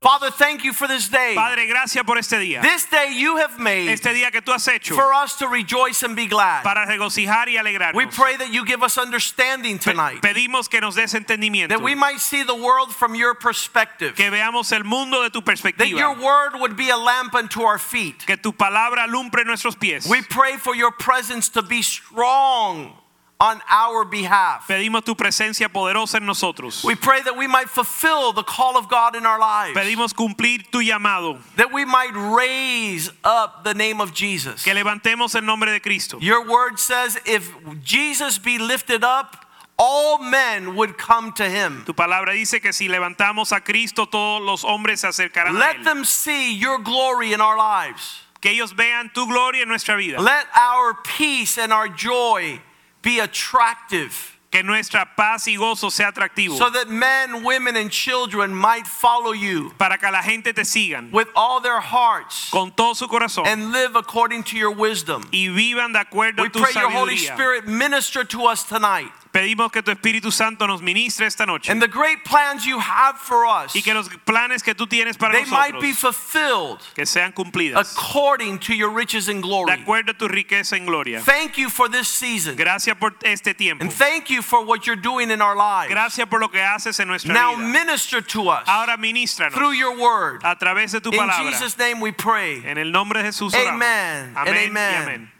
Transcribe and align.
Father, 0.00 0.30
thank 0.30 0.62
you 0.62 0.72
for 0.72 0.86
this 0.86 1.08
day. 1.08 1.32
Padre, 1.34 1.66
gracias 1.66 2.04
por 2.06 2.18
este 2.18 2.38
día. 2.38 2.62
This 2.62 2.86
day 2.86 3.14
you 3.16 3.38
have 3.38 3.58
made 3.58 3.88
Este 3.88 4.14
día 4.14 4.30
que 4.30 4.40
tú 4.40 4.52
has 4.52 4.68
hecho 4.68 4.94
for 4.94 5.12
us 5.12 5.34
to 5.38 5.48
rejoice 5.48 6.04
and 6.04 6.14
be 6.14 6.26
glad. 6.26 6.62
para 6.62 6.86
regocijar 6.86 7.48
y 7.48 7.56
alegrarnos. 7.56 7.94
We 7.96 8.06
pray 8.06 8.36
that 8.36 8.52
you 8.52 8.64
give 8.64 8.84
us 8.84 8.96
understanding 8.96 9.76
Pe- 9.78 9.90
tonight, 9.90 10.20
Pedimos 10.22 10.70
que 10.70 10.80
nos 10.80 10.94
des 10.94 11.12
entendimiento. 11.14 11.70
that 11.70 11.82
we 11.82 11.96
might 11.96 12.20
see 12.20 12.44
the 12.44 12.54
world 12.54 12.94
from 12.94 13.16
your 13.16 13.34
perspective, 13.34 14.14
que 14.14 14.30
veamos 14.30 14.70
el 14.70 14.84
mundo 14.84 15.20
de 15.24 15.30
tu 15.30 15.40
perspectiva. 15.42 15.78
that 15.78 15.88
your 15.88 16.14
word 16.14 16.52
would 16.60 16.76
be 16.76 16.90
a 16.90 16.96
lamp 16.96 17.34
unto 17.34 17.62
our 17.62 17.78
feet. 17.78 18.24
Que 18.24 18.36
tu 18.36 18.52
palabra 18.52 19.02
alumbre 19.08 19.44
nuestros 19.44 19.74
pies. 19.74 20.06
We 20.08 20.22
pray 20.22 20.58
for 20.58 20.76
your 20.76 20.92
presence 20.92 21.48
to 21.50 21.62
be 21.62 21.82
strong 21.82 22.92
on 23.40 23.60
our 23.70 24.04
behalf. 24.04 24.66
Pedimos 24.66 25.04
tu 25.04 25.14
presencia 25.14 25.68
poderosa 25.68 26.16
en 26.16 26.26
nosotros. 26.26 26.82
We 26.82 26.96
pray 26.96 27.22
that 27.22 27.36
we 27.36 27.46
might 27.46 27.68
fulfill 27.70 28.32
the 28.32 28.42
call 28.42 28.76
of 28.76 28.88
God 28.88 29.14
in 29.14 29.24
our 29.26 29.38
lives, 29.38 29.76
Pedimos 29.78 30.12
cumplir 30.12 30.64
tu 30.72 30.78
llamado. 30.80 31.38
that 31.56 31.72
we 31.72 31.84
might 31.84 32.12
raise 32.14 33.10
up 33.22 33.62
the 33.64 33.74
name 33.74 34.00
of 34.00 34.12
Jesus. 34.12 34.64
Que 34.64 34.74
levantemos 34.74 35.34
el 35.36 35.42
nombre 35.42 35.70
de 35.70 35.78
Cristo. 35.80 36.18
Your 36.20 36.48
word 36.48 36.78
says 36.80 37.18
if 37.26 37.52
Jesus 37.84 38.38
be 38.38 38.58
lifted 38.58 39.04
up, 39.04 39.44
all 39.78 40.18
men 40.18 40.74
would 40.74 40.98
come 40.98 41.32
to 41.34 41.48
him. 41.48 41.84
Tu 41.86 41.92
palabra 41.92 42.32
dice 42.32 42.60
que 42.60 42.72
si 42.72 42.88
levantamos 42.88 43.52
a 43.52 43.60
Cristo, 43.60 44.06
todos 44.06 44.42
los 44.42 44.64
hombres 44.64 44.98
se 45.02 45.06
acercarán 45.06 45.54
a 45.54 45.58
Let 45.60 45.76
Él. 45.76 45.84
them 45.84 46.04
see 46.04 46.52
your 46.56 46.78
glory 46.80 47.32
in 47.32 47.40
our 47.40 47.56
lives. 47.56 48.22
Que 48.40 48.50
ellos 48.50 48.72
vean 48.72 49.10
tu 49.14 49.26
gloria 49.28 49.62
en 49.62 49.68
nuestra 49.68 49.96
vida. 49.96 50.20
Let 50.20 50.46
our 50.56 50.94
peace 51.04 51.56
and 51.58 51.72
our 51.72 51.88
joy 51.88 52.60
be 53.08 53.20
attractive 53.20 54.34
Que 54.50 54.62
nuestra 54.62 55.04
paz 55.14 55.46
y 55.46 55.56
gozo 55.56 55.90
sea 55.90 56.04
atractivo. 56.10 56.56
so 56.56 56.70
that 56.70 56.88
men, 56.88 57.44
women, 57.44 57.76
and 57.76 57.90
children 57.90 58.54
might 58.54 58.86
follow 58.86 59.32
you 59.32 59.70
para 59.78 59.98
que 59.98 60.10
la 60.10 60.22
gente 60.22 60.54
te 60.54 60.62
sigan 60.64 61.10
with 61.12 61.28
all 61.36 61.60
their 61.60 61.80
hearts 61.80 62.48
con 62.50 62.70
todo 62.70 62.94
su 62.94 63.06
corazón. 63.08 63.46
and 63.46 63.72
live 63.72 63.94
according 63.94 64.42
to 64.42 64.56
your 64.56 64.70
wisdom. 64.70 65.22
y 65.34 65.48
vivan 65.48 65.92
de 65.92 65.98
acuerdo 66.02 66.38
We 66.40 66.46
a 66.46 66.50
tu 66.50 66.60
pray 66.62 66.72
your 66.80 66.90
Holy. 66.90 67.16
Spirit 67.18 67.66
minister 67.66 68.24
to 68.24 68.46
us 68.46 68.64
tonight 68.64 69.12
Pedimos 69.32 69.70
que 69.70 69.82
tu 69.82 69.90
Espíritu 69.90 70.30
Santo 70.32 70.66
nos 70.66 70.80
ministre 70.80 71.26
esta 71.26 71.44
noche 71.44 71.70
and 71.70 71.82
the 71.82 71.88
great 71.88 72.24
plans 72.24 72.64
you 72.64 72.78
have 72.78 73.16
for 73.18 73.44
us, 73.46 73.74
y 73.74 73.82
que 73.82 73.92
los 73.92 74.08
planes 74.24 74.62
que 74.62 74.74
tú 74.74 74.86
tienes 74.88 75.18
para 75.18 75.32
they 75.34 75.44
might 75.50 75.78
be 75.80 75.92
fulfilled 75.92 76.78
que 76.94 77.04
sean 77.04 77.32
cumplidas 77.32 77.92
according 77.92 78.58
to 78.58 78.74
your 78.74 78.90
riches 78.90 79.28
and 79.28 79.42
de 79.42 79.48
glory. 79.48 79.72
acuerdo 79.72 80.10
a 80.10 80.14
tu 80.14 80.28
riqueza 80.28 80.76
en 80.76 80.86
gloria. 80.86 81.20
Thank 81.20 81.58
you 81.58 81.68
for 81.68 81.88
this 81.88 82.08
season. 82.08 82.56
Gracias 82.56 82.96
por 82.98 83.14
este 83.22 83.54
tiempo. 83.54 83.82
And 83.84 83.92
thank 83.92 84.30
you 84.30 84.40
for 84.42 84.64
what 84.64 84.86
you're 84.86 84.96
doing 84.96 85.30
in 85.30 85.42
our 85.42 85.54
lives. 85.56 85.90
Gracias 85.90 86.26
por 86.28 86.40
lo 86.40 86.48
que 86.48 86.60
haces 86.60 86.98
en 87.00 87.08
nuestra 87.08 87.32
Now 87.34 87.54
vida. 87.56 87.68
minister 87.68 88.20
to 88.22 88.48
us 88.48 88.64
Ahora 88.66 88.96
ministranos 88.96 89.52
through 89.52 89.72
your 89.72 89.96
word. 89.98 90.40
a 90.44 90.56
través 90.56 90.92
de 90.92 91.00
tu 91.00 91.10
In. 91.10 91.28
Jesus' 91.28 91.76
name 91.76 92.00
we 92.00 92.12
pray. 92.12 92.62
En 92.64 92.78
el 92.78 92.90
nombre 92.92 93.22
de 93.22 93.28
Jesús 93.28 93.52
oramos. 93.52 93.74
Amen 93.74 94.32
Amén 94.36 94.54
y 94.54 94.66
amen. 94.68 95.02
amén. 95.02 95.30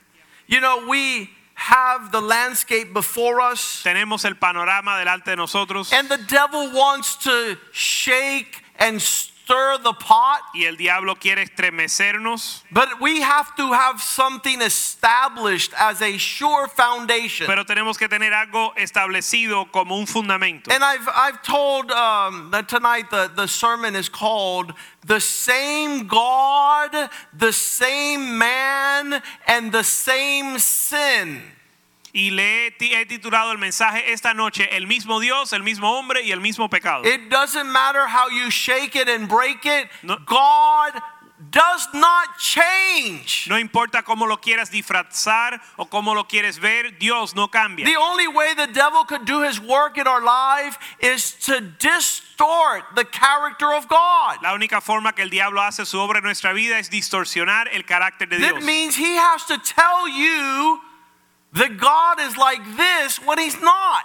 You 0.46 0.60
know, 0.60 0.86
we 0.88 1.30
have 1.60 2.12
the 2.12 2.20
landscape 2.20 2.92
before 2.94 3.40
us, 3.40 3.82
Tenemos 3.84 4.24
el 4.24 4.34
panorama 4.36 4.96
delante 5.04 5.26
de 5.30 5.36
nosotros 5.36 5.92
and 5.92 6.08
the 6.08 6.18
devil 6.28 6.70
wants 6.72 7.16
to 7.16 7.56
shake 7.72 8.62
and 8.78 9.02
stir 9.02 9.78
the 9.82 9.92
pot. 9.94 10.40
y 10.54 10.64
el 10.66 10.76
diablo 10.76 11.14
quiere 11.16 11.42
estremecernos, 11.42 12.62
But 12.70 13.00
we 13.00 13.22
have 13.22 13.56
to 13.56 13.72
have 13.72 14.00
something 14.00 14.60
established 14.60 15.72
as 15.76 16.00
a 16.00 16.16
sure 16.18 16.68
foundation. 16.68 17.46
pero 17.46 17.64
tenemos 17.64 17.98
que 17.98 18.08
tener 18.08 18.32
algo 18.32 18.74
establecido 18.76 19.70
como 19.72 19.96
un 19.96 20.06
fundamento. 20.06 20.70
And 20.70 20.84
I've, 20.84 21.08
I've 21.12 21.42
told 21.42 21.90
um, 21.90 22.50
that 22.52 22.68
tonight 22.68 23.10
the, 23.10 23.30
the 23.34 23.48
sermon 23.48 23.96
is 23.96 24.08
called 24.08 24.74
The 25.06 25.18
Same 25.20 26.06
God, 26.06 27.10
the 27.36 27.52
Same 27.52 28.36
Man, 28.38 29.22
and 29.46 29.72
the 29.72 29.82
Same 29.82 30.58
Sin. 30.58 31.40
Y 32.12 32.30
le 32.30 32.66
he 32.66 32.70
ti- 32.72 32.94
he 32.94 33.04
titulado 33.06 33.52
el 33.52 33.58
mensaje 33.58 34.12
esta 34.12 34.32
noche, 34.34 34.68
el 34.76 34.86
mismo 34.86 35.20
Dios, 35.20 35.52
el 35.52 35.62
mismo 35.62 35.98
hombre 35.98 36.22
y 36.22 36.32
el 36.32 36.40
mismo 36.40 36.68
pecado. 36.70 37.04
It 37.04 37.28
doesn't 37.28 37.68
matter 37.70 38.06
how 38.08 38.28
you 38.30 38.50
shake 38.50 38.96
it 38.96 39.08
and 39.08 39.28
break 39.28 39.64
it, 39.66 39.88
No. 40.02 40.16
God 40.24 40.94
does 41.50 41.86
not 41.94 42.36
change. 42.38 43.46
No 43.48 43.56
importa 43.58 44.02
cómo 44.02 44.26
lo 44.26 44.38
quieras 44.40 44.70
disfrazar 44.72 45.60
o 45.76 45.86
cómo 45.88 46.12
lo 46.14 46.24
quieres 46.26 46.58
ver, 46.58 46.98
Dios 46.98 47.34
no 47.36 47.48
cambia. 47.48 47.84
The 47.86 47.96
only 47.96 48.26
way 48.26 48.54
the 48.54 48.66
devil 48.66 49.04
could 49.04 49.24
do 49.24 49.42
his 49.42 49.60
work 49.60 49.98
in 49.98 50.08
our 50.08 50.20
life 50.20 50.78
is 51.00 51.32
to 51.46 51.60
distort 51.60 52.84
the 52.96 53.04
character 53.04 53.72
of 53.72 53.86
God. 53.88 54.38
La 54.42 54.52
única 54.54 54.80
forma 54.80 55.12
que 55.14 55.22
el 55.22 55.30
diablo 55.30 55.60
hace 55.62 55.84
su 55.86 55.98
obra 56.00 56.18
en 56.18 56.24
nuestra 56.24 56.52
vida 56.52 56.78
es 56.78 56.90
distorsionar 56.90 57.68
el 57.72 57.84
carácter 57.84 58.28
de 58.28 58.38
That 58.38 58.54
Dios. 58.54 58.64
means 58.64 58.96
he 58.96 59.14
has 59.16 59.44
to 59.46 59.58
tell 59.58 60.08
you 60.08 60.80
that 61.52 61.78
God 61.78 62.20
is 62.20 62.36
like 62.36 62.60
this 62.76 63.18
when 63.24 63.38
he's 63.38 63.60
not. 63.60 64.04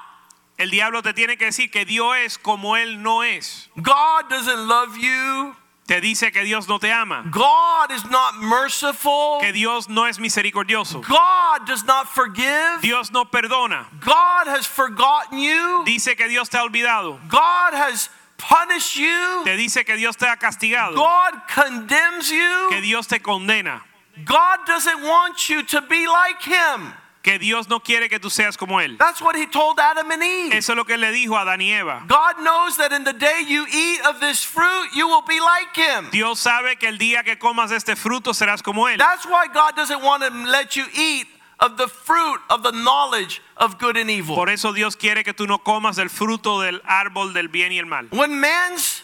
El 0.57 0.69
diablo 0.69 1.01
te 1.01 1.13
tiene 1.13 1.37
que 1.37 1.47
decir 1.47 1.71
que 1.71 1.85
Dios 1.85 2.15
es 2.23 2.37
como 2.37 2.75
él 2.75 3.01
no 3.01 3.21
es. 3.21 3.67
God 3.81 4.29
doesn't 4.29 4.67
love 4.67 4.97
you. 4.97 5.55
Te 5.85 5.99
dice 5.99 6.31
que 6.31 6.43
Dios 6.45 6.69
no 6.69 6.79
te 6.79 6.89
ama, 6.89 7.25
God 7.29 7.91
is 7.91 8.05
not 8.05 8.39
merciful. 8.39 9.39
que 9.41 9.51
Dios 9.51 9.89
no 9.89 10.05
es 10.05 10.17
misericordioso. 10.17 11.01
God 11.01 11.67
does 11.67 11.83
not 11.83 12.07
forgive. 12.07 12.81
Dios 12.81 13.11
no 13.11 13.25
perdona. 13.25 13.85
God 13.99 14.47
has 14.47 14.65
forgotten 14.65 15.39
you. 15.39 15.83
Dice 15.85 16.15
que 16.15 16.29
Dios 16.29 16.47
te 16.47 16.57
ha 16.57 16.63
olvidado. 16.63 17.19
God 17.27 17.73
has 17.73 18.09
punished 18.37 18.95
you. 18.95 19.41
Te 19.43 19.57
dice 19.57 19.85
que 19.85 19.97
Dios 19.97 20.15
te 20.15 20.25
ha 20.25 20.37
castigado. 20.37 20.95
God 20.95 21.33
condemns 21.49 22.31
you. 22.31 22.69
Que. 22.69 22.79
Dios 22.79 23.07
te 23.07 23.19
condena. 23.19 23.81
God 24.23 24.59
doesn't 24.65 25.01
want 25.01 25.49
you 25.49 25.63
to 25.63 25.81
be 25.81 26.07
like 26.07 26.41
him. 26.43 26.93
Que 27.23 27.39
Dios 27.39 27.69
no 27.69 27.79
quiere 27.79 28.09
que 28.09 28.19
tú 28.19 28.29
seas 28.29 28.57
como 28.57 28.81
él. 28.81 28.97
That's 28.97 29.21
what 29.21 29.35
he 29.35 29.47
told 29.47 29.79
Adam 29.79 30.11
and 30.11 30.21
Eve. 30.21 30.57
Eso 30.57 30.73
es 30.73 30.77
lo 30.77 30.83
que 30.83 30.97
le 30.97 31.11
dijo 31.13 31.37
a 31.37 31.41
Adán 31.43 31.61
y 31.61 31.71
Eva. 31.71 32.03
God 32.05 32.43
knows 32.43 32.75
that 32.77 32.91
in 32.91 33.05
the 33.05 33.13
day 33.13 33.45
you 33.47 33.65
eat 33.73 34.01
of 34.05 34.19
this 34.19 34.43
fruit, 34.43 34.89
you 34.93 35.07
will 35.07 35.23
be 35.25 35.39
like 35.39 35.73
him. 35.73 36.09
Dios 36.11 36.41
sabe 36.41 36.77
que 36.77 36.89
el 36.89 36.97
día 36.97 37.23
que 37.23 37.37
comas 37.37 37.71
este 37.71 37.95
fruto 37.95 38.33
serás 38.33 38.61
como 38.61 38.87
él. 38.89 38.97
That's 38.97 39.25
why 39.25 39.47
God 39.47 39.73
doesn't 39.75 40.03
want 40.03 40.21
to 40.23 40.29
let 40.51 40.75
you 40.75 40.83
eat 40.93 41.27
of 41.61 41.77
the 41.77 41.87
fruit 41.87 42.41
of 42.49 42.61
the 42.61 42.71
knowledge 42.71 43.41
of 43.55 43.79
good 43.79 43.95
and 43.95 44.09
evil. 44.09 44.35
Por 44.35 44.49
eso 44.49 44.73
Dios 44.73 44.97
quiere 44.97 45.23
que 45.23 45.33
tú 45.33 45.47
no 45.47 45.59
comas 45.59 45.97
el 45.99 46.09
fruto 46.09 46.59
del 46.59 46.81
árbol 46.85 47.33
del 47.33 47.47
bien 47.47 47.71
y 47.71 47.79
el 47.79 47.85
mal. 47.85 48.09
When 48.11 48.41
man's 48.41 49.03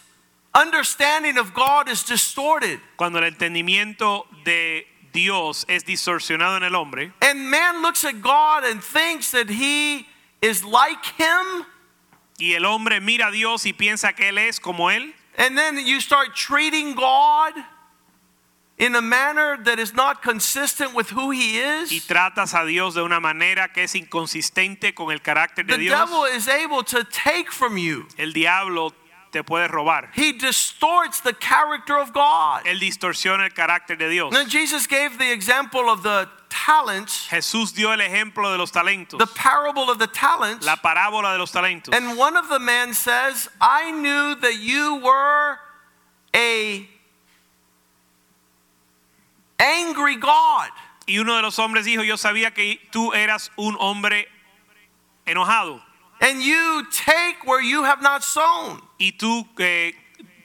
understanding 0.53 1.37
of 1.37 1.53
God 1.53 1.87
is 1.87 2.03
distorted 2.03 2.79
Cuando 2.97 3.19
el 3.19 3.25
entendimiento 3.25 4.25
de 4.43 4.85
Dios 5.11 5.65
es 5.67 5.83
distorsionado 5.83 6.57
en 6.57 6.63
el 6.63 6.75
hombre 6.75 7.11
and 7.21 7.49
man 7.49 7.81
looks 7.81 8.03
at 8.03 8.21
God 8.21 8.63
and 8.63 8.81
thinks 8.83 9.31
that 9.31 9.49
he 9.49 10.05
is 10.41 10.63
like 10.63 11.03
him, 11.17 11.65
y 12.39 12.53
el 12.55 12.65
hombre 12.65 12.99
mira 13.01 13.27
a 13.27 13.31
Dios 13.31 13.65
y 13.65 13.73
piensa 13.73 14.15
que 14.15 14.29
él 14.29 14.37
es 14.37 14.59
como 14.59 14.89
él, 14.89 15.13
and 15.37 15.57
then 15.57 15.77
you 15.77 15.99
start 15.99 16.35
treating 16.35 16.95
God 16.95 17.53
in 18.77 18.95
a 18.95 19.01
manner 19.01 19.57
that 19.65 19.77
is 19.77 19.93
not 19.93 20.21
consistent 20.21 20.93
with 20.95 21.09
who 21.09 21.31
he 21.31 21.59
is. 21.59 21.91
y 21.91 21.99
tratas 21.99 22.53
a 22.53 22.65
Dios 22.65 22.95
de 22.95 23.01
una 23.01 23.19
manera 23.19 23.67
que 23.73 23.83
es 23.83 23.93
inconsistente 23.95 24.95
con 24.95 25.11
el 25.11 25.19
carácter 25.19 25.65
de 25.65 25.73
the 25.73 25.79
Dios, 25.79 25.99
devil 25.99 26.23
is 26.23 26.47
able 26.47 26.81
to 26.83 27.03
take 27.03 27.51
from 27.51 27.77
you. 27.77 28.07
el 28.17 28.31
diablo 28.31 28.93
te 29.31 29.43
puede 29.43 29.67
robar. 29.67 30.09
He 30.13 30.31
distorts 30.33 31.21
the 31.21 31.33
character 31.33 31.97
of 31.97 32.13
God. 32.13 32.63
Él 32.65 32.79
distorsiona 32.79 33.45
el 33.45 33.51
carácter 33.51 33.97
de 33.97 34.09
Dios. 34.09 34.33
Then 34.33 34.49
Jesus 34.49 34.87
gave 34.87 35.17
the 35.17 35.31
example 35.31 35.89
of 35.89 36.03
the 36.03 36.27
talents, 36.49 37.27
Jesús 37.29 37.73
dio 37.73 37.91
el 37.91 37.99
ejemplo 37.99 38.51
de 38.51 38.57
los 38.57 38.71
talentos, 38.71 39.19
the 39.19 39.27
parable 39.27 39.89
of 39.89 39.99
the 39.99 40.07
talents. 40.07 40.65
la 40.65 40.77
parábola 40.77 41.33
de 41.33 41.37
los 41.37 41.51
talentos. 41.51 41.93
And 41.93 42.17
one 42.17 42.35
of 42.35 42.49
the 42.49 42.59
men 42.59 42.93
says, 42.93 43.47
I 43.61 43.91
knew 43.91 44.35
that 44.35 44.57
you 44.59 44.95
were 45.03 45.59
a 46.35 46.87
angry 49.59 50.15
God. 50.15 50.69
Y 51.07 51.17
uno 51.17 51.35
de 51.35 51.41
los 51.41 51.57
hombres 51.57 51.85
dijo, 51.85 52.03
yo 52.03 52.15
sabía 52.15 52.53
que 52.53 52.79
tú 52.91 53.13
eras 53.13 53.49
un 53.57 53.75
hombre 53.79 54.27
enojado 55.25 55.81
And 56.21 56.41
you 56.41 56.85
take 56.91 57.45
where 57.45 57.61
you 57.61 57.83
have 57.83 58.01
not 58.01 58.23
sown. 58.23 58.81
y 58.99 59.13
tú, 59.17 59.47
eh, 59.57 59.93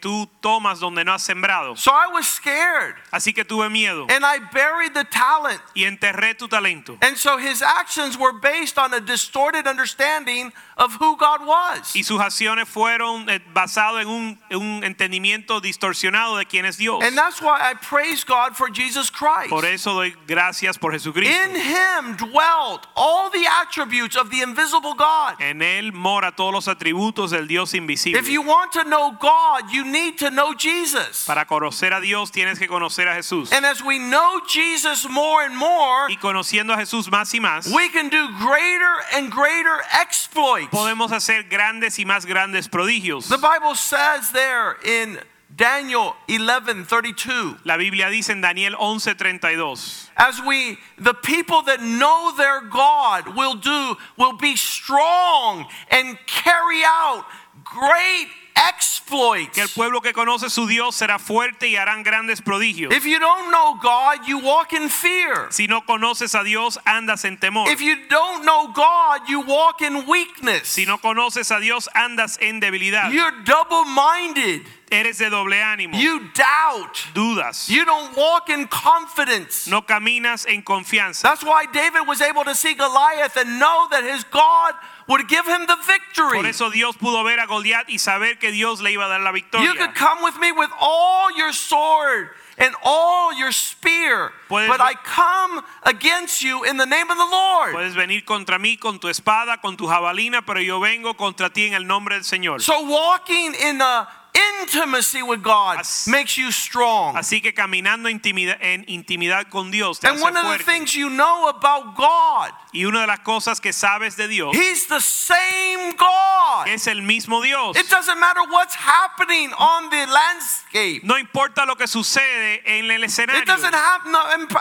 tú 0.04 0.28
tomas 0.42 0.80
donde 0.80 1.02
no 1.02 1.14
has 1.14 1.22
sembrado. 1.22 1.78
So 1.78 1.90
I 1.90 2.08
was 2.12 2.26
scared 2.26 2.96
Así 3.10 3.32
que 3.32 3.42
tuve 3.42 3.70
miedo 3.70 4.06
and 4.10 4.22
I 4.22 4.38
buried 4.52 4.92
the 4.92 5.04
talent. 5.04 5.62
y 5.74 5.84
enterré 5.84 6.36
tu 6.36 6.46
talento. 6.46 6.98
And 7.00 7.16
so 7.16 7.38
his 7.38 7.62
actions 7.62 8.18
were 8.18 8.38
based 8.38 8.76
on 8.76 8.92
a 8.92 9.00
distorted 9.00 9.66
understanding 9.66 10.52
of 10.76 10.94
who 11.00 11.16
God 11.16 11.46
was. 11.46 11.96
Y 11.96 12.02
sus 12.02 12.20
acciones 12.20 12.68
fueron 12.68 13.30
eh, 13.30 13.40
basadas 13.54 14.02
en 14.02 14.08
un, 14.08 14.38
un 14.50 14.84
entendimiento 14.84 15.62
distorsionado 15.62 16.36
de 16.36 16.44
quién 16.44 16.66
es 16.66 16.76
Dios. 16.76 17.02
And 17.02 17.16
that's 17.16 17.40
why 17.40 17.58
I 17.62 17.74
praise 17.74 18.24
God 18.24 18.54
for 18.54 18.68
Jesus 18.68 19.08
Christ. 19.10 19.48
Por 19.48 19.64
eso 19.64 19.94
doy 19.94 20.14
gracias 20.26 20.76
por 20.76 20.92
Jesucristo. 20.92 21.32
In 21.32 21.54
him 21.54 22.16
dwelt 22.16 22.86
all 22.94 23.30
the 23.30 23.46
attributes 23.62 24.16
of 24.16 24.28
the 24.30 24.42
invisible 24.42 24.92
God. 24.92 25.40
En 25.40 25.62
él 25.62 25.92
mora 25.94 26.32
todos 26.32 26.52
los 26.52 26.68
atributos 26.68 27.30
del 27.30 27.46
Dios 27.46 27.72
invisible. 27.72 28.18
If 28.18 28.28
you 28.28 28.42
want 28.42 28.72
to 28.72 28.84
know 28.84 29.16
God, 29.18 29.72
you 29.72 29.93
need 29.94 30.18
to 30.18 30.30
know 30.30 30.52
Jesus. 30.54 31.24
Para 31.26 31.46
conocer 31.46 31.92
a 31.94 32.00
Dios 32.00 32.30
tienes 32.30 32.58
que 32.58 32.66
conocer 32.66 33.06
a 33.08 33.14
Jesús. 33.14 33.52
And 33.52 33.64
as 33.64 33.82
we 33.82 33.98
know 33.98 34.40
Jesus 34.48 35.08
more 35.08 35.44
and 35.44 35.56
more, 35.56 36.10
Y 36.10 36.16
conociendo 36.16 36.74
a 36.74 36.76
Jesús 36.76 37.08
más 37.08 37.32
y 37.32 37.40
más, 37.40 37.72
we 37.72 37.88
can 37.90 38.08
do 38.08 38.28
greater 38.38 38.94
and 39.14 39.30
greater 39.30 39.80
exploits. 39.92 40.68
podemos 40.70 41.12
hacer 41.12 41.44
grandes 41.48 41.98
y 41.98 42.04
más 42.04 42.26
grandes 42.26 42.68
prodigios. 42.68 43.28
The 43.28 43.38
Bible 43.38 43.74
says 43.76 44.32
there 44.32 44.76
in 44.84 45.18
Daniel 45.54 46.16
11:32, 46.26 47.60
La 47.64 47.76
Biblia 47.76 48.08
dice 48.08 48.30
en 48.30 48.40
Daniel 48.40 48.74
11:32, 48.74 50.10
as 50.16 50.40
we 50.40 50.78
the 50.98 51.14
people 51.14 51.62
that 51.62 51.80
know 51.80 52.32
their 52.36 52.60
God 52.60 53.36
will 53.36 53.54
do 53.54 53.96
will 54.16 54.36
be 54.36 54.56
strong 54.56 55.66
and 55.90 56.18
carry 56.26 56.82
out 56.84 57.24
great 57.62 58.28
exploits. 58.54 59.52
que 59.52 59.60
el 59.60 59.68
pueblo 59.68 60.00
que 60.00 60.12
conoce 60.12 60.50
su 60.50 60.66
Dios 60.66 60.94
será 60.94 61.18
fuerte 61.18 61.68
y 61.68 61.76
harán 61.76 62.02
grandes 62.02 62.40
prodigios. 62.40 62.92
If 62.92 63.04
you 63.04 63.18
don't 63.18 63.50
know 63.50 63.78
God, 63.80 64.26
you 64.26 64.38
walk 64.38 64.72
in 64.72 64.88
fear. 64.88 65.48
Si 65.50 65.66
no 65.66 65.82
conoces 65.82 66.34
a 66.34 66.42
Dios, 66.42 66.78
andas 66.84 67.24
en 67.24 67.38
temor. 67.38 67.68
If 67.70 67.80
you 67.80 67.96
don't 68.08 68.44
know 68.44 68.72
God, 68.72 69.28
you 69.28 69.40
walk 69.40 69.80
in 69.82 70.06
weakness. 70.06 70.68
Si 70.68 70.86
no 70.86 70.98
conoces 70.98 71.50
a 71.50 71.60
Dios, 71.60 71.88
andas 71.94 72.38
en 72.40 72.60
debilidad. 72.60 73.12
You're 73.12 73.42
double 73.44 73.84
minded. 73.84 74.62
Eres 74.90 75.18
de 75.18 75.28
doble 75.28 75.60
ánimo. 75.60 75.96
You 75.98 76.20
doubt. 76.34 76.96
Dudas. 77.14 77.68
You 77.68 77.84
don't 77.84 78.16
walk 78.16 78.48
in 78.48 78.68
confidence. 78.68 79.68
No 79.68 79.82
caminas 79.82 80.46
en 80.46 80.62
confianza. 80.62 81.22
That's 81.22 81.42
why 81.42 81.66
David 81.72 82.06
was 82.06 82.20
able 82.20 82.44
to 82.44 82.54
see 82.54 82.74
Goliath 82.74 83.36
and 83.36 83.58
know 83.58 83.88
that 83.90 84.04
his 84.04 84.24
God 84.24 84.74
would 85.06 85.28
give 85.28 85.44
him 85.46 85.66
the 85.66 85.76
victory. 85.86 86.38
Por 86.38 86.46
eso 86.46 86.70
Dios 86.70 86.96
pudo 86.96 87.24
ver 87.24 87.38
a 87.40 87.46
Goliat 87.46 87.88
y 87.88 87.98
saber 87.98 88.38
que 88.38 88.50
Dios 88.50 88.80
le 88.80 88.92
iba 88.92 89.04
a 89.04 89.08
dar 89.08 89.20
la 89.20 89.32
victoria. 89.32 89.66
You 89.66 89.74
could 89.74 89.94
come 89.94 90.22
with 90.22 90.38
me 90.38 90.52
with 90.52 90.70
all 90.80 91.30
your 91.36 91.52
sword 91.52 92.30
and 92.56 92.74
all 92.84 93.32
your 93.34 93.52
spear, 93.52 94.32
Puedes- 94.48 94.68
but 94.68 94.80
I 94.80 94.94
come 94.94 95.62
against 95.82 96.42
you 96.42 96.64
in 96.64 96.76
the 96.76 96.86
name 96.86 97.10
of 97.10 97.18
the 97.18 97.24
Lord. 97.26 97.74
Puedes 97.74 97.94
venir 97.94 98.24
contra 98.24 98.58
mí 98.58 98.78
con 98.78 98.98
tu 99.00 99.08
espada, 99.08 99.60
con 99.60 99.76
tu 99.76 99.86
jabalina, 99.88 100.42
pero 100.46 100.60
yo 100.60 100.78
vengo 100.80 101.14
contra 101.16 101.50
ti 101.50 101.66
en 101.66 101.74
el 101.74 101.84
nombre 101.86 102.14
del 102.14 102.24
Señor. 102.24 102.62
So 102.62 102.80
walking 102.82 103.54
in 103.54 103.78
the 103.78 104.06
intimacy 104.34 105.22
with 105.22 105.42
God 105.42 105.78
As- 105.80 106.06
makes 106.08 106.36
you 106.36 106.50
strong. 106.50 107.16
Así 107.16 107.40
que 107.40 107.52
caminando 107.54 108.08
intimida- 108.08 108.58
en 108.60 108.84
intimidad 108.88 109.48
con 109.50 109.70
Dios 109.70 109.98
te 110.00 110.08
And 110.08 110.16
hace 110.16 110.24
one 110.24 110.36
of 110.36 110.58
the 110.58 110.64
things 110.64 110.94
you 110.94 111.08
know 111.10 111.48
about 111.48 111.94
God, 111.96 112.50
Y 112.72 112.84
una 112.84 113.02
de 113.02 113.06
las 113.06 113.20
cosas 113.20 113.60
que 113.60 113.72
sabes 113.72 114.16
de 114.16 114.26
Dios 114.26 114.54
He's 114.56 114.86
the 114.88 115.00
same 115.00 115.94
God. 115.96 116.66
es 116.68 116.86
el 116.88 117.02
mismo 117.02 117.40
Dios. 117.42 117.76
It 117.76 117.88
doesn't 117.88 118.18
matter 118.18 118.40
what's 118.50 118.74
happening 118.74 119.52
on 119.54 119.90
the 119.90 120.06
landscape. 120.06 121.04
No 121.04 121.16
importa 121.18 121.64
lo 121.66 121.76
que 121.76 121.86
sucede 121.86 122.62
en 122.66 122.90
el 122.90 123.04
escenario. 123.04 123.42
It 123.42 123.46
doesn't 123.46 123.74
have 123.74 124.06
no, 124.06 124.20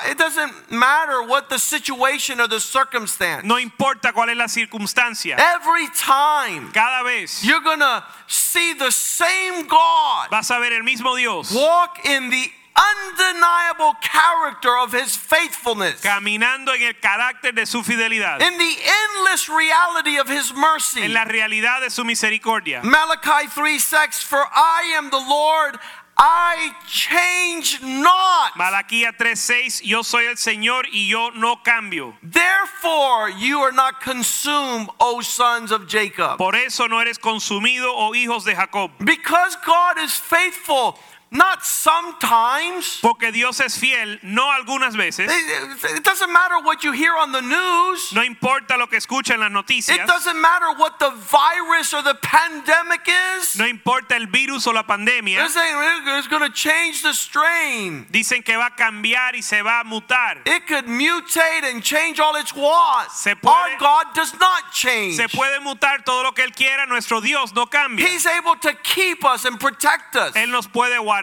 it 0.09 0.17
doesn't 0.17 0.71
matter 0.71 1.23
what 1.23 1.49
the 1.49 1.57
situation 1.57 2.39
or 2.39 2.47
the 2.47 2.59
circumstance. 2.59 3.43
No 3.45 3.57
importa 3.57 4.13
cuál 4.13 4.29
es 4.29 4.37
la 4.37 4.47
circunstancia. 4.47 5.37
Every 5.39 5.87
time 5.89 6.71
Cada 6.71 7.03
vez 7.03 7.43
you're 7.43 7.61
gonna 7.63 8.05
see 8.27 8.73
the 8.73 8.91
same 8.91 9.62
God 9.67 10.29
vas 10.29 10.49
a 10.51 10.59
ver 10.59 10.73
el 10.73 10.83
mismo 10.83 11.15
Dios 11.15 11.51
walk 11.53 12.05
in 12.05 12.29
the 12.29 12.51
undeniable 12.75 13.93
character 14.01 14.75
of 14.77 14.91
His 14.91 15.15
faithfulness, 15.15 16.01
caminando 16.01 16.73
en 16.73 16.81
el 16.83 16.93
carácter 16.95 17.53
de 17.53 17.65
su 17.65 17.83
fidelidad, 17.83 18.41
in 18.41 18.57
the 18.57 18.75
endless 19.17 19.47
reality 19.49 20.17
of 20.17 20.27
His 20.27 20.53
mercy. 20.53 21.03
en 21.03 21.13
la 21.13 21.25
realidad 21.25 21.81
de 21.81 21.89
su 21.89 22.03
misericordia. 22.03 22.81
Malachi 22.83 23.47
3 23.47 23.79
6 23.79 24.23
For 24.23 24.43
I 24.55 24.93
am 24.97 25.09
the 25.11 25.17
Lord, 25.19 25.79
I 26.17 26.71
change 26.87 27.81
not. 27.81 28.53
Malaquía 28.55 29.17
3:6 29.17 29.81
Yo 29.83 30.03
soy 30.03 30.25
el 30.25 30.37
Señor 30.37 30.85
y 30.91 31.07
yo 31.07 31.31
no 31.31 31.57
cambio. 31.63 32.15
Therefore, 32.21 33.29
you 33.29 33.59
are 33.61 33.71
not 33.71 33.99
consumed, 34.01 34.89
O 34.99 35.21
sons 35.21 35.71
of 35.71 35.87
Jacob. 35.87 36.37
Por 36.37 36.55
eso 36.55 36.87
no 36.87 36.99
eres 36.99 37.17
consumido, 37.17 37.91
oh 37.95 38.13
hijos 38.13 38.43
de 38.43 38.55
Jacob. 38.55 38.91
Because 38.99 39.57
God 39.65 39.97
is 39.99 40.13
faithful, 40.13 40.99
not 41.33 41.65
sometimes. 41.65 42.99
Porque 43.01 43.31
Dios 43.31 43.59
es 43.59 43.77
fiel, 43.77 44.19
no 44.21 44.51
algunas 44.51 44.95
veces. 44.95 45.29
It 45.29 45.97
it 45.97 46.03
doesn't 46.03 46.31
matter 46.31 46.59
what 46.63 46.83
you 46.83 46.91
hear 46.91 47.15
on 47.15 47.31
the 47.31 47.41
news. 47.41 48.13
No 48.13 48.23
importa 48.23 48.77
lo 48.77 48.87
que 48.87 48.97
escucha 48.97 49.33
en 49.33 49.39
las 49.39 49.51
It 49.89 50.05
doesn't 50.05 50.39
matter 50.39 50.71
what 50.77 50.99
the 50.99 51.09
virus 51.09 51.93
or 51.93 52.03
the 52.03 52.15
pandemic 52.15 53.07
is. 53.37 53.57
No 53.57 53.65
importa 53.65 54.15
el 54.15 54.27
virus 54.27 54.67
o 54.67 54.71
la 54.71 54.83
pandemia. 54.83 55.37
They're 55.37 55.49
saying 55.49 55.75
it's 56.17 56.27
going 56.27 56.43
to 56.47 56.53
change 56.53 57.01
the 57.01 57.13
strain. 57.13 58.05
Dicen 58.11 58.43
que 58.43 58.55
va 58.55 58.67
a 58.67 58.75
cambiar 58.75 59.35
y 59.35 59.41
se 59.41 59.61
va 59.61 59.81
a 59.81 59.83
mutar. 59.83 60.37
It 60.45 60.67
could 60.67 60.85
mutate 60.85 61.63
and 61.63 61.83
change 61.83 62.19
all 62.19 62.35
its. 62.35 62.53
Se 62.53 63.35
puede- 63.35 63.73
Our 63.73 63.77
God 63.79 64.13
does 64.13 64.33
not 64.39 64.71
change. 64.71 65.15
Se 65.15 65.27
puede 65.27 65.59
mutar 65.61 66.03
todo 66.05 66.23
lo 66.23 66.31
que 66.33 66.43
Él 66.43 66.53
quiera, 66.53 66.85
nuestro 66.85 67.21
Dios 67.21 67.53
no 67.53 67.65
cambia. 67.65 68.05
He's 68.07 68.25
able 68.25 68.55
to 68.57 68.73
keep 68.83 69.25
us 69.25 69.45
and 69.45 69.59
protect 69.59 70.15
us. 70.15 70.35
Él 70.35 70.49
nos 70.51 70.67
puede 70.67 70.97
guardar. 70.99 71.22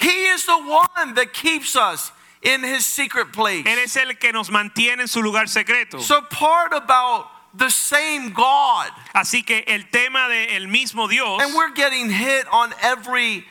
He 0.00 0.26
is 0.26 0.46
the 0.46 0.58
one 0.58 1.14
that 1.14 1.32
keeps 1.32 1.76
us 1.76 2.12
in 2.42 2.62
his 2.62 2.84
secret 2.84 3.32
place. 3.32 3.64
Él 3.64 3.78
es 3.78 3.96
el 3.96 4.14
que 4.14 4.32
nos 4.32 4.50
mantiene 4.50 5.00
en 5.00 5.08
su 5.08 5.22
lugar 5.22 5.46
secreto. 5.48 6.00
So 6.00 6.20
part 6.22 6.72
about 6.72 7.26
the 7.56 7.70
same 7.70 8.32
God, 8.32 8.90
Así 9.14 9.44
que 9.46 9.62
el 9.66 9.84
tema 9.90 10.28
del 10.28 10.66
mismo 10.68 11.08
Dios, 11.08 11.40
and 11.42 11.54
we're 11.54 11.72
getting 11.72 12.10
hit 12.10 12.46
on 12.52 12.74
every 12.82 13.44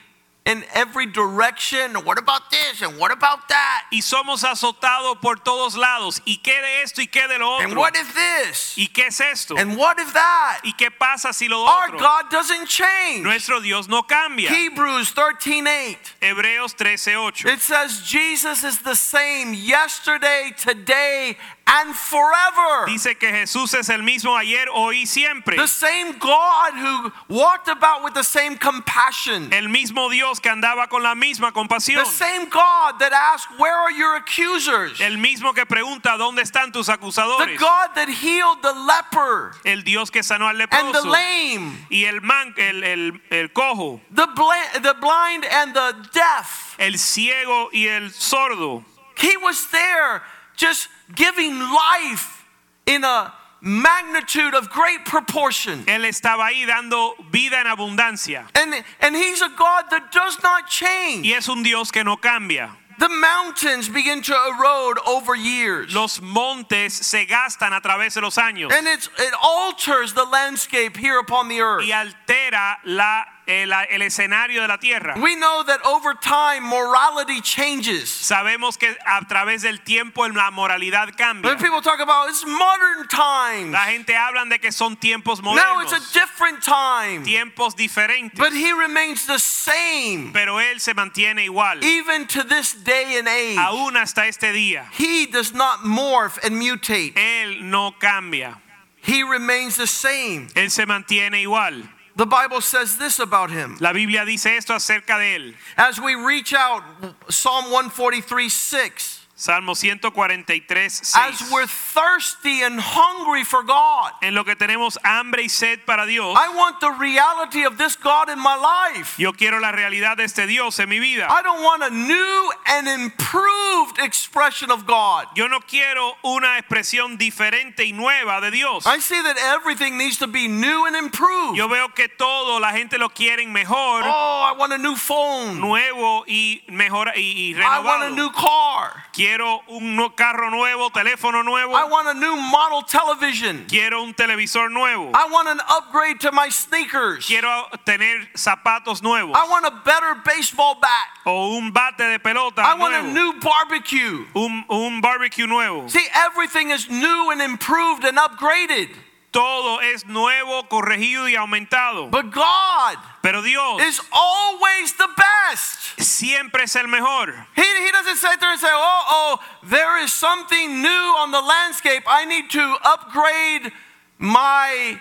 in 0.45 0.63
every 0.73 1.05
direction. 1.05 1.95
What 2.05 2.17
about 2.17 2.51
this 2.51 2.81
and 2.81 2.99
what 2.99 3.11
about 3.11 3.47
that? 3.49 3.83
y 3.93 4.01
somos 4.01 4.43
azotados 4.43 5.21
por 5.21 5.35
todos 5.35 5.77
lados. 5.77 6.21
¿Y 6.25 6.37
qué 6.37 6.59
de 6.61 6.81
esto 6.81 7.01
y 7.01 7.07
qué 7.07 7.27
de 7.27 7.37
lo 7.37 7.59
And 7.59 7.67
otro? 7.67 7.79
what 7.79 7.95
if 7.95 8.13
this? 8.13 8.75
¿Y 8.75 8.87
qué 8.87 9.07
es 9.07 9.21
esto? 9.21 9.55
And 9.55 9.77
what 9.77 9.99
if 9.99 10.11
that? 10.13 10.61
¿Y 10.63 10.73
qué 10.73 10.89
pasa 10.89 11.31
si 11.31 11.47
lo 11.47 11.63
Our 11.63 11.89
otro? 11.89 11.99
God 11.99 12.31
doesn't 12.31 12.67
change. 12.67 13.23
Nuestro 13.23 13.61
Dios 13.61 13.87
no 13.87 14.01
cambia. 14.03 14.49
Hebrews 14.49 15.13
13:8. 15.13 15.97
Hebreos 16.21 16.73
13:8. 16.73 17.45
It 17.45 17.61
says 17.61 18.01
Jesus 18.01 18.63
is 18.63 18.79
the 18.79 18.95
same 18.95 19.53
yesterday, 19.53 20.53
today, 20.57 21.37
and 21.65 21.95
forever. 21.95 22.85
Dice 22.87 23.15
que 23.17 23.29
Jesús 23.31 23.73
es 23.73 23.89
el 23.89 24.03
mismo 24.03 24.35
ayer, 24.37 24.67
hoy 24.73 25.03
y 25.03 25.05
siempre. 25.05 25.55
The 25.55 25.67
same 25.67 26.13
God 26.19 26.73
who 26.73 27.11
walked 27.29 27.67
about 27.67 28.03
with 28.03 28.13
the 28.13 28.23
same 28.23 28.57
compassion. 28.57 29.51
El 29.53 29.69
mismo 29.69 30.09
Dios 30.09 30.39
que 30.39 30.51
andaba 30.51 30.89
con 30.89 31.01
la 31.03 31.15
misma 31.15 31.51
compasión. 31.53 32.03
The 32.03 32.09
same 32.09 32.45
God 32.49 32.99
that 32.99 33.13
asked, 33.13 33.57
Where 33.57 33.75
are 33.75 33.91
your 33.91 34.15
accusers? 34.15 34.99
El 34.99 35.17
mismo 35.17 35.53
que 35.53 35.65
pregunta 35.65 36.17
dónde 36.17 36.41
están 36.41 36.71
tus 36.73 36.87
The 36.87 36.93
acusadores. 36.93 37.57
God 37.57 37.95
that 37.95 38.09
healed 38.09 38.61
the 38.61 38.73
leper 38.73 39.53
El 39.63 39.83
Dios 39.83 40.09
que 40.11 40.21
sanó 40.21 40.47
al 40.47 40.59
and 40.61 40.93
the 40.93 41.01
lame, 41.01 41.85
y 41.89 42.05
el 42.05 42.21
man, 42.21 42.53
el, 42.57 42.83
el, 42.83 43.21
el 43.31 43.49
cojo, 43.49 44.01
the, 44.11 44.27
bla- 44.27 44.81
the 44.81 44.93
blind 44.99 45.45
and 45.45 45.73
the 45.73 45.95
deaf. 46.13 46.75
el 46.77 46.97
ciego 46.97 47.69
y 47.73 47.87
el 47.87 48.09
sordo. 48.11 48.83
He 49.17 49.37
was 49.37 49.67
there 49.71 50.23
just 50.55 50.87
giving 51.15 51.59
life 51.59 52.45
in 52.85 53.03
a 53.03 53.33
magnitude 53.61 54.53
of 54.53 54.69
great 54.69 55.05
proportion. 55.05 55.83
Él 55.85 56.05
estaba 56.05 56.49
ahí 56.49 56.65
dando 56.67 57.13
vida 57.31 57.57
en 57.59 57.67
abundancia. 57.67 58.45
And, 58.55 58.83
and 58.99 59.15
he's 59.15 59.41
a 59.41 59.49
God 59.57 59.85
that 59.89 60.11
does 60.11 60.37
not 60.43 60.67
change. 60.67 61.25
Y 61.25 61.33
es 61.33 61.47
un 61.47 61.63
Dios 61.63 61.91
que 61.91 62.03
no 62.03 62.17
cambia. 62.17 62.71
The 62.99 63.09
mountains 63.09 63.89
begin 63.89 64.21
to 64.21 64.33
erode 64.33 64.99
over 65.07 65.35
years. 65.35 65.93
Los 65.95 66.21
montes 66.21 66.93
se 66.93 67.25
gastan 67.25 67.73
a 67.73 67.81
través 67.81 68.13
de 68.13 68.21
los 68.21 68.35
años 68.37 68.71
And 68.71 68.87
it's, 68.87 69.09
it 69.17 69.33
alters 69.41 70.13
the 70.13 70.25
landscape 70.25 70.95
here 70.95 71.17
upon 71.17 71.47
the 71.49 71.59
earth. 71.59 71.85
y 71.87 71.91
altera 71.91 72.77
la 72.85 73.23
el, 73.47 73.71
el 73.89 74.01
escenario 74.01 74.61
de 74.61 74.67
la 74.67 74.77
tierra. 74.77 75.15
We 75.21 75.35
know 75.35 75.63
that 75.63 75.79
over 75.85 76.13
time 76.13 76.61
morality 76.63 77.41
changes. 77.41 78.09
Sabemos 78.09 78.77
que 78.77 78.95
a 79.05 79.21
través 79.27 79.61
del 79.63 79.79
tiempo 79.83 80.27
la 80.27 80.49
moralidad 80.51 81.15
cambia. 81.17 81.49
When 81.51 81.57
people 81.59 81.81
talk 81.81 81.99
about 81.99 82.29
it's 82.29 82.45
modern 82.45 83.07
times. 83.09 83.71
La 83.71 83.85
gente 83.87 84.15
habla 84.15 84.45
de 84.49 84.59
que 84.59 84.71
son 84.71 84.95
tiempos 84.97 85.41
Now 85.41 85.53
modernos, 85.55 85.83
it's 85.83 85.93
a 85.93 86.19
different 86.19 86.63
time. 86.63 87.23
tiempos 87.25 87.75
diferentes, 87.75 88.37
But 88.37 88.53
he 88.53 88.71
remains 88.73 89.25
the 89.25 89.39
same 89.39 90.31
pero 90.33 90.59
él 90.59 90.79
se 90.79 90.93
mantiene 90.93 91.45
igual, 91.45 91.83
even 91.83 92.27
to 92.27 92.43
this 92.43 92.73
day 92.83 93.17
and 93.17 93.27
age. 93.27 93.57
aún 93.57 93.95
hasta 93.97 94.27
este 94.27 94.51
día. 94.53 94.85
He 94.97 95.25
does 95.27 95.53
not 95.53 95.83
morph 95.85 96.37
and 96.43 96.55
mutate. 96.55 97.13
Él 97.15 97.61
no 97.63 97.91
cambia, 97.99 98.59
He 99.01 99.21
remains 99.23 99.75
the 99.75 99.87
same. 99.87 100.47
él 100.55 100.69
se 100.71 100.85
mantiene 100.85 101.41
igual. 101.41 101.83
The 102.15 102.25
Bible 102.27 102.61
says 102.61 102.97
this 102.97 103.17
about 103.17 103.49
him. 103.49 103.77
La 103.79 103.91
Biblia 103.91 104.23
dice 104.23 104.45
esto 104.57 104.73
acerca 104.73 105.17
de 105.17 105.35
él. 105.35 105.55
As 105.75 105.99
we 105.99 106.13
reach 106.13 106.53
out, 106.53 106.83
Psalm 107.27 107.71
143 107.71 108.49
6. 108.49 109.22
Salmo 109.43 109.75
143, 109.75 110.87
6. 110.87 111.17
As 111.17 111.51
we're 111.51 111.67
thirsty 111.67 112.61
and 112.63 112.79
hungry 112.79 113.43
for 113.43 113.61
God, 113.61 114.13
En 114.21 114.35
lo 114.35 114.45
que 114.45 114.55
tenemos 114.55 114.97
hambre 115.03 115.43
y 115.43 115.49
sed 115.49 115.85
para 115.85 116.05
Dios, 116.05 116.37
I 116.39 116.47
want 116.55 116.79
the 116.79 116.91
reality 116.91 117.65
of 117.65 117.77
this 117.77 117.97
God 117.97 118.29
in 118.29 118.39
my 118.39 118.55
life. 118.55 119.19
yo 119.19 119.33
quiero 119.33 119.59
la 119.59 119.73
realidad 119.73 120.15
de 120.15 120.23
este 120.23 120.47
Dios 120.47 120.79
en 120.79 120.87
mi 120.87 120.99
vida. 120.99 121.27
I 121.29 121.41
don't 121.41 121.61
want 121.61 121.83
a 121.83 121.89
new 121.89 122.51
and 122.67 122.87
improved 122.87 123.99
expression 123.99 124.71
of 124.71 124.85
God. 124.87 125.25
Yo 125.35 125.49
no 125.49 125.59
quiero 125.59 126.13
una 126.23 126.57
expresión 126.57 127.17
diferente 127.17 127.83
y 127.83 127.91
nueva 127.91 128.39
de 128.39 128.49
Dios. 128.49 128.85
I 128.87 128.99
see 128.99 129.21
that 129.23 129.35
everything 129.37 129.97
needs 129.97 130.19
to 130.19 130.27
be 130.27 130.47
new 130.47 130.85
and 130.85 130.95
improved. 130.95 131.57
Yo 131.57 131.67
veo 131.67 131.89
que 131.89 132.07
todo 132.07 132.61
la 132.61 132.71
gente 132.71 132.97
lo 132.97 133.09
quieren 133.09 133.51
mejor, 133.51 134.03
Oh, 134.05 134.49
I 134.49 134.55
want 134.57 134.71
a 134.71 134.77
new 134.77 134.95
phone. 134.95 135.59
nuevo 135.59 136.23
y 136.29 136.63
mejor 136.69 137.09
y, 137.17 137.51
y 137.51 137.61
I 137.61 137.81
want 137.83 138.03
a 138.03 138.09
new 138.09 138.31
car. 138.31 139.03
Quiero 139.11 139.32
un 139.41 140.09
carro 140.15 140.49
nuevo, 140.49 140.89
teléfono 140.89 141.43
nuevo. 141.43 141.73
I 141.73 141.85
want 141.85 142.07
a 142.07 142.13
new 142.13 142.35
model 142.35 142.81
television. 142.83 143.65
Quiero 143.67 144.03
un 144.03 144.13
televisor 144.13 144.69
nuevo. 144.71 145.11
I 145.13 145.27
want 145.31 145.47
an 145.47 145.59
upgrade 145.69 146.19
to 146.21 146.31
my 146.31 146.49
sneakers. 146.49 147.25
Quiero 147.25 147.65
tener 147.85 148.27
zapatos 148.35 149.01
nuevos 149.01 149.35
I 149.35 149.47
want 149.49 149.65
a 149.65 149.81
better 149.83 150.15
baseball 150.25 150.75
bat. 150.81 151.07
o 151.25 151.57
un 151.57 151.71
bate 151.71 151.97
de 151.97 152.19
pelota 152.19 152.59
I 152.59 152.75
want 152.77 152.93
a 152.93 153.13
new 153.13 153.33
barbecue. 153.39 154.25
Un, 154.35 154.63
un 154.69 155.01
barbecue 155.01 155.47
nuevo. 155.47 155.87
See, 155.87 156.05
everything 156.15 156.71
is 156.71 156.89
new 156.89 157.31
and 157.31 157.41
improved 157.41 158.03
and 158.03 158.17
upgraded. 158.17 158.89
Todo 159.31 159.79
es 159.79 160.05
nuevo, 160.05 160.63
corregido 160.69 161.27
y 161.27 161.35
aumentado. 161.35 162.11
But 162.11 162.31
God 162.31 162.97
Pero 163.23 163.41
Dios 163.41 163.81
is 163.81 164.01
always 164.11 164.93
the 164.93 165.07
best. 165.17 165.83
siempre 165.97 166.63
es 166.63 166.75
el 166.75 166.87
mejor. 166.87 167.33
He, 167.55 167.61
he 167.61 167.91
doesn't 167.91 168.17
sit 168.17 168.39
there 168.39 168.51
and 168.51 168.59
say, 168.59 168.69
oh, 168.69 169.03
oh, 169.07 169.39
there 169.63 170.03
is 170.03 170.11
something 170.11 170.81
new 170.81 171.15
on 171.17 171.31
the 171.31 171.41
landscape. 171.41 172.03
I 172.05 172.25
need 172.25 172.49
to 172.51 172.75
upgrade 172.83 173.71
my 174.17 174.99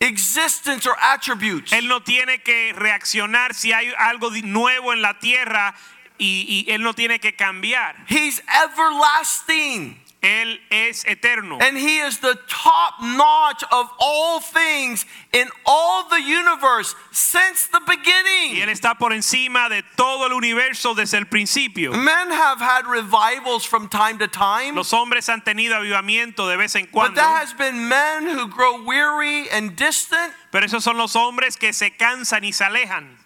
existence 0.00 0.86
or 0.86 0.96
attributes. 1.00 1.72
Él 1.72 1.88
no 1.88 2.00
tiene 2.00 2.42
que 2.42 2.72
reaccionar 2.74 3.54
si 3.54 3.72
hay 3.72 3.92
algo 3.98 4.30
nuevo 4.42 4.92
en 4.92 5.00
la 5.00 5.14
tierra 5.20 5.74
y, 6.18 6.66
y 6.66 6.72
él 6.72 6.82
no 6.82 6.92
tiene 6.92 7.20
que 7.20 7.32
cambiar. 7.36 7.94
He's 8.08 8.42
everlasting. 8.48 10.00
Él 10.24 10.58
es 10.70 11.04
eterno. 11.04 11.58
And 11.60 11.76
he 11.76 11.98
is 11.98 12.18
the 12.18 12.38
top 12.48 12.94
notch 13.02 13.62
of 13.70 13.90
all 14.00 14.40
things 14.40 15.04
in 15.32 15.48
all 15.66 16.08
the 16.08 16.20
universe 16.20 16.94
since 17.12 17.66
the 17.68 17.80
beginning. 17.86 18.56
Y 18.56 18.62
él 18.62 18.70
está 18.70 18.96
por 18.98 19.12
encima 19.12 19.68
de 19.68 19.82
todo 19.96 20.26
el 20.26 20.32
universo 20.32 20.94
desde 20.94 21.18
el 21.18 21.26
principio. 21.26 21.92
Men 21.92 22.30
have 22.30 22.58
had 22.58 22.86
revivals 22.86 23.64
from 23.66 23.88
time 23.88 24.18
to 24.18 24.26
time, 24.26 24.74
Los 24.76 24.92
hombres 24.92 25.28
han 25.28 25.42
tenido 25.42 25.74
avivamiento 25.76 26.48
de 26.48 26.56
vez 26.56 26.74
en 26.74 26.86
cuando. 26.86 27.14
but 27.14 27.20
that 27.20 27.46
has 27.46 27.52
been 27.52 27.86
men 27.88 28.26
who 28.26 28.48
grow 28.48 28.82
weary 28.82 29.48
and 29.50 29.76
distant 29.76 30.32
pero 30.50 30.64
esos 30.64 30.82
son 30.82 30.96
los 30.96 31.14
hombres 31.14 31.56
que 31.58 31.72
se 31.72 31.90
cansan 31.90 32.44
y 32.44 32.52
se 32.52 32.64
alejan 32.64 33.18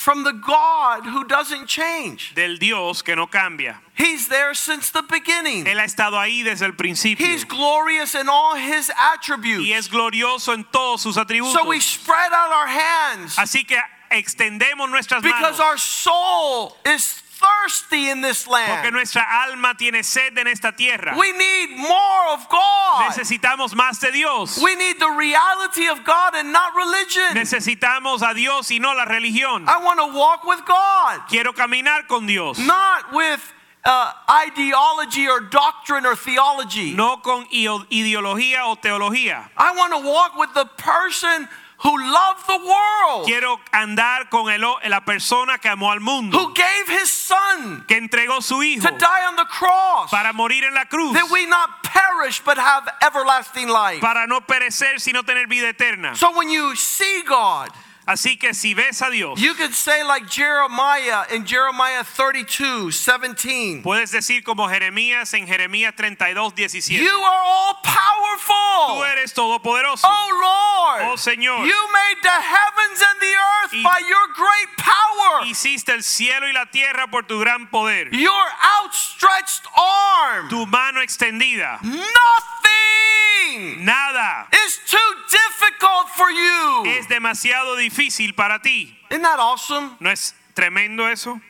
from 0.00 0.24
the 0.24 0.32
God 0.32 1.04
who 1.04 1.24
doesn't 1.24 1.66
change. 1.66 2.32
del 2.34 2.56
Dios 2.56 3.02
que 3.02 3.14
no 3.14 3.26
cambia. 3.26 3.76
He's 3.94 4.28
there 4.28 4.54
since 4.54 4.90
the 4.90 5.02
beginning. 5.02 5.66
Él 5.66 5.78
ha 5.78 5.84
estado 5.84 6.18
ahí 6.18 6.42
desde 6.42 6.64
el 6.64 6.72
principio 6.72 7.26
He's 7.26 7.44
glorious 7.44 8.14
in 8.14 8.26
all 8.26 8.56
his 8.56 8.90
attributes. 9.12 9.66
y 9.66 9.74
es 9.74 9.88
glorioso 9.88 10.54
en 10.54 10.64
todos 10.72 11.02
sus 11.02 11.18
atributos. 11.18 11.52
So 11.52 11.68
we 11.68 11.80
spread 11.80 12.32
out 12.32 12.50
our 12.50 12.66
hands 12.66 13.36
Así 13.36 13.66
que 13.66 13.76
extendemos 14.10 14.88
nuestras 14.88 15.22
because 15.22 15.58
manos 15.58 15.60
our 15.60 15.76
soul 15.76 16.76
is 16.86 17.22
thirsty 17.40 18.10
in 18.10 18.20
this 18.20 18.44
porque 18.44 18.52
land. 18.54 18.92
nuestra 18.92 19.22
alma 19.44 19.74
tiene 19.76 20.02
sed 20.02 20.36
en 20.38 20.46
esta 20.46 20.72
tierra. 20.72 21.16
We 21.18 21.32
need 21.32 21.76
more 21.78 22.28
of 22.32 22.48
God. 22.48 23.10
Necesitamos 23.10 23.74
más 23.74 24.00
de 24.00 24.12
Dios. 24.12 24.58
We 24.62 24.74
need 24.76 24.98
the 25.00 25.10
reality 25.10 25.86
of 25.88 26.04
God 26.04 26.34
and 26.34 26.52
not 26.52 26.74
religion. 26.74 27.34
Necesitamos 27.34 28.22
a 28.22 28.34
Dios 28.34 28.70
y 28.70 28.78
no 28.78 28.92
la 28.94 29.04
religión. 29.06 29.66
I 29.66 29.82
want 29.82 29.98
to 30.00 30.16
walk 30.16 30.44
with 30.44 30.64
God, 30.66 31.20
Quiero 31.28 31.52
caminar 31.52 32.06
con 32.08 32.26
Dios, 32.26 32.58
not 32.58 33.12
with 33.12 33.40
uh, 33.84 34.12
ideology 34.46 35.26
or 35.26 35.40
doctrine 35.40 36.04
or 36.04 36.14
theology. 36.14 36.94
no 36.94 37.16
con 37.18 37.46
ideología 37.50 38.64
o 38.66 38.76
teología. 38.76 39.48
I 39.56 39.74
want 39.76 39.92
to 39.92 40.08
walk 40.08 40.36
with 40.36 40.52
the 40.54 40.66
person 40.76 41.48
who 41.82 41.96
loved 41.96 42.46
the 42.46 42.58
world, 42.58 43.26
Quiero 43.26 43.58
andar 43.72 44.28
con 44.30 44.50
el, 44.50 44.60
la 44.60 45.00
persona 45.00 45.58
que 45.58 45.68
amó 45.68 45.90
al 45.92 46.00
mundo, 46.00 46.36
who 46.38 46.52
gave 46.52 46.88
his 46.88 47.10
son 47.10 47.84
que 47.86 47.96
entregó 47.96 48.42
su 48.42 48.62
hijo 48.62 48.88
to 48.88 48.98
die 48.98 49.24
on 49.26 49.36
the 49.36 49.46
cross, 49.46 50.10
para 50.10 50.32
morir 50.32 50.64
en 50.64 50.74
la 50.74 50.84
cruz, 50.84 51.14
that 51.14 51.30
we 51.30 51.46
not 51.46 51.82
perish 51.82 52.40
but 52.44 52.58
have 52.58 52.88
everlasting 53.02 53.68
life. 53.68 54.00
para 54.00 54.26
no 54.26 54.40
perecer 54.40 55.00
sino 55.00 55.22
tener 55.22 55.46
vida 55.46 55.68
eterna. 55.68 56.16
So 56.16 56.36
when 56.36 56.50
you 56.50 56.76
see 56.76 57.22
God, 57.26 57.70
Así 58.10 58.36
que 58.36 58.54
si 58.54 58.74
ves 58.74 59.00
a 59.02 59.10
Dios, 59.10 59.38
you 59.40 59.54
could 59.54 59.72
say 59.72 60.02
like 60.02 60.26
Jeremiah 60.28 61.26
in 61.32 61.44
Jeremiah 61.46 62.02
32, 62.02 62.90
17. 62.90 63.82
puedes 63.82 64.10
decir 64.10 64.42
como 64.42 64.66
Jeremías 64.68 65.32
en 65.34 65.46
Jeremías 65.46 65.94
32, 65.94 66.52
17. 66.56 67.04
You 67.04 67.22
are 67.22 67.42
all 67.44 67.74
powerful. 67.84 68.96
Tú 68.96 69.04
eres 69.04 69.32
todopoderoso. 69.32 70.02
Oh 70.04 70.28
Lord. 70.42 71.12
Oh, 71.12 71.16
Señor. 71.16 71.64
You 71.64 71.88
made 71.92 72.16
the 72.22 72.40
heavens 72.42 73.00
and 73.00 73.20
the 73.20 73.34
earth 73.36 73.72
Y- 73.74 73.82
by 73.84 74.00
your 74.08 74.26
great 74.34 74.76
power. 74.76 75.44
Hiciste 75.46 75.90
el 75.92 76.02
cielo 76.02 76.48
y 76.48 76.52
la 76.52 76.66
tierra 76.66 77.06
por 77.08 77.22
tu 77.22 77.38
gran 77.38 77.68
poder. 77.68 78.08
Your 78.12 78.46
outstretched 78.82 79.66
arm. 79.76 80.48
Tu 80.48 80.66
mano 80.66 81.00
extendida. 81.00 81.78
Nothing 81.82 83.84
Nada 83.84 84.48
is 84.66 84.78
too 84.86 85.14
difficult 85.30 86.08
for 86.16 86.30
you. 86.30 86.84
es 86.86 87.06
demasiado 87.08 87.76
difícil 87.76 87.99
para 88.34 88.60
ti. 88.60 88.96
Isn't 89.10 89.22
that 89.22 89.38
awesome? 89.38 89.96
¿No 90.00 90.10
es 90.10 90.34
tremendo 90.54 91.08
eso? 91.08 91.40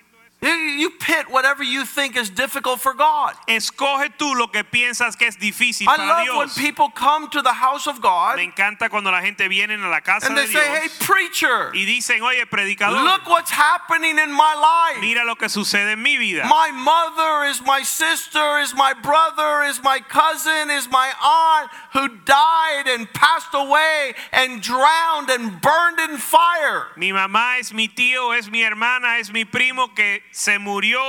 You, 0.42 0.90
pit 0.98 1.30
whatever 1.30 1.62
you 1.62 1.84
think 1.84 2.16
is 2.16 2.30
difficult 2.30 2.80
for 2.80 2.94
God. 2.94 3.34
Escoge 3.46 4.08
tú 4.18 4.34
lo 4.34 4.46
que 4.46 4.64
piensas 4.64 5.16
que 5.18 5.26
es 5.26 5.36
difícil 5.36 5.86
I 5.86 5.96
para 5.96 6.06
love 6.06 6.38
when 6.38 6.48
people 6.50 6.88
come 6.88 7.28
to 7.30 7.42
the 7.42 7.52
house 7.52 7.86
of 7.86 8.00
God 8.00 8.36
Me 8.36 8.44
encanta 8.50 8.88
cuando 8.88 9.10
la 9.10 9.20
gente 9.20 9.48
viene 9.48 9.74
a 9.74 9.88
la 9.88 10.00
casa 10.00 10.26
and 10.26 10.36
de 10.36 10.46
they 10.46 10.52
say, 10.52 10.66
hey, 10.66 10.88
preacher, 11.00 11.70
y 11.74 11.84
dicen, 11.84 12.22
oye, 12.22 12.46
predicador, 12.46 13.04
look 13.04 13.28
what's 13.28 13.50
happening 13.50 14.18
in 14.18 14.32
my 14.32 14.54
life. 14.54 15.00
mira 15.02 15.24
lo 15.26 15.34
que 15.34 15.48
sucede 15.48 15.92
en 15.92 16.02
mi 16.02 16.16
vida. 16.16 16.44
My 16.48 16.70
mother 16.70 17.46
is 17.50 17.60
my 17.60 17.82
sister, 17.82 18.58
is 18.60 18.74
my 18.74 18.94
brother, 18.94 19.64
is 19.64 19.82
my 19.82 20.00
cousin, 20.00 20.70
is 20.70 20.88
my 20.88 21.12
aunt 21.22 21.70
who 21.92 22.08
died 22.24 22.86
and 22.86 23.12
passed 23.12 23.52
away 23.52 24.14
and 24.32 24.62
drowned 24.62 25.28
and 25.28 25.60
burned 25.60 26.00
in 26.00 26.16
fire. 26.16 26.86
Mi 26.96 27.12
mamá 27.12 27.58
es 27.58 27.74
mi 27.74 27.88
tío, 27.88 28.36
es 28.36 28.50
mi 28.50 28.62
hermana, 28.62 29.18
es 29.18 29.30
mi 29.30 29.44
primo 29.44 29.88
que 29.88 30.20
se 30.30 30.58
murió 30.58 31.00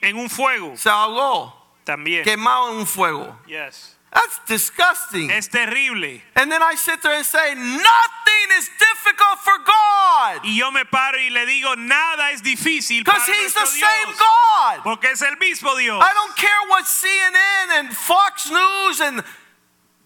en 0.00 0.16
un 0.16 0.28
fuego 0.30 0.76
Se 0.76 0.88
ahogó, 0.88 1.54
también. 1.84 2.24
quemado 2.24 2.70
en 2.70 2.76
un 2.78 2.86
fuego. 2.86 3.38
Yes. 3.46 3.94
That's 4.10 4.40
disgusting. 4.46 5.30
Es 5.30 5.48
terrible. 5.50 6.22
And 6.34 6.50
then 6.50 6.62
I 6.62 6.76
sit 6.76 7.02
there 7.02 7.12
and 7.14 7.26
say, 7.26 7.54
nothing 7.54 8.48
is 8.58 8.70
difficult 8.78 9.38
for 9.44 9.58
God 9.58 10.40
Y 10.44 10.56
yo 10.56 10.70
me 10.70 10.84
paro 10.86 11.18
y 11.18 11.28
le 11.28 11.44
digo, 11.44 11.76
nada 11.76 12.30
es 12.32 12.42
difícil 12.42 13.04
para 13.04 13.18
He's 13.18 13.52
the 13.52 13.66
same 13.66 14.14
God. 14.18 14.82
Porque 14.82 15.10
es 15.12 15.20
el 15.20 15.36
mismo 15.36 15.76
Dios. 15.76 16.02
I 16.02 16.12
don't 16.14 16.34
care 16.36 16.68
what 16.70 16.84
CNN 16.86 17.78
and 17.80 17.92
Fox 17.94 18.50
News 18.50 19.00
and 19.00 19.22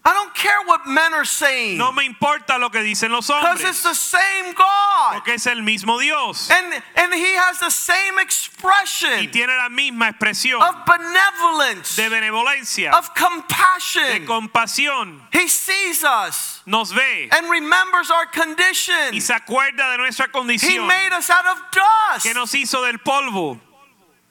I 0.05 0.13
don't 0.15 0.35
care 0.35 0.67
what 0.67 0.85
men 0.85 1.15
are 1.15 1.25
saying 1.25 1.79
No 1.79 1.93
me 1.93 2.05
importa 2.05 2.59
lo 2.59 2.71
que 2.71 2.81
dicen 2.81 3.11
los 3.11 3.29
hombres. 3.31 3.59
because 3.59 3.71
it's 3.71 3.83
the 3.85 3.95
same 3.95 4.53
God. 4.53 5.13
Porque 5.15 5.35
es 5.35 5.47
el 5.47 5.63
mismo 5.63 6.01
Dios. 6.01 6.51
And, 6.51 6.83
and 6.97 7.15
He 7.15 7.35
has 7.37 7.61
the 7.61 7.71
same 7.71 8.19
expression. 8.19 9.11
Y 9.21 9.27
tiene 9.29 9.55
la 9.57 9.69
misma 9.69 10.09
expresión 10.11 10.61
of 10.61 10.75
benevolence, 10.85 11.95
de 11.97 12.09
benevolencia, 12.09 12.93
of 12.93 13.15
compassion. 13.15 14.03
de 14.03 14.27
compasión. 14.27 15.21
He 15.33 15.47
sees 15.47 16.03
us 16.03 16.63
nos 16.67 16.91
ve 16.93 17.29
and 17.31 17.49
remembers 17.49 18.11
our 18.11 18.27
condition. 18.27 19.13
y 19.15 19.21
se 19.21 19.33
acuerda 19.35 19.93
de 19.93 19.99
nuestra 19.99 20.29
condición. 20.33 20.69
He 20.71 20.79
made 20.81 21.13
us 21.13 21.31
out 21.31 21.47
of 21.47 21.59
dust. 21.71 22.27
que 22.27 22.35
nos 22.35 22.53
hizo 22.55 22.83
del 22.85 22.99
polvo. 22.99 23.61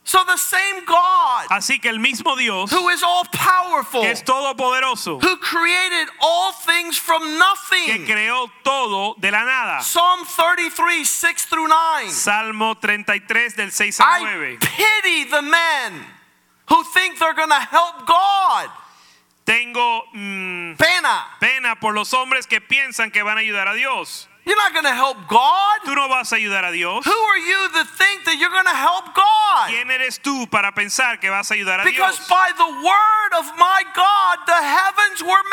So 0.04 0.24
the 0.26 0.38
same 0.38 0.84
God 0.86 1.48
Así 1.50 1.80
que 1.80 1.90
el 1.90 2.00
mismo 2.00 2.36
Dios, 2.36 2.72
who 2.72 2.90
is 2.90 3.04
all 3.04 3.24
powerful, 3.32 4.02
que 4.02 4.10
es 4.10 4.24
todopoderoso, 4.24 5.22
who 5.22 5.38
created 5.38 6.08
all 6.20 6.52
things 6.52 6.98
from 6.98 7.22
que 7.22 7.38
nothing. 7.38 8.06
creó 8.06 8.50
todo 8.64 9.16
de 9.20 9.32
la 9.32 9.44
nada. 9.44 9.82
Psalm 9.82 10.26
33, 10.26 11.06
6 11.06 11.46
through 11.46 11.68
9. 11.68 12.10
Salmo 12.10 12.76
33 12.76 13.56
del 13.56 13.72
6 13.72 14.00
al 14.00 14.06
I 14.08 14.58
pity 14.60 15.26
the 15.30 15.42
men 15.42 16.04
who 16.68 16.84
think 16.94 17.20
they're 17.20 17.36
going 17.36 17.50
to 17.50 17.56
help 17.56 18.08
God. 18.08 18.70
Tengo 19.46 20.04
mm, 20.14 20.78
Pena. 20.78 21.26
pena 21.40 21.76
por 21.80 21.94
los 21.94 22.12
hombres 22.14 22.48
que 22.48 22.60
piensan 22.62 23.12
que 23.12 23.24
van 23.24 23.38
a 23.38 23.42
ayudar 23.42 23.68
a 23.68 23.74
Dios. 23.74 24.28
You're 24.44 24.58
not 24.58 24.74
going 24.74 24.86
to 24.86 24.94
help 24.96 25.18
God. 25.30 25.82
Tú 25.86 25.94
no 25.96 26.08
vas 26.10 26.32
a 26.32 26.36
ayudar 26.36 26.64
a 26.68 26.72
Dios. 26.72 27.06
Who 27.06 27.12
are 27.12 27.38
you 27.38 27.70
to 27.74 27.86
think 27.86 28.26
that 28.26 28.38
you're 28.40 28.50
going 28.50 28.66
to 28.66 28.70
help 28.76 29.14
God? 29.14 29.70
¿Quién 29.70 29.92
eres 29.92 30.20
tú 30.20 30.50
para 30.50 30.72
pensar 30.72 31.20
que 31.20 31.30
vas 31.30 31.52
a 31.52 31.54
ayudar 31.54 31.80
a 31.82 31.84
Because 31.84 32.18
Dios? 32.18 32.28
by 32.28 32.50
the 32.58 32.66
word 32.66 33.34
of 33.38 33.46
my 33.58 33.84
God, 33.96 34.40
the 34.48 34.54
heavens 34.64 35.22
were 35.22 35.44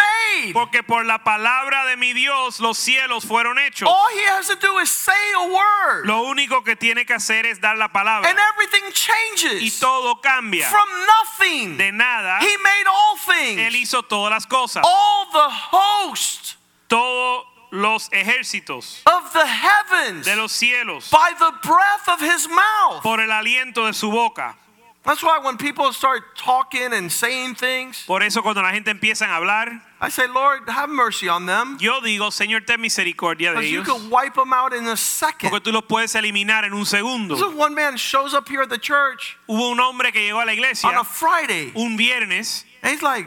made. 0.43 0.55
Porque 0.55 0.83
por 0.83 1.05
la 1.05 1.19
palabra 1.19 1.85
de 1.87 1.97
mi 1.99 2.15
Dios 2.15 2.61
los 2.61 2.79
cielos 2.79 3.27
fueron 3.27 3.59
hechos. 3.59 3.87
All 3.89 4.09
he 4.15 4.25
has 4.31 4.49
to 4.49 4.57
do 4.57 4.79
is 4.79 4.91
say 4.91 5.33
a 5.37 5.49
word, 5.53 6.07
Lo 6.07 6.23
único 6.25 6.65
que 6.65 6.75
tiene 6.75 7.05
que 7.05 7.15
hacer 7.15 7.45
es 7.45 7.61
dar 7.61 7.77
la 7.77 7.89
palabra. 7.89 8.27
and 8.31 8.39
everything 8.39 8.91
changes. 8.93 9.63
Y 9.63 9.71
todo 9.79 10.17
cambia. 10.23 10.67
From 10.67 10.89
nothing, 11.07 11.77
De 11.77 11.93
nada, 11.93 12.39
he 12.41 12.57
made 12.57 12.87
all 12.91 13.17
things. 13.19 13.61
Él 13.61 13.75
hizo 13.77 14.03
todas 14.03 14.31
las 14.31 14.47
cosas. 14.47 14.83
All 14.83 15.27
the 15.31 15.49
host 15.51 16.55
Todos 16.89 17.45
los 17.71 18.09
ejércitos 18.11 19.03
of 19.07 19.33
the 19.33 19.47
heavens 19.47 20.25
de 20.25 20.37
los 20.37 20.53
cielos 20.53 21.11
by 21.11 21.33
the 21.39 21.53
breath 21.67 22.09
of 22.09 22.21
his 22.21 22.49
mouth. 22.49 23.03
por 23.03 23.21
el 23.21 23.29
aliento 23.31 23.87
de 23.87 23.93
su 23.93 24.11
boca. 24.11 24.57
That's 25.05 25.23
why 25.23 25.39
when 25.39 25.57
people 25.57 25.91
start 25.95 26.37
talking 26.37 26.93
and 26.93 27.11
saying 27.11 27.55
things, 27.55 28.05
Por 28.07 28.23
eso 28.23 28.43
cuando 28.43 28.61
la 28.61 28.73
gente 28.73 28.91
empieza 28.91 29.23
a 29.23 29.37
hablar, 29.37 29.81
I 30.03 30.11
say, 30.11 30.27
Lord, 30.27 30.69
have 30.69 30.91
mercy 30.91 31.29
on 31.29 31.47
them. 31.47 31.79
yo 31.81 32.01
digo, 32.01 32.31
Señor, 32.31 32.67
ten 32.67 32.81
misericordia 32.81 33.53
de 33.53 33.57
Because 33.57 33.71
you 33.71 33.81
ellos. 33.81 33.87
could 34.03 34.11
wipe 34.11 34.35
them 34.35 34.53
out 34.53 34.75
in 34.75 34.87
a 34.87 34.97
second. 34.97 35.51
Porque 35.51 35.65
tú 35.65 35.73
los 35.73 35.85
puedes 35.85 36.15
eliminar 36.15 36.65
en 36.65 36.75
un 36.75 36.85
segundo. 36.85 37.35
Is 37.37 37.43
one 37.55 37.75
man 37.75 37.97
shows 37.97 38.35
up 38.35 38.49
here 38.49 38.61
at 38.63 38.69
the 38.69 38.77
church 38.79 39.39
Hubo 39.49 39.71
un 39.71 39.79
hombre 39.81 40.13
que 40.13 40.21
llegó 40.21 40.43
a 40.43 40.45
la 40.47 40.53
iglesia 40.53 40.89
on 40.91 40.97
a 40.97 41.05
Friday. 41.05 41.73
un 41.75 41.97
viernes 41.97 42.65
And 42.83 42.93
he's 42.93 43.03
like, 43.03 43.27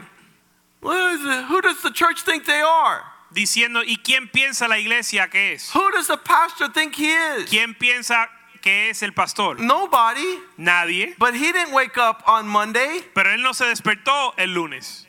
what 0.82 1.14
is 1.14 1.20
it? 1.24 1.44
who 1.46 1.60
does 1.62 1.82
the 1.82 1.90
church 1.90 2.22
think 2.22 2.44
they 2.46 2.60
are? 2.60 3.02
Diciendo, 3.32 3.82
¿y 3.84 3.96
quién 3.98 4.28
piensa 4.28 4.68
la 4.68 4.78
iglesia 4.78 5.28
que 5.28 5.52
es? 5.54 5.74
Who 5.74 5.90
does 5.92 6.06
the 6.08 6.16
pastor 6.18 6.68
think 6.72 6.94
he 6.96 7.12
is? 7.38 7.48
¿Quién 7.50 7.74
piensa 7.74 8.28
que 8.60 8.90
es 8.90 9.02
el 9.02 9.12
pastor? 9.12 9.58
Nobody. 9.60 10.38
Nadie. 10.56 11.14
But 11.18 11.34
he 11.34 11.52
didn't 11.52 11.72
wake 11.72 11.96
up 11.98 12.22
on 12.26 12.46
Monday. 12.46 13.02
Pero 13.14 13.30
él 13.32 13.42
no 13.42 13.52
se 13.54 13.64
despertó 13.66 14.34
el 14.36 14.54
lunes. 14.54 15.06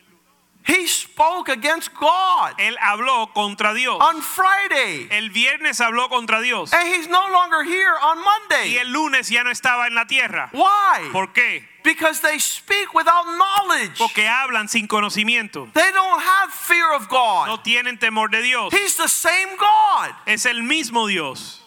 He 0.65 0.88
spoke 0.88 1.50
against 1.50 1.94
God 1.94 2.53
Él 2.58 2.77
habló 2.80 3.34
contra 3.34 3.74
Dios. 3.74 3.98
on 4.00 4.22
Friday. 4.22 5.08
El 5.12 5.30
viernes 5.30 5.82
habló 5.82 6.08
contra 6.08 6.39
Dios. 6.42 6.72
And 6.72 6.88
he's 6.88 7.10
no 7.10 7.27
longer 7.34 7.63
here 7.65 7.94
on 8.01 8.18
Y 8.20 8.24
Monday. 8.24 8.77
el 8.77 8.94
lunes 8.94 9.27
ya 9.30 9.44
no 9.44 9.51
estaba 9.51 9.88
en 9.88 9.94
la 9.96 10.06
tierra. 10.06 10.50
Why? 10.53 11.10
¿Por 11.12 11.34
qué? 11.34 11.68
Because 11.83 12.21
they 12.21 12.39
speak 12.39 12.93
without 12.93 13.25
knowledge. 13.25 13.97
Porque 13.97 14.25
hablan 14.25 14.69
sin 14.69 14.87
conocimiento. 14.87 15.71
They 15.73 15.91
don't 15.91 16.21
have 16.21 16.49
fear 16.51 16.93
of 16.95 17.09
God. 17.09 17.47
No 17.47 17.57
tienen 17.57 17.99
temor 17.99 18.31
de 18.31 18.41
Dios. 18.41 18.71
He's 18.71 18.95
the 18.95 19.07
same 19.07 19.57
God. 19.57 20.11
Es 20.25 20.45
el 20.45 20.61
mismo 20.61 21.07
Dios. 21.07 21.59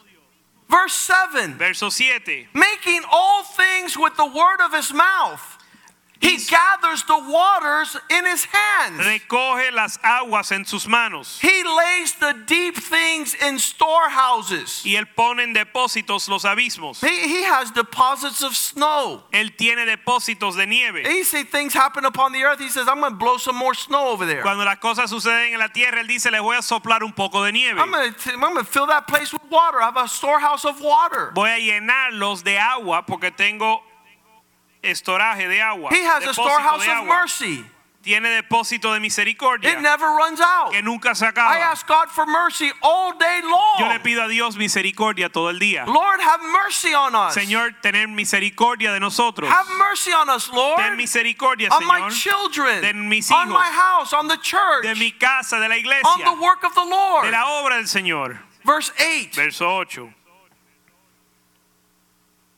Verse 0.69 0.95
7 0.95 1.55
Verso 1.59 1.91
7. 1.91 2.49
making 2.53 3.03
all 3.11 3.45
things 3.45 3.97
with 3.97 4.17
the 4.17 4.27
word 4.27 4.61
of 4.61 4.73
his 4.73 4.93
mouth. 4.93 5.56
He 6.21 6.39
gathers 6.39 7.05
the 7.05 7.19
waters 7.19 7.97
in 8.11 8.25
his 8.25 8.45
hands. 8.45 9.05
Recoge 9.05 9.71
las 9.73 9.99
aguas 10.03 10.51
en 10.53 10.65
sus 10.65 10.87
manos. 10.87 11.39
He 11.41 11.63
lays 11.63 12.15
the 12.15 12.35
deep 12.47 12.77
things 12.77 13.35
in 13.35 13.59
storehouses. 13.59 14.83
Y 14.85 14.97
él 14.97 15.07
pone 15.15 15.43
en 15.43 15.55
depósitos 15.55 16.29
los 16.29 16.45
abismos. 16.45 17.01
He, 17.01 17.29
he 17.29 17.45
has 17.45 17.71
deposits 17.71 18.43
of 18.43 18.57
snow. 18.57 19.23
Él 19.33 19.57
tiene 19.57 19.87
depósitos 19.87 20.57
de 20.57 20.67
nieve. 20.67 21.07
He 21.07 21.23
see 21.23 21.45
things 21.45 21.75
happen 21.75 22.05
upon 22.05 22.33
the 22.33 22.43
earth. 22.43 22.61
He 22.61 22.69
says, 22.69 22.89
I'm 22.89 23.01
going 23.01 23.13
to 23.13 23.19
blow 23.19 23.37
some 23.37 23.57
more 23.57 23.75
snow 23.75 24.09
over 24.09 24.27
there. 24.27 24.43
Cuando 24.43 24.65
las 24.65 24.79
cosas 24.79 25.11
suceden 25.11 25.53
en 25.53 25.59
la 25.59 25.69
tierra, 25.69 26.01
él 26.01 26.07
dice, 26.07 26.31
le 26.31 26.41
voy 26.41 26.57
a 26.57 26.63
soplar 26.63 27.03
un 27.03 27.13
poco 27.13 27.45
de 27.45 27.53
nieve. 27.53 27.79
I'm 27.79 27.91
going 27.91 28.13
to 28.13 28.31
I'm 28.33 28.41
going 28.41 28.57
to 28.57 28.65
fill 28.65 28.87
that 28.87 29.07
place 29.07 29.33
with 29.33 29.43
water. 29.51 29.81
I 29.81 29.87
have 29.87 29.97
a 29.97 30.09
storehouse 30.09 30.65
of 30.65 30.81
water. 30.81 31.33
Voy 31.35 31.51
a 31.51 31.59
llenarlos 31.59 32.43
de 32.43 32.57
agua 32.57 33.05
porque 33.07 33.31
tengo 33.31 33.83
estoraje 34.91 35.49
de 35.49 35.61
agua. 35.61 35.91
He 35.91 36.03
has 36.03 36.25
a 36.25 36.33
storehouse 36.33 36.87
of 36.87 37.07
mercy. 37.07 37.65
Tiene 38.07 38.29
depósito 38.29 38.95
de 38.95 39.01
misericordia 39.01 39.73
It 39.73 39.81
never 39.81 40.07
runs 40.07 40.41
out. 40.41 40.71
que 40.71 40.81
nunca 40.81 41.13
se 41.17 41.27
I 41.27 41.59
ask 41.59 41.85
God 41.89 42.09
for 42.09 42.25
mercy 42.25 42.71
all 42.81 43.19
day 43.19 43.41
Yo 43.43 43.51
long. 43.51 43.89
le 43.93 43.99
pido 43.99 44.23
a 44.23 44.29
Dios 44.29 44.57
misericordia 44.57 45.29
todo 45.29 45.49
el 45.49 45.59
día. 45.59 45.85
Lord, 45.89 46.21
have 46.21 46.41
mercy 46.41 46.95
on 46.95 47.17
us. 47.17 47.35
Señor, 47.35 47.75
tener 47.83 48.07
misericordia 48.07 48.93
de 48.93 49.01
nosotros. 49.01 49.51
Have 49.51 49.69
mercy 49.77 50.13
on 50.13 50.31
us, 50.31 50.49
Lord. 50.53 50.79
Ten 50.79 50.97
misericordia, 50.97 51.69
On 51.73 51.85
my 51.85 52.09
children, 52.11 52.81
de 52.81 52.95
mis 52.95 53.29
on 53.33 53.49
my 53.49 53.71
house, 53.73 54.13
on 54.13 54.29
the 54.29 54.37
church, 54.37 54.85
de 54.85 54.95
mi 54.95 55.11
casa, 55.11 55.59
de 55.59 55.69
la 55.69 55.75
on 56.05 56.21
the 56.21 56.41
work 56.41 56.63
of 56.63 56.77
the 56.77 56.85
Lord. 56.85 57.25
de 57.25 57.33
la 57.33 57.45
obra 57.61 57.75
del 57.75 57.89
Señor. 57.89 58.39
Verse 58.65 58.93
8 59.01 59.35
Verso 59.35 59.67
8. 59.67 60.13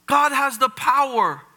God 0.04 0.32
has 0.32 0.58
the 0.58 0.68
power 0.68 1.47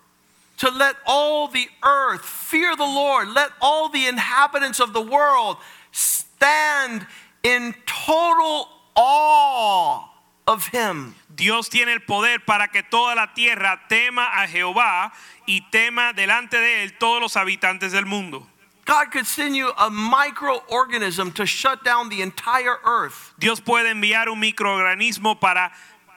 to 0.62 0.69
let 0.69 0.95
all 1.08 1.47
the 1.47 1.67
earth 1.84 2.24
fear 2.24 2.76
the 2.76 2.84
Lord, 2.84 3.30
let 3.30 3.50
all 3.62 3.89
the 3.89 4.06
inhabitants 4.06 4.80
of 4.80 4.93
the 4.93 5.02
world 5.02 5.58
stand 5.91 7.08
in 7.41 7.74
total 7.88 8.69
awe 8.95 10.08
of 10.47 10.67
Him. 10.67 11.15
Dios 11.34 11.67
tiene 11.67 11.93
el 11.93 12.02
poder 12.02 12.45
para 12.45 12.67
que 12.67 12.84
toda 12.84 13.15
la 13.15 13.34
tierra 13.34 13.82
tema 13.89 14.28
a 14.32 14.47
Jehová 14.47 15.12
y 15.47 15.62
tema 15.71 16.13
delante 16.13 16.58
de 16.58 16.84
él 16.84 16.91
todos 17.00 17.21
los 17.21 17.36
habitantes 17.36 17.91
del 17.91 18.06
mundo. 18.06 18.45
God 18.86 19.12
could 19.12 19.26
send 19.26 19.56
you 19.56 19.69
a 19.69 19.89
microorganism 19.89 21.34
to 21.34 21.45
shut 21.47 21.84
down 21.84 22.10
the 22.10 22.21
entire 22.21 22.78
earth. 22.86 23.34
Dios 23.39 23.60
puede 23.60 23.89
enviar 23.89 24.30
un 24.30 24.39
microorganismo 24.39 25.39
para 25.39 25.71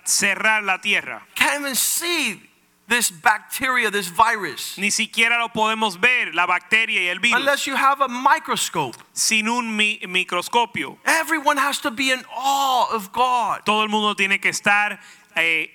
cerrar 0.04 0.62
la 0.62 0.76
tierra. 0.76 1.22
Can't 1.34 1.62
even 1.62 1.74
see 1.74 2.42
this 2.86 3.10
bacteria, 3.10 3.90
this 3.90 4.08
virus, 4.08 4.76
Ni 4.76 4.90
siquiera 4.90 5.38
lo 5.38 5.48
podemos 5.48 5.98
ver, 5.98 6.34
la 6.34 6.46
bacteria 6.46 7.00
y 7.00 7.08
el 7.08 7.18
virus, 7.18 7.40
unless 7.40 7.66
you 7.66 7.74
have 7.76 8.00
a 8.02 8.08
microscope. 8.08 8.96
sin 9.12 9.48
un 9.48 9.74
mi- 9.74 10.00
microscopio. 10.06 10.98
Everyone 11.06 11.56
has 11.56 11.78
to 11.80 11.90
be 11.90 12.10
in 12.10 12.22
awe 12.36 12.86
of 12.94 13.10
God. 13.12 13.62
Todo 13.64 13.82
el 13.82 13.88
mundo 13.88 14.14
tiene 14.14 14.38
que 14.38 14.50
estar 14.50 14.98
eh, 15.36 15.68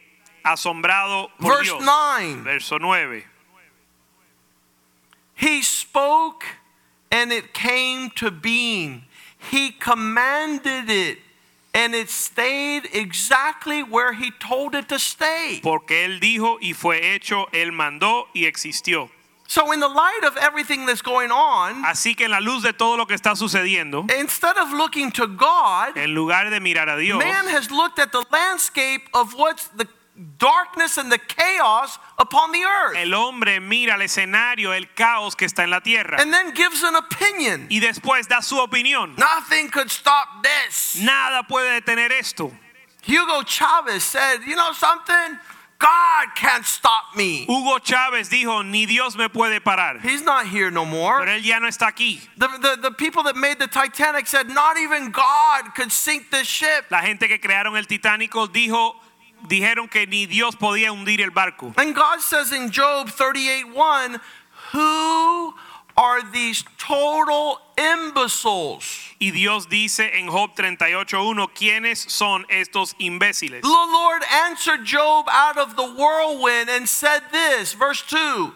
asombrado 0.46 1.30
por 1.40 1.58
Verse 1.58 1.72
Dios. 1.72 1.84
9 1.84 2.44
Verso 2.44 2.78
9. 2.78 3.24
He 5.36 5.62
spoke 5.62 6.46
and 7.12 7.32
it 7.32 7.54
came 7.54 8.10
to 8.18 8.30
being. 8.30 9.06
He 9.52 9.72
commanded 9.72 10.90
it 10.90 11.18
and 11.74 11.94
it 11.94 12.10
stayed 12.10 12.88
exactly 12.94 13.84
where 13.84 14.14
he 14.14 14.32
told 14.40 14.76
it 14.76 14.88
to 14.90 15.00
stay. 15.00 15.60
Porque 15.62 16.06
él 16.06 16.20
dijo 16.20 16.58
y 16.62 16.74
fue 16.74 17.16
hecho, 17.16 17.48
él 17.52 17.72
mandó 17.72 18.28
y 18.34 18.46
existió. 18.46 19.10
So, 19.48 19.72
in 19.72 19.80
the 19.80 19.88
light 19.88 20.24
of 20.26 20.38
everything 20.38 20.86
that's 20.86 21.02
going 21.02 21.32
on, 21.32 21.84
Así 21.84 22.16
que 22.16 22.26
en 22.26 22.32
la 22.32 22.40
luz 22.40 22.62
de 22.62 22.72
todo 22.72 22.98
lo 22.98 23.08
que 23.08 23.16
está 23.16 23.36
sucediendo, 23.36 24.06
instead 24.20 24.56
of 24.60 24.72
looking 24.72 25.12
to 25.14 25.26
God, 25.26 25.98
en 25.98 26.14
lugar 26.14 26.52
de 26.52 26.60
mirar 26.60 26.88
a 26.88 26.96
Dios, 26.98 27.18
man 27.18 27.48
has 27.48 27.72
looked 27.72 27.98
at 27.98 28.12
the 28.12 28.24
landscape 28.32 29.10
of 29.12 29.34
what's 29.34 29.68
the 29.70 29.88
darkness 30.38 30.98
and 30.98 31.12
the 31.12 31.18
chaos 31.18 31.98
upon 32.18 32.52
the 32.52 32.64
earth 32.64 32.98
el 32.98 33.14
hombre 33.14 33.60
mira 33.60 33.96
el 33.96 34.02
escenario, 34.02 34.74
el 34.74 34.88
caos 34.96 35.36
que 35.36 35.46
está 35.46 35.64
en 35.64 35.70
la 35.70 35.80
tierra 35.80 36.18
and 36.20 36.34
then 36.34 36.54
gives 36.54 36.84
an 36.84 36.96
opinion. 36.96 37.68
y 37.70 37.80
después 37.80 38.28
da 38.28 38.42
su 38.42 38.56
opinión. 38.58 39.18
Nothing 39.18 39.70
could 39.70 39.90
stop 39.90 40.44
this. 40.44 40.98
Nada 41.02 41.44
puede 41.44 41.82
detener 41.82 42.12
esto. 42.12 42.52
Hugo 43.04 43.44
Chavez 43.44 44.04
said, 44.04 44.42
You 44.46 44.56
know 44.56 44.74
something? 44.74 45.40
God 45.80 46.36
can't 46.36 46.66
stop 46.66 47.16
me. 47.16 47.46
Hugo 47.46 47.80
Chávez 47.80 48.30
dijo, 48.30 48.66
ni 48.66 48.86
Dios 48.86 49.16
me 49.16 49.30
puede 49.30 49.62
parar. 49.62 50.02
He's 50.02 50.22
not 50.22 50.46
here 50.46 50.70
no 50.70 50.84
more. 50.84 51.20
Pero 51.20 51.32
él 51.32 51.42
ya 51.42 51.60
no 51.60 51.68
está 51.68 51.88
aquí. 51.88 52.20
The, 52.38 52.50
the, 52.60 52.82
the 52.82 52.92
people 52.92 53.24
that 53.24 53.38
made 53.38 53.60
the 53.60 53.68
Titanic 53.68 54.28
said, 54.28 54.50
Not 54.50 54.78
even 54.78 55.10
God 55.12 55.74
could 55.76 55.94
sink 55.94 56.32
this 56.32 56.48
ship. 56.48 56.92
La 56.92 57.02
gente 57.02 57.30
que 57.30 57.40
crearon 57.40 57.78
el 57.78 57.86
Titanic 57.86 58.32
dijo, 58.52 58.94
dijeron 59.48 59.88
que 59.90 60.06
ni 60.08 60.26
Dios 60.26 60.56
podía 60.56 60.92
hundir 60.92 61.22
el 61.22 61.32
barco. 61.32 61.74
And 61.78 61.96
God 61.96 62.20
says 62.22 62.52
in 62.52 62.72
Job 62.72 63.10
38:1, 63.10 64.20
Who 64.74 65.54
are 65.98 66.22
these 66.32 66.64
total 66.78 67.60
imbeciles? 67.78 69.06
Y 69.20 69.32
Dios 69.32 69.68
dice 69.68 70.12
en 70.18 70.28
Job 70.28 70.56
38:1, 70.56 71.48
¿quiénes 71.54 72.00
son 72.10 72.46
estos 72.50 72.96
imbéciles? 73.00 73.62
The 73.62 73.68
Lord 73.68 74.24
answered 74.46 74.86
Job 74.86 75.28
out 75.30 75.58
of 75.58 75.76
the 75.76 75.84
whirlwind 75.86 76.70
and 76.70 76.88
said 76.88 77.24
this, 77.32 77.74
verse 77.74 78.02
2. 78.04 78.54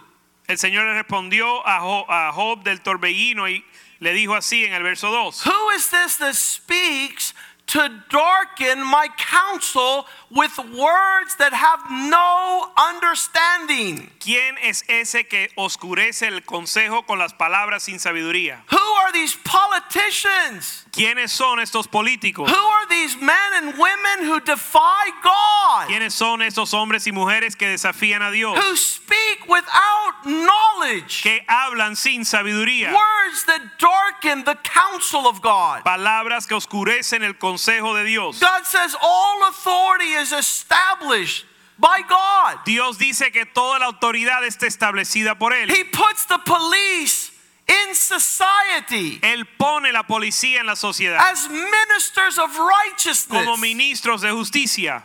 El 0.48 0.58
Señor 0.58 0.86
le 0.86 1.02
respondió 1.02 1.62
a 1.66 1.80
Jo- 1.80 2.06
a 2.10 2.32
Job 2.34 2.64
del 2.64 2.80
torbellino 2.80 3.48
y 3.50 3.64
le 4.00 4.14
dijo 4.14 4.36
así 4.36 4.66
en 4.66 4.74
el 4.74 4.84
verso 4.84 5.10
2. 5.12 5.42
Who 5.46 5.70
is 5.72 5.90
this 5.90 6.18
that 6.18 6.36
speaks 6.36 7.34
to 7.68 7.90
darken 8.10 8.80
my 8.86 9.08
counsel 9.18 10.06
with 10.36 10.58
words 10.58 11.36
that 11.38 11.54
have 11.54 11.80
no 11.90 12.72
understanding? 12.78 14.10
¿Quién 14.20 14.58
es 14.62 14.84
ese 14.88 15.28
que 15.28 15.50
oscurece 15.56 16.28
el 16.28 16.42
consejo 16.42 17.06
con 17.06 17.20
las 17.20 17.34
palabras 17.34 17.84
sin 17.84 18.00
sabiduría? 18.00 18.64
Who 18.72 18.78
are 18.78 19.12
these 19.12 19.36
politicians? 19.44 20.86
¿Quiénes 20.92 21.32
son 21.32 21.60
estos 21.60 21.88
políticos? 21.88 22.50
Who 22.50 22.56
are 22.56 22.88
these 22.88 23.18
men 23.18 23.54
and 23.56 23.78
women 23.78 24.28
who 24.28 24.40
defy 24.40 25.10
God? 25.24 25.88
¿Quiénes 25.88 26.14
son 26.14 26.42
estos 26.42 26.74
hombres 26.74 27.08
y 27.08 27.12
mujeres 27.12 27.56
que 27.56 27.68
desafían 27.68 28.22
a 28.22 28.32
Dios? 28.32 28.56
Who 28.56 28.76
speak 28.76 29.48
without 29.50 30.26
knowledge? 30.26 31.24
Que 31.24 31.44
hablan 31.48 31.96
sin 31.96 32.26
sabiduría. 32.26 32.94
Words 32.94 33.46
that 33.48 33.62
darken 33.80 34.44
the 34.46 34.56
counsel 34.64 35.28
of 35.28 35.42
God. 35.42 35.84
Palabras 35.84 36.48
que 36.48 36.56
oscurecen 36.56 37.24
el 37.24 37.34
consejo 37.34 37.96
de 37.96 38.04
Dios. 38.04 38.40
God 38.40 38.64
says 38.66 38.96
all 39.02 39.48
authority 39.50 40.14
is 40.14 40.23
established 40.32 41.46
by 41.78 42.02
God. 42.08 42.60
Dios 42.66 42.98
dice 42.98 43.32
que 43.32 43.46
toda 43.46 43.80
la 43.80 43.88
autoridad 43.88 44.44
está 44.46 44.68
establecida 44.68 45.38
por 45.38 45.54
Él. 45.54 45.70
He 45.70 45.84
puts 45.84 46.26
the 46.26 46.40
police 46.46 47.32
in 47.68 47.96
society 47.96 49.20
Él 49.22 49.46
pone 49.58 49.92
la 49.92 50.04
policía 50.04 50.60
en 50.60 50.66
la 50.66 50.76
sociedad 50.76 51.18
as 51.20 51.48
ministers 51.50 52.38
of 52.38 52.58
righteousness 52.58 53.46
como 53.46 53.58
ministros 53.58 54.22
de 54.22 54.32
justicia 54.32 55.04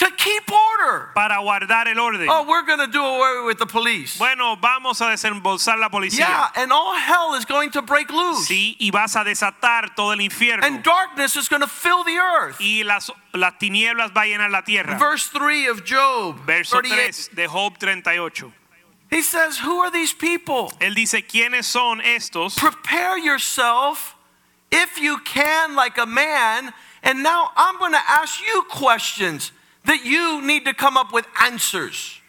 to 0.00 0.10
keep 0.16 0.50
order. 0.50 1.10
para 1.14 1.36
guardar 1.40 1.86
el 1.86 1.98
orden. 1.98 2.26
Oh, 2.28 2.46
we're 2.48 2.64
going 2.64 2.78
to 2.78 2.86
do 2.86 3.04
away 3.04 3.44
with 3.46 3.58
the 3.58 3.66
police. 3.66 4.16
Bueno, 4.16 4.56
vamos 4.56 5.00
a 5.02 5.10
desembolsar 5.10 5.78
la 5.78 5.90
policía. 5.90 6.20
Yeah, 6.20 6.48
and 6.56 6.72
all 6.72 6.94
hell 6.94 7.34
is 7.34 7.44
going 7.44 7.70
to 7.72 7.82
break 7.82 8.10
loose. 8.10 8.48
Sí, 8.48 8.76
y 8.80 8.90
vas 8.90 9.14
a 9.14 9.24
desatar 9.24 9.94
todo 9.94 10.12
el 10.12 10.20
infierno. 10.20 10.64
And 10.64 10.82
darkness 10.82 11.36
is 11.36 11.48
going 11.48 11.60
to 11.60 11.68
fill 11.68 12.02
the 12.04 12.16
earth. 12.16 12.58
Y 12.60 12.82
las, 12.82 13.10
las 13.34 13.58
tinieblas 13.58 14.12
va 14.16 14.22
a 14.22 14.26
llenar 14.26 14.50
la 14.50 14.62
tierra. 14.62 14.98
Verse 14.98 15.28
3 15.28 15.68
of 15.68 15.84
Job 15.84 16.46
Verso 16.46 16.80
38. 16.80 16.96
3 16.96 17.30
de 17.34 17.46
Job 17.46 17.78
38. 17.78 18.52
He 19.10 19.22
says, 19.22 19.58
Who 19.58 19.80
are 19.80 19.90
these 19.90 20.14
people? 20.14 20.72
Él 20.80 20.94
dice, 20.94 21.26
¿quiénes 21.26 21.64
son 21.64 22.00
estos? 22.00 22.56
Prepare 22.56 23.18
yourself 23.18 24.16
if 24.70 24.98
you 24.98 25.18
can, 25.24 25.76
like 25.76 25.98
a 25.98 26.06
man. 26.06 26.72
And 27.02 27.22
now 27.22 27.50
I'm 27.56 27.78
going 27.78 27.92
to 27.92 28.02
ask 28.08 28.40
you 28.40 28.62
questions 28.70 29.52
that 29.84 30.04
you 30.04 30.40
need 30.42 30.64
to 30.64 30.74
come 30.74 30.96
up 30.96 31.12
with 31.12 31.26
answers. 31.40 32.20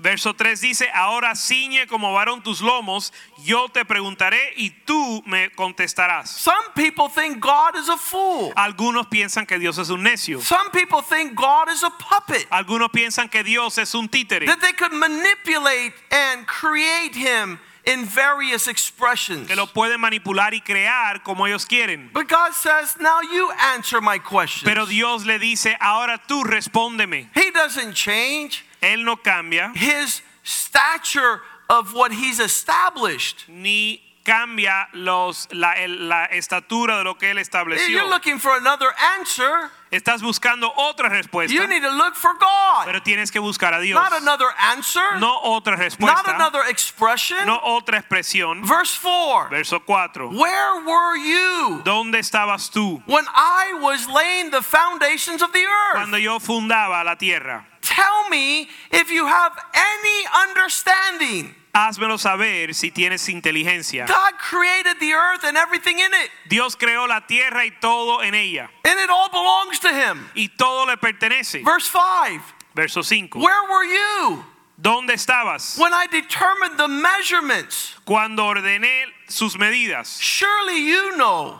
Verso 0.00 0.32
3 0.32 0.60
dice, 0.60 0.88
ahora 0.94 1.34
ciñe 1.34 1.88
como 1.88 2.12
varón 2.12 2.40
tus 2.40 2.60
lomos, 2.60 3.12
yo 3.44 3.66
te 3.68 3.84
preguntaré 3.84 4.52
y 4.56 4.70
tú 4.86 5.24
me 5.26 5.50
contestarás. 5.50 6.28
Some 6.28 6.72
people 6.76 7.08
think 7.08 7.40
God 7.40 7.74
is 7.74 7.88
a 7.88 7.96
fool. 7.96 8.52
Algunos 8.54 9.08
piensan 9.08 9.44
que 9.44 9.58
Dios 9.58 9.76
es 9.76 9.90
un 9.90 10.04
necio. 10.04 10.40
Some 10.40 10.70
people 10.70 11.02
think 11.02 11.34
God 11.34 11.68
is 11.68 11.82
a 11.82 11.90
puppet. 11.90 12.46
Algunos 12.48 12.90
piensan 12.92 13.28
que 13.28 13.42
Dios 13.42 13.76
es 13.76 13.92
un 13.96 14.08
títere, 14.08 14.46
That 14.46 14.60
they 14.60 14.72
could 14.72 14.92
manipulate 14.92 15.92
and 16.12 16.46
create 16.46 17.16
him 17.16 17.58
in 17.88 18.04
various 18.04 18.68
expressions. 18.68 19.48
que 19.48 19.56
lo 19.56 19.66
pueden 19.66 20.00
manipular 20.00 20.52
y 20.52 20.60
crear 20.60 21.22
como 21.22 21.46
ellos 21.46 21.64
quieren. 21.64 22.10
But 22.12 22.28
God 22.28 22.52
says, 22.52 22.96
Now 23.00 23.20
you 23.20 23.50
answer 23.74 24.00
my 24.00 24.18
questions. 24.18 24.64
Pero 24.64 24.86
Dios 24.86 25.24
le 25.24 25.38
dice, 25.38 25.76
ahora 25.80 26.20
tú 26.28 26.44
respóndeme. 26.44 27.28
He 27.34 27.50
doesn't 27.50 27.94
change 27.94 28.64
Él 28.82 29.04
no 29.04 29.16
cambia 29.16 29.72
his 29.74 30.22
stature 30.44 31.40
of 31.68 31.94
what 31.94 32.12
he's 32.12 32.38
established. 32.38 33.44
ni 33.48 34.00
cambia 34.24 34.86
los, 34.92 35.48
la, 35.52 35.74
la 35.86 36.26
estatura 36.26 36.98
de 36.98 37.04
lo 37.04 37.14
que 37.14 37.30
Él 37.30 37.38
If 37.38 37.88
you're 37.88 38.08
looking 38.08 38.38
for 38.38 38.56
another 38.56 38.92
answer, 39.16 39.70
Estás 39.90 40.20
buscando 40.22 40.70
otra 40.76 41.08
respuesta, 41.08 41.52
you 41.52 41.66
need 41.66 41.80
to 41.82 41.90
look 41.90 42.14
for 42.14 42.34
God. 42.38 42.84
pero 42.84 43.00
tienes 43.02 43.30
que 43.30 43.40
buscar 43.40 43.72
a 43.72 43.80
Dios. 43.80 43.98
Not 43.98 44.12
another 44.20 44.48
answer, 44.58 45.18
No 45.18 45.40
otra 45.42 45.76
not 45.98 46.28
another 46.28 46.62
expression. 46.68 47.46
no 47.46 47.58
otra 47.64 47.98
expresión. 47.98 48.62
Verse 48.66 48.94
4 48.98 49.48
Verso 49.50 49.80
4. 49.80 50.28
Where 50.30 50.80
were 50.84 51.16
you 51.16 51.80
¿Dónde 51.84 52.18
estabas 52.18 52.70
tú 52.70 53.02
when 53.06 53.24
I 53.34 53.78
was 53.80 54.06
laying 54.08 54.50
the 54.50 54.62
foundations 54.62 55.40
of 55.40 55.52
the 55.52 55.64
earth? 55.64 55.94
cuando 55.94 56.18
yo 56.18 56.38
fundaba 56.38 57.02
la 57.04 57.16
tierra? 57.16 57.66
Tell 57.80 58.28
me 58.28 58.68
if 58.92 59.10
you 59.10 59.26
have 59.26 59.52
any 59.72 60.26
understanding. 60.48 61.54
Házmelo 61.74 62.18
saber 62.18 62.74
si 62.74 62.90
tienes 62.90 63.28
inteligencia. 63.28 64.06
God 64.06 64.34
created 64.38 64.98
the 65.00 65.12
earth 65.12 65.44
and 65.44 65.56
everything 65.56 65.98
in 65.98 66.12
it, 66.14 66.30
Dios 66.48 66.74
creó 66.74 67.06
la 67.06 67.20
tierra 67.20 67.64
y 67.64 67.70
todo 67.80 68.20
en 68.20 68.34
ella. 68.34 68.68
and 68.84 68.98
it 68.98 69.10
all 69.10 69.28
belongs 69.30 69.78
to 69.80 69.88
Him. 69.92 70.28
Y 70.34 70.48
todo 70.56 70.86
le 70.86 70.96
pertenece. 70.96 71.62
Verse 71.64 71.86
5 71.88 72.42
Verso 72.74 73.02
5. 73.02 73.38
Where 73.40 73.68
were 73.70 73.84
you 73.84 74.44
¿Dónde 74.80 75.10
estabas 75.10 75.76
when 75.78 75.92
I 75.92 76.06
determined 76.06 76.78
the 76.78 76.86
measurements? 76.88 77.94
cuando 78.04 78.44
ordené 78.44 79.04
sus 79.28 79.56
medidas? 79.56 80.20
Surely 80.20 80.86
you 80.86 81.16
know 81.16 81.58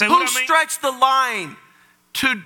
who 0.00 0.26
stretched 0.28 0.80
the 0.80 0.92
line 0.92 1.56
to 2.14 2.40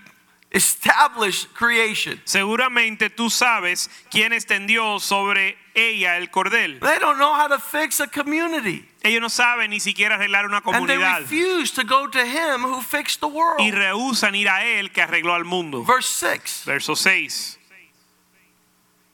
establish 0.51 1.45
creation. 1.55 2.21
seguramente 2.25 3.11
tú 3.11 3.29
sabes 3.31 3.89
quién 4.11 4.33
extendió 4.33 4.99
sobre 4.99 5.57
ella 5.75 6.17
el 6.17 6.29
cordel. 6.31 6.81
They 6.81 6.99
don't 6.99 7.19
know 7.19 7.35
how 7.35 7.49
to 7.49 7.59
fix 7.59 8.01
a 8.01 8.07
community. 8.07 8.85
Ellos 9.03 9.21
no 9.21 9.29
saben 9.29 9.71
ni 9.71 9.79
siquiera 9.79 10.17
arreglar 10.17 10.45
una 10.45 10.61
And 10.65 10.89
they 10.89 10.97
comunidad 10.97 11.21
refuse 11.21 11.71
to 11.73 11.85
go 11.85 12.07
to 12.07 12.25
him 12.25 12.63
who 12.63 12.81
fixed 12.81 13.21
the 13.21 13.29
world. 13.29 13.61
y 13.61 13.71
rehusan 13.71 14.35
ir 14.35 14.49
a 14.49 14.65
él 14.65 14.93
que 14.93 15.03
arregló 15.03 15.35
al 15.35 15.45
mundo. 15.45 15.83
Verse 15.83 16.09
6 16.09 16.65
Verso 16.65 16.95
6. 16.95 17.59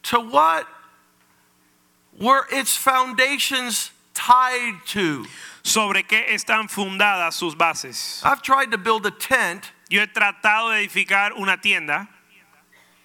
To 0.03 0.19
what 0.19 0.67
were 2.19 2.45
its 2.51 2.75
foundations 2.77 3.91
tied 4.13 4.75
to? 4.87 5.25
¿Sobre 5.63 6.03
qué 6.03 6.29
están 6.29 6.69
fundadas 6.69 7.33
sus 7.33 7.55
bases? 7.55 8.21
I've 8.23 8.41
tried 8.41 8.71
to 8.71 8.77
build 8.77 9.05
a 9.05 9.11
tent 9.11 9.71
Yo 9.89 10.01
he 10.01 10.07
tratado 10.07 10.71
de 10.71 10.79
edificar 10.79 11.33
una 11.33 11.57
tienda 11.61 12.07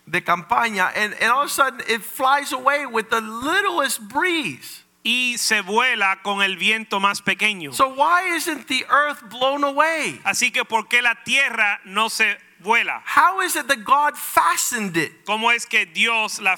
de 0.09 0.21
campaña, 0.21 0.91
and, 0.97 1.15
and 1.15 1.31
all 1.33 1.43
of 1.43 1.47
a 1.47 1.53
sudden 1.53 1.81
it 1.89 2.03
flies 2.03 2.53
away 2.53 2.87
with 2.87 3.11
the 3.11 3.21
littlest 3.21 4.09
breeze. 4.09 4.85
y 5.03 5.37
se 5.39 5.63
vuela 5.63 6.21
con 6.23 6.43
el 6.43 6.57
viento 6.57 7.01
más 7.01 7.23
pequeño. 7.23 7.73
So, 7.73 7.89
why 7.89 8.35
isn't 8.37 8.67
the 8.69 8.85
earth 8.91 9.23
blown 9.31 9.65
away? 9.65 10.21
Así 10.25 10.53
que 10.53 10.65
¿por 10.65 10.89
qué 10.89 11.03
la 11.03 11.15
tierra 11.25 11.81
no 11.85 12.09
se 12.09 12.37
vuela? 12.63 13.03
How 13.07 13.41
is 13.41 13.57
it 13.57 13.67
that 13.69 13.85
God 13.85 14.17
fastened 14.17 14.97
it? 14.97 15.25
¿Cómo 15.25 15.51
es 15.55 15.67
que 15.67 15.87
Dios 15.87 16.41
la 16.41 16.57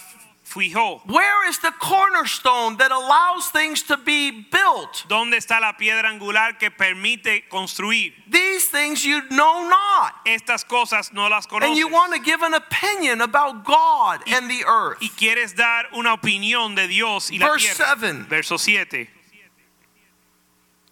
fijó? 0.52 1.02
Where 1.06 1.48
is 1.48 1.58
the 1.58 1.72
cornerstone 1.80 2.76
that 2.76 2.92
allows 2.92 3.50
things 3.50 3.82
to 3.84 3.96
be 3.96 4.30
built? 4.30 5.04
¿Dónde 5.08 5.36
está 5.36 5.60
la 5.60 5.76
piedra 5.76 6.08
angular 6.08 6.58
que 6.58 6.70
permite 6.70 7.48
construir? 7.48 8.12
These 8.28 8.68
things 8.68 9.04
you 9.04 9.22
know 9.30 9.68
not. 9.68 10.14
Estas 10.26 10.64
cosas 10.64 11.12
no 11.12 11.28
las 11.28 11.46
conoces. 11.46 11.68
And 11.68 11.76
you 11.76 11.88
want 11.88 12.14
to 12.14 12.20
give 12.20 12.42
an 12.42 12.54
opinion 12.54 13.20
about 13.20 13.64
God 13.64 14.20
and 14.26 14.50
the 14.50 14.64
earth. 14.66 14.98
Y 15.00 15.08
quieres 15.08 15.54
dar 15.54 15.86
una 15.96 16.14
opinión 16.14 16.74
de 16.74 16.86
Dios 16.88 17.30
y 17.30 17.38
la 17.38 17.48
Verse 17.48 17.74
tierra. 17.74 17.96
7. 17.98 18.26
Verso 18.28 18.58
7. 18.58 19.21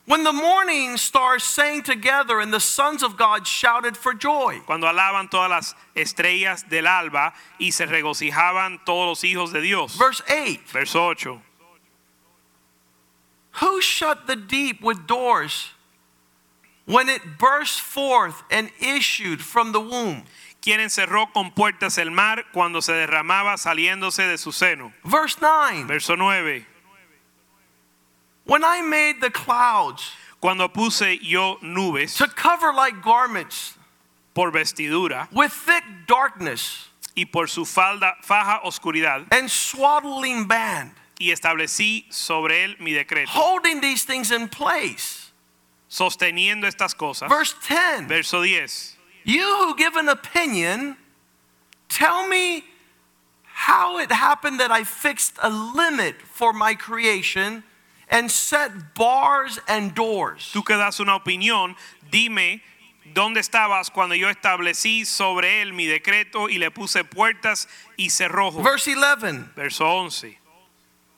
When 0.06 0.24
the 0.24 0.32
morning 0.32 0.96
stars 0.96 1.44
sang 1.44 1.82
together 1.82 2.40
and 2.40 2.52
the 2.52 2.58
sons 2.58 3.02
of 3.02 3.16
God 3.16 3.46
shouted 3.46 3.96
for 3.96 4.12
joy. 4.12 4.60
Cuando 4.66 4.88
alaban 4.88 5.30
todas 5.30 5.50
las 5.50 5.74
estrellas 5.94 6.68
del 6.68 6.86
alba 6.86 7.32
y 7.60 7.70
se 7.70 7.86
regocijaban 7.86 8.84
todos 8.84 9.06
los 9.06 9.24
hijos 9.24 9.52
de 9.52 9.60
Dios. 9.60 9.96
Verse 9.96 10.22
8. 10.28 10.60
Verso 10.72 11.10
8. 11.10 11.40
Who 13.60 13.80
shut 13.80 14.26
the 14.26 14.36
deep 14.36 14.80
with 14.82 15.06
doors 15.06 15.70
when 16.86 17.08
it 17.08 17.38
burst 17.38 17.80
forth 17.80 18.42
and 18.50 18.70
issued 18.80 19.40
from 19.42 19.72
the 19.72 19.80
womb? 19.80 20.24
¿Quién 20.62 20.80
encerró 20.80 21.32
con 21.32 21.52
puertas 21.52 21.98
el 21.98 22.10
mar 22.10 22.44
cuando 22.52 22.80
se 22.80 22.92
derramaba 22.92 23.56
saliéndose 23.56 24.26
de 24.28 24.36
su 24.36 24.52
seno? 24.52 24.92
Verse 25.04 25.36
9. 25.40 25.84
Verso 25.86 26.16
9. 26.16 26.66
When 28.50 28.64
I 28.64 28.82
made 28.82 29.20
the 29.20 29.30
clouds 29.30 30.10
Cuando 30.40 30.66
puse 30.66 31.20
yo 31.22 31.58
nubes 31.62 32.16
to 32.16 32.26
cover 32.26 32.72
like 32.72 33.00
garments 33.00 33.78
por 34.34 34.50
vestidura 34.50 35.28
with 35.30 35.52
thick 35.52 35.84
darkness 36.08 36.88
y 37.16 37.26
por 37.30 37.46
su 37.46 37.64
falda 37.64 38.14
faja 38.22 38.60
oscuridad 38.64 39.26
and 39.30 39.48
swaddling 39.48 40.48
band, 40.48 40.90
y 41.20 41.30
establecí 41.30 42.06
sobre 42.10 42.64
él 42.64 42.80
mi 42.80 42.92
decreto, 42.92 43.28
holding 43.28 43.80
these 43.80 44.04
things 44.04 44.32
in 44.32 44.48
place. 44.48 45.30
sosteniendo 45.88 46.66
estas 46.66 46.96
cosas. 46.96 47.28
Verse 47.28 47.54
10 47.62 48.08
Verso 48.08 48.42
10. 48.42 48.96
You 49.24 49.44
who 49.58 49.76
give 49.76 49.94
an 49.94 50.08
opinion, 50.08 50.96
tell 51.88 52.26
me 52.26 52.64
how 53.44 53.98
it 53.98 54.10
happened 54.10 54.58
that 54.58 54.72
I 54.72 54.82
fixed 54.84 55.34
a 55.40 55.50
limit 55.50 56.16
for 56.22 56.52
my 56.52 56.74
creation 56.74 57.62
and 58.10 58.30
set 58.30 58.94
bars 58.94 59.58
and 59.68 59.94
doors. 59.94 60.50
Tú 60.52 60.64
que 60.64 60.76
das 60.76 61.00
una 61.00 61.18
opinión, 61.18 61.76
dime 62.10 62.60
dónde 63.14 63.38
estabas 63.38 63.90
cuando 63.92 64.14
yo 64.14 64.28
establecí 64.28 65.06
sobre 65.06 65.62
él 65.62 65.72
mi 65.72 65.86
decreto 65.86 66.48
y 66.48 66.58
le 66.58 66.70
puse 66.70 67.04
puertas 67.04 67.66
y 67.96 68.10
cerrojos. 68.10 68.62
Verse 68.62 68.88
11 68.88 69.50
Verso 69.54 69.86
11. 69.86 70.36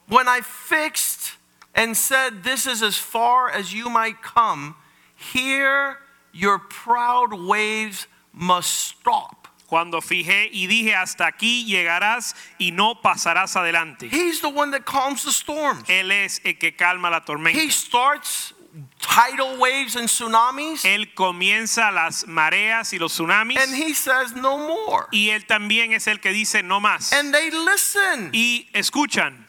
When 0.07 0.27
I 0.27 0.41
fixed 0.41 1.37
and 1.73 1.95
said, 1.97 2.43
This 2.43 2.67
is 2.67 2.81
as 2.81 2.97
far 2.97 3.49
as 3.49 3.73
you 3.73 3.89
might 3.89 4.21
come, 4.21 4.75
here 5.15 5.97
your 6.31 6.59
proud 6.59 7.33
waves 7.33 8.07
must 8.33 8.71
stop. 8.71 9.42
Cuando 9.67 10.01
fijé 10.01 10.49
y 10.51 10.67
dije 10.67 10.93
hasta 10.93 11.25
aquí 11.25 11.65
llegarás 11.65 12.35
y 12.57 12.71
no 12.71 13.01
pasarás 13.01 13.55
adelante. 13.55 14.07
He's 14.11 14.41
the 14.41 14.47
one 14.47 14.71
that 14.71 14.85
calms 14.85 15.23
the 15.23 15.31
storms. 15.31 15.87
Él 15.89 16.11
es 16.11 16.41
el 16.43 16.57
que 16.57 16.75
calma 16.75 17.09
la 17.09 17.23
He 17.49 17.71
starts 17.71 18.53
tidal 18.99 19.57
waves 19.57 19.95
and 19.95 20.07
tsunamis, 20.07 20.83
Él 20.85 21.13
comienza 21.13 21.91
las 21.91 22.27
mareas 22.27 22.93
y 22.93 22.99
los 22.99 23.13
tsunamis 23.13 23.57
and 23.57 23.73
he 23.75 23.93
says, 23.93 24.33
No 24.35 24.57
more. 24.57 25.07
y 25.11 25.29
él 25.29 25.45
también 25.45 25.93
es 25.93 26.07
el 26.07 26.19
que 26.19 26.31
dice 26.31 26.63
no 26.63 26.79
más. 26.79 27.13
And 27.13 27.33
they 27.33 27.51
listen. 27.51 28.31
Y 28.33 28.69
escuchan. 28.73 29.47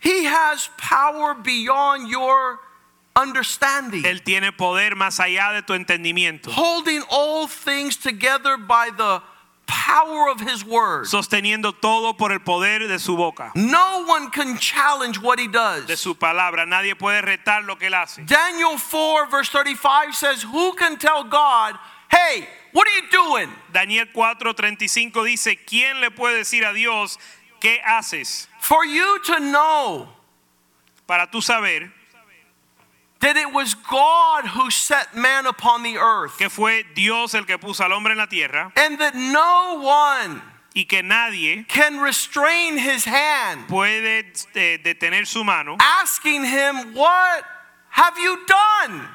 He 0.00 0.24
has 0.26 0.68
power 0.76 1.34
beyond 1.34 2.08
your 2.10 2.60
understanding, 3.16 4.04
Él 4.04 4.22
tiene 4.22 4.52
poder 4.52 4.96
más 4.96 5.20
allá 5.20 5.52
de 5.52 5.62
tu 5.62 5.74
entendimiento, 5.74 6.50
holding 6.50 7.02
all 7.10 7.46
things 7.48 7.96
together 7.96 8.56
by 8.56 8.90
the 8.96 9.22
power 9.66 10.28
of 10.28 10.40
his 10.40 10.64
word. 10.64 11.06
sosteniendo 11.06 11.72
todo 11.72 12.14
por 12.16 12.32
el 12.32 12.40
poder 12.40 12.86
de 12.86 12.98
su 12.98 13.16
boca, 13.16 13.50
No 13.54 14.04
one 14.06 14.30
can 14.30 14.58
challenge 14.58 15.18
what 15.18 15.38
he 15.38 15.48
does. 15.48 15.86
de 15.86 15.96
su 15.96 16.14
palabra. 16.14 16.66
Nadie 16.66 16.94
puede 16.96 17.22
retar 17.22 17.64
lo 17.64 17.76
que 17.76 17.86
él 17.88 17.94
hace. 17.94 18.22
Daniel 18.26 18.78
4, 18.78 19.26
verse 19.30 19.48
35 19.50 20.14
says, 20.14 20.42
Who 20.44 20.74
can 20.74 20.98
tell 20.98 21.24
God, 21.24 21.78
hey, 22.10 22.46
what 22.72 22.86
are 22.86 22.94
you 23.00 23.08
doing? 23.10 23.48
Daniel 23.72 24.06
4:35 24.12 25.24
dice, 25.24 25.56
¿quién 25.64 26.00
le 26.00 26.10
puede 26.10 26.38
decir 26.38 26.64
a 26.64 26.72
Dios 26.72 27.18
qué 27.60 27.80
haces? 27.84 28.48
For 28.60 28.84
you 28.84 29.18
to 29.26 29.38
know 29.40 30.08
Para 31.06 31.30
tú 31.30 31.40
saber 31.42 31.90
that 33.24 33.38
it 33.38 33.54
was 33.54 33.72
God 33.72 34.44
who 34.48 34.70
set 34.70 35.16
man 35.16 35.46
upon 35.46 35.82
the 35.82 35.96
earth, 35.96 36.36
que 36.36 36.50
fue 36.50 36.84
Dios 36.94 37.34
el 37.34 37.44
que 37.44 37.56
puso 37.56 37.80
al 37.80 37.92
hombre 37.92 38.12
en 38.12 38.18
la 38.18 38.26
tierra 38.26 38.70
and 38.76 38.98
that 38.98 39.14
no 39.14 39.80
one 39.80 40.42
y 40.74 40.84
que 40.84 41.02
nadie 41.02 41.66
can 41.66 42.00
restrain 42.00 42.76
his 42.76 43.06
hand, 43.06 43.66
puede 43.66 44.26
eh, 44.54 44.78
detener 44.84 45.26
su 45.26 45.42
mano 45.42 45.78
asking 45.80 46.44
him, 46.44 46.92
What 46.94 47.44
have 47.88 48.18
you 48.18 48.44
done? 48.46 49.08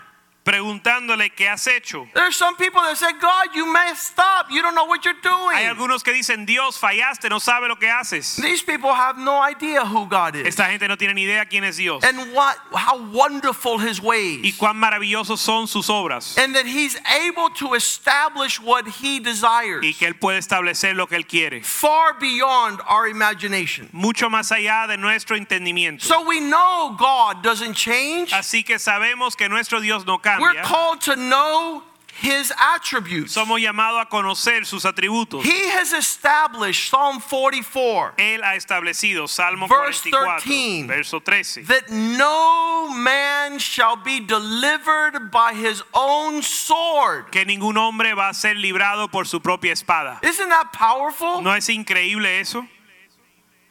Preguntándole 0.49 1.29
qué 1.29 1.47
has 1.47 1.67
hecho. 1.67 2.07
There's 2.15 2.35
some 2.35 2.55
people 2.55 2.81
that 2.81 2.97
say, 2.97 3.11
God, 3.21 3.53
you 3.53 3.71
messed 3.71 4.17
up. 4.17 4.47
You 4.49 4.63
don't 4.63 4.73
know 4.73 4.85
what 4.85 5.05
you're 5.05 5.13
Hay 5.53 5.65
algunos 5.65 6.03
que 6.03 6.11
dicen, 6.11 6.45
Dios, 6.45 6.79
fallaste, 6.79 7.29
no 7.29 7.39
sabe 7.39 7.67
lo 7.67 7.75
que 7.75 7.87
haces. 7.87 8.37
These 8.41 8.63
people 8.63 8.91
have 8.93 9.17
no 9.19 9.39
idea 9.41 9.85
who 9.85 10.07
God 10.07 10.35
is 10.35 10.47
Esta 10.47 10.65
gente 10.65 10.87
no 10.87 10.95
tiene 10.97 11.13
ni 11.13 11.23
idea 11.23 11.45
quién 11.45 11.63
es 11.63 11.77
Dios 11.77 12.03
and 12.03 12.33
what 12.33 12.57
how 12.73 12.97
wonderful 13.11 13.77
his 13.77 13.99
y 13.99 14.03
ways. 14.03 14.57
cuán 14.57 14.77
maravillosos 14.77 15.39
son 15.39 15.67
sus 15.67 15.89
obras 15.89 16.37
And 16.37 16.55
that 16.55 16.65
he's 16.65 16.97
able 17.05 17.49
to 17.59 17.75
establish 17.75 18.59
what 18.59 18.87
he 18.87 19.19
desires 19.19 19.83
y 19.83 19.93
que 19.93 20.07
Él 20.07 20.15
puede 20.15 20.39
establecer 20.39 20.95
lo 20.95 21.07
que 21.07 21.15
Él 21.15 21.27
quiere. 21.27 21.61
far 21.63 22.17
beyond 22.19 22.79
our 22.89 23.07
imagination. 23.07 23.87
Mucho 23.91 24.29
más 24.29 24.51
allá 24.51 24.87
de 24.87 24.97
nuestro 24.97 25.35
entendimiento. 25.35 26.03
So 26.03 26.25
we 26.25 26.39
know 26.39 26.95
God 26.97 27.43
doesn't 27.43 27.75
change. 27.75 28.33
Así 28.33 28.63
que 28.63 28.79
sabemos 28.79 29.35
que 29.35 29.47
nuestro 29.49 29.79
Dios 29.79 30.05
no 30.05 30.19
We're 30.39 30.53
cambia. 30.53 30.63
called 30.63 31.01
to 31.01 31.15
know 31.15 31.83
his 32.21 32.51
attributes. 32.75 33.33
Somos 33.33 33.61
llamados 33.61 34.01
a 34.01 34.05
conocer 34.09 34.65
sus 34.65 34.83
atributos. 34.83 35.41
He 35.43 35.69
has 35.69 35.93
established 35.93 36.89
Psalm 36.89 37.21
44 37.21 38.15
Él 38.17 38.41
ha 38.43 38.55
establecido, 38.55 39.27
Salmo 39.29 39.67
Verse 39.67 40.01
44, 40.01 40.39
13. 40.41 40.87
verso 40.87 41.19
13, 41.21 41.63
that 41.65 41.89
no 41.89 42.89
man 42.93 43.57
shall 43.57 43.95
be 43.95 44.19
delivered 44.19 45.31
by 45.31 45.53
his 45.53 45.81
own 45.93 46.41
sword. 46.41 47.31
que 47.31 47.45
ningún 47.45 47.77
hombre 47.77 48.13
va 48.13 48.29
a 48.29 48.33
ser 48.33 48.55
librado 48.55 49.09
por 49.09 49.25
su 49.25 49.39
propia 49.39 49.71
espada. 49.71 50.19
Isn't 50.21 50.49
that 50.49 50.73
powerful? 50.73 51.41
¿No 51.41 51.53
es 51.55 51.69
increíble 51.69 52.41
eso? 52.41 52.67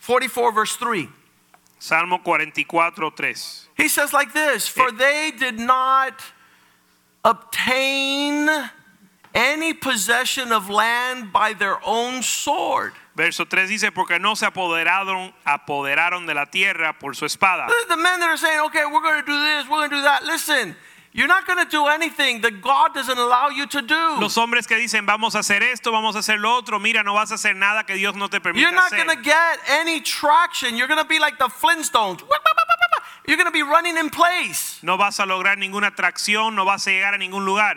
44 0.06 0.52
verse 0.52 0.76
3. 0.76 1.08
Salmo 1.78 2.18
44, 2.24 3.10
3. 3.14 3.68
He 3.76 3.88
says 3.88 4.12
like 4.12 4.32
this, 4.32 4.66
for 4.66 4.88
eh, 4.88 4.92
they 4.96 5.30
did 5.38 5.58
not 5.60 6.14
obtain 7.24 8.48
any 9.34 9.72
possession 9.74 10.52
of 10.52 10.68
land 10.68 11.32
by 11.32 11.52
their 11.52 11.78
own 11.86 12.22
sword. 12.22 12.92
Verso 13.14 13.44
3 13.44 13.66
dice, 13.68 13.90
porque 13.92 14.18
no 14.20 14.34
se 14.34 14.46
apoderaron, 14.46 15.32
apoderaron 15.44 16.26
de 16.26 16.34
la 16.34 16.46
tierra 16.46 16.96
por 16.98 17.14
su 17.14 17.24
espada. 17.24 17.66
The 17.88 17.96
men 17.96 18.20
that 18.20 18.28
are 18.28 18.36
saying, 18.36 18.60
okay, 18.66 18.84
we're 18.86 19.02
going 19.02 19.20
to 19.20 19.26
do 19.26 19.38
this, 19.38 19.64
we're 19.68 19.78
going 19.78 19.90
to 19.90 19.96
do 19.96 20.02
that. 20.02 20.24
Listen, 20.24 20.76
you're 21.12 21.26
not 21.26 21.46
going 21.46 21.58
to 21.58 21.68
do 21.68 21.86
anything 21.86 22.42
that 22.42 22.62
God 22.62 22.94
doesn't 22.94 23.18
allow 23.18 23.48
you 23.48 23.66
to 23.66 23.82
do. 23.82 24.20
Los 24.20 24.36
hombres 24.36 24.68
que 24.68 24.76
dicen, 24.76 25.04
vamos 25.04 25.34
a 25.34 25.38
hacer 25.38 25.62
esto, 25.62 25.90
vamos 25.90 26.14
a 26.14 26.20
hacer 26.20 26.38
lo 26.38 26.56
otro, 26.56 26.78
mira, 26.78 27.02
no 27.02 27.14
vas 27.14 27.32
a 27.32 27.34
hacer 27.34 27.56
nada 27.56 27.84
que 27.84 27.96
Dios 27.96 28.14
no 28.14 28.28
te 28.28 28.38
permita 28.38 28.60
You're 28.60 28.72
not 28.72 28.92
going 28.92 29.08
to 29.08 29.20
get 29.20 29.58
any 29.68 30.00
traction. 30.00 30.76
You're 30.76 30.86
going 30.86 31.02
to 31.02 31.08
be 31.08 31.18
like 31.18 31.38
the 31.38 31.48
Flintstones. 31.48 32.22
You're 33.28 33.36
going 33.36 33.46
to 33.46 33.52
be 33.52 33.62
running 33.62 33.96
in 33.98 34.08
place 34.10 34.80
No 34.82 34.96
vas 34.96 35.20
a 35.20 35.24
lograr 35.26 35.58
ninguna 35.58 35.88
atracción, 35.94 36.54
no 36.54 36.64
vas 36.64 36.86
a 36.86 36.90
llegar 36.90 37.14
a 37.14 37.18
ningún 37.18 37.44
lugar 37.44 37.76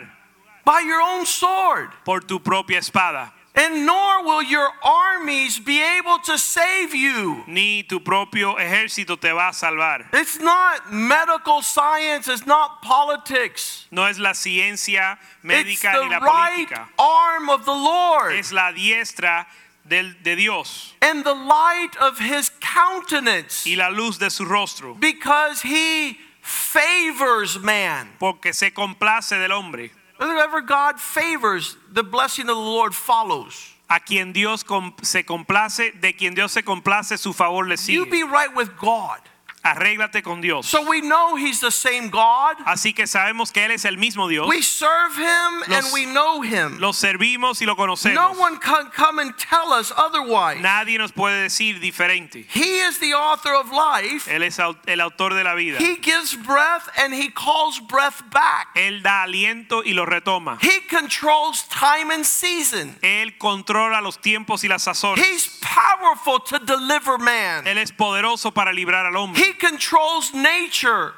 by 0.64 0.80
your 0.80 1.00
own 1.00 1.26
sword. 1.26 1.90
por 2.04 2.20
tu 2.20 2.38
propia 2.40 2.78
espada. 2.78 3.32
And 3.54 3.84
nor 3.84 4.24
will 4.24 4.42
your 4.42 4.66
armies 4.82 5.58
be 5.58 5.82
able 5.82 6.18
to 6.20 6.38
save 6.38 6.94
you. 6.94 7.44
Ni 7.46 7.82
tu 7.82 8.00
propio 8.00 8.54
ejército 8.56 9.20
te 9.20 9.30
va 9.30 9.48
a 9.48 9.52
salvar. 9.52 10.06
It's 10.14 10.38
not 10.40 10.90
medical 10.90 11.60
science, 11.60 12.28
it's 12.28 12.46
not 12.46 12.80
politics. 12.80 13.88
No 13.90 14.06
es 14.06 14.18
la 14.18 14.30
ciencia 14.32 15.18
It's 15.44 15.82
médica 15.82 15.92
ni 15.92 16.08
the 16.08 16.08
la 16.08 16.18
right 16.20 16.66
política. 16.68 16.88
arm 16.98 17.50
of 17.50 17.66
the 17.66 17.72
Lord 17.74 18.32
Es 18.32 18.52
la 18.52 18.72
diestra 18.72 19.46
del, 19.88 20.12
de 20.22 20.36
Dios 20.36 20.92
and 21.02 21.24
the 21.24 21.34
light 21.34 21.90
of 22.00 22.18
his 22.18 22.50
countenance 22.60 23.66
y 23.66 23.74
la 23.76 23.88
luz 23.90 24.18
de 24.18 24.30
su 24.30 24.44
rostro. 24.44 24.94
because 25.00 25.62
he 25.62 26.16
favors 26.40 27.58
man. 27.60 28.08
Porque 28.18 28.52
se 28.52 28.70
complace 28.70 29.30
del 29.30 29.50
hombre. 29.52 29.90
Whenever 30.18 30.60
God 30.60 31.00
favors, 31.00 31.76
the 31.92 32.02
blessing 32.04 32.42
of 32.48 32.56
the 32.56 32.62
Lord 32.62 32.94
follows. 32.94 33.70
A 33.90 34.00
quien 34.00 34.32
Dios 34.32 34.64
se 35.02 35.22
complace, 35.24 35.90
de 36.00 36.12
quien 36.14 36.34
Dios 36.34 36.52
se 36.52 36.62
complace, 36.62 37.18
su 37.18 37.32
favor 37.32 37.64
le 37.66 37.72
You 37.76 38.04
sigue. 38.04 38.10
be 38.10 38.22
right 38.22 38.54
with 38.54 38.76
God. 38.78 39.18
Arréglate 39.64 40.22
con 40.24 40.40
Dios. 40.40 40.66
So 40.66 40.82
we 40.88 41.00
know 41.00 41.36
he's 41.36 41.60
the 41.60 41.70
same 41.70 42.10
God. 42.10 42.56
Así 42.66 42.92
que 42.92 43.06
sabemos 43.06 43.52
que 43.52 43.64
Él 43.64 43.70
es 43.70 43.84
el 43.84 43.96
mismo 43.96 44.26
Dios. 44.28 44.48
We 44.48 44.60
serve 44.60 45.16
him 45.16 45.62
and 45.72 45.86
we 45.92 46.04
know 46.04 46.42
him. 46.42 46.78
Lo 46.80 46.92
servimos 46.92 47.62
y 47.62 47.66
lo 47.66 47.76
conocemos. 47.76 48.14
No 48.14 48.32
one 48.32 48.58
can 48.58 48.90
come 48.90 49.20
and 49.20 49.32
tell 49.38 49.72
us 49.72 49.92
otherwise. 49.96 50.60
Nadie 50.60 50.98
nos 50.98 51.12
puede 51.12 51.44
decir 51.44 51.78
diferente. 51.78 52.44
He 52.52 52.80
is 52.80 52.98
the 52.98 53.14
author 53.14 53.54
of 53.54 53.70
life. 53.70 54.28
Él 54.28 54.42
es 54.42 54.58
el 54.58 55.00
autor 55.00 55.34
de 55.34 55.44
la 55.44 55.54
vida. 55.54 55.78
He 55.78 55.96
gives 56.02 56.34
breath 56.34 56.88
and 56.98 57.14
he 57.14 57.30
calls 57.30 57.78
breath 57.78 58.22
back. 58.32 58.68
Él 58.74 59.02
da 59.02 59.22
aliento 59.22 59.84
y 59.84 59.92
lo 59.92 60.06
retoma. 60.06 60.58
He 60.60 60.80
controls 60.88 61.68
time 61.68 62.10
and 62.10 62.24
season. 62.24 62.96
Él 63.00 63.38
controla 63.38 64.00
los 64.00 64.20
tiempos 64.20 64.64
y 64.64 64.68
las 64.68 64.82
sazones. 64.82 65.24
He's 65.24 65.60
powerful 65.60 66.40
to 66.40 66.58
deliver 66.58 67.16
man. 67.18 67.64
Él 67.66 67.78
es 67.78 67.92
poderoso 67.92 68.52
para 68.52 68.72
librar 68.72 69.06
al 69.06 69.16
hombre. 69.16 69.40
He 69.40 69.51
controls 69.58 70.32
nature. 70.34 71.14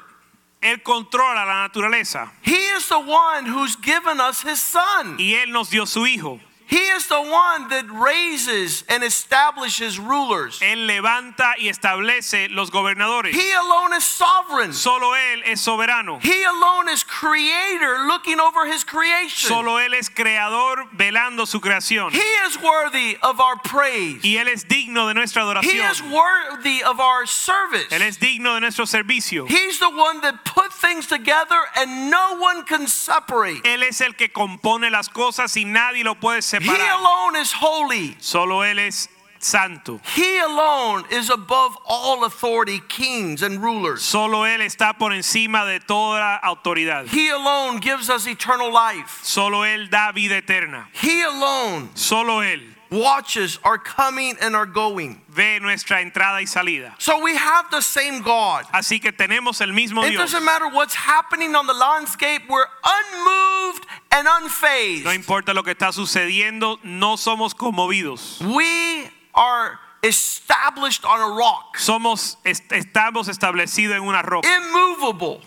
Él 0.61 0.81
controla 0.81 1.45
la 1.45 1.67
naturaleza. 1.67 2.31
He 2.41 2.55
is 2.55 2.87
the 2.89 2.99
one 2.99 3.45
who's 3.45 3.75
given 3.75 4.19
us 4.19 4.41
his 4.41 4.59
son. 4.61 5.17
Y 5.19 5.35
Él 5.35 5.51
nos 5.51 5.69
dio 5.69 5.85
su 5.85 6.05
Hijo. 6.05 6.39
He 6.67 6.77
is 6.77 7.07
the 7.07 7.21
one 7.21 7.69
that 7.69 7.85
raises 7.91 8.83
and 8.89 9.03
establishes 9.03 9.99
rulers. 9.99 10.59
Él 10.61 10.87
levanta 10.87 11.53
y 11.59 11.67
establece 11.67 12.49
los 12.49 12.71
gobernadores. 12.71 13.33
He 13.33 13.51
alone 13.53 13.93
is 13.93 14.03
sovereign. 14.03 14.73
Solo 14.73 15.13
Él 15.13 15.43
es 15.45 15.61
soberano. 15.61 16.19
He 16.21 16.43
alone 16.43 16.89
is 16.89 17.03
creator 17.03 18.07
looking 18.07 18.39
over 18.39 18.65
his 18.65 18.83
creation. 18.83 19.47
Solo 19.47 19.77
Él 19.77 19.93
es 19.93 20.09
creador 20.09 20.89
velando 20.95 21.47
su 21.47 21.59
creación. 21.59 22.11
He 22.11 22.19
is 22.47 22.57
worthy 22.61 23.17
of 23.21 23.39
our 23.39 23.57
praise. 23.57 24.23
Y 24.23 24.37
Él 24.37 24.47
es 24.47 24.65
digno 24.65 25.07
de 25.07 25.13
nuestra 25.13 25.43
adoración. 25.43 25.63
He 25.63 25.79
is 25.79 26.01
worthy 26.01 26.83
of 26.83 26.99
our 26.99 27.27
service. 27.27 27.87
Él 27.91 28.01
es 28.01 28.17
digno 28.17 28.55
de 28.55 28.61
nuestro 28.61 28.85
servicio. 28.85 29.45
He's 29.47 29.79
the 29.79 29.89
one 29.89 30.21
that 30.21 30.43
put 30.45 30.73
things 30.73 31.05
together 31.07 31.61
and 31.77 32.09
no 32.09 32.37
one 32.39 32.63
can 32.65 32.87
separate. 32.87 33.61
Él 33.63 33.83
es 33.83 34.01
el 34.01 34.13
que 34.13 34.29
compone 34.29 34.89
las 34.89 35.09
cosas 35.09 35.55
y 35.57 35.65
nadie 35.65 36.03
lo 36.03 36.15
puede 36.15 36.41
He 36.63 36.69
alone 36.69 37.35
is 37.37 37.51
holy. 37.51 38.15
Solo 38.19 38.61
Él 38.61 38.79
es 38.79 39.09
santo. 39.39 39.99
He 40.15 40.39
alone 40.39 41.05
is 41.11 41.29
above 41.29 41.77
all 41.85 42.25
authority, 42.25 42.81
kings 42.87 43.41
and 43.41 43.61
rulers. 43.61 44.03
Solo 44.03 44.43
Él 44.43 44.61
está 44.61 44.97
por 44.97 45.11
encima 45.11 45.65
de 45.65 45.79
toda 45.79 46.39
autoridad. 46.43 47.07
He 47.07 47.29
alone 47.29 47.79
gives 47.79 48.09
us 48.09 48.27
eternal 48.27 48.71
life. 48.73 49.19
Solo 49.23 49.61
Él 49.63 49.89
da 49.89 50.11
vida 50.11 50.37
eterna. 50.37 50.87
He 50.93 51.21
alone 51.23 51.89
Solo 51.95 52.41
Él 52.41 52.74
watches 52.91 53.59
our 53.63 53.77
coming 53.77 54.35
and 54.41 54.55
our 54.55 54.65
going. 54.65 55.21
ve 55.29 55.59
nuestra 55.59 56.01
entrada 56.01 56.37
y 56.39 56.45
salida. 56.45 56.93
So 56.99 57.19
we 57.21 57.35
have 57.35 57.69
the 57.71 57.81
same 57.81 58.21
God. 58.21 58.65
Así 58.73 59.01
que 59.01 59.11
tenemos 59.11 59.59
el 59.61 59.73
mismo 59.73 60.03
It 60.05 60.11
Dios. 60.11 60.31
doesn't 60.31 60.45
matter 60.45 60.67
what's 60.69 60.95
happening 60.95 61.55
on 61.55 61.67
the 61.67 61.73
landscape, 61.73 62.43
we're 62.49 62.65
unmoved 62.83 63.85
and 64.11 64.27
unfazed. 64.27 65.03
No 65.03 65.11
importa 65.13 65.53
lo 65.53 65.63
que 65.63 65.73
está 65.73 65.91
sucediendo, 65.91 66.79
no 66.83 67.15
somos 67.17 67.53
conmovidos. 67.53 68.39
We 68.41 69.09
are 69.33 69.79
established 70.03 71.03
on 71.03 71.19
a 71.19 71.35
rock, 71.35 71.77
Somos 71.77 72.37
est- 72.45 72.71
estamos 72.71 73.27
establecidos 73.27 73.95
en 73.97 74.03
una 74.03 74.21
roca 74.21 74.47
immovable. 74.47 75.41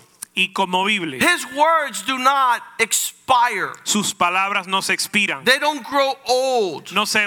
His 1.20 1.46
words 1.56 2.02
do 2.06 2.18
not 2.18 2.62
expire, 2.78 3.72
Sus 3.84 4.14
palabras 4.14 4.66
no 4.66 4.80
se 4.80 4.94
expiran, 4.94 5.44
they 5.44 5.58
don't 5.58 5.84
grow 5.84 6.14
old. 6.26 6.92
no 6.92 7.04
se 7.04 7.26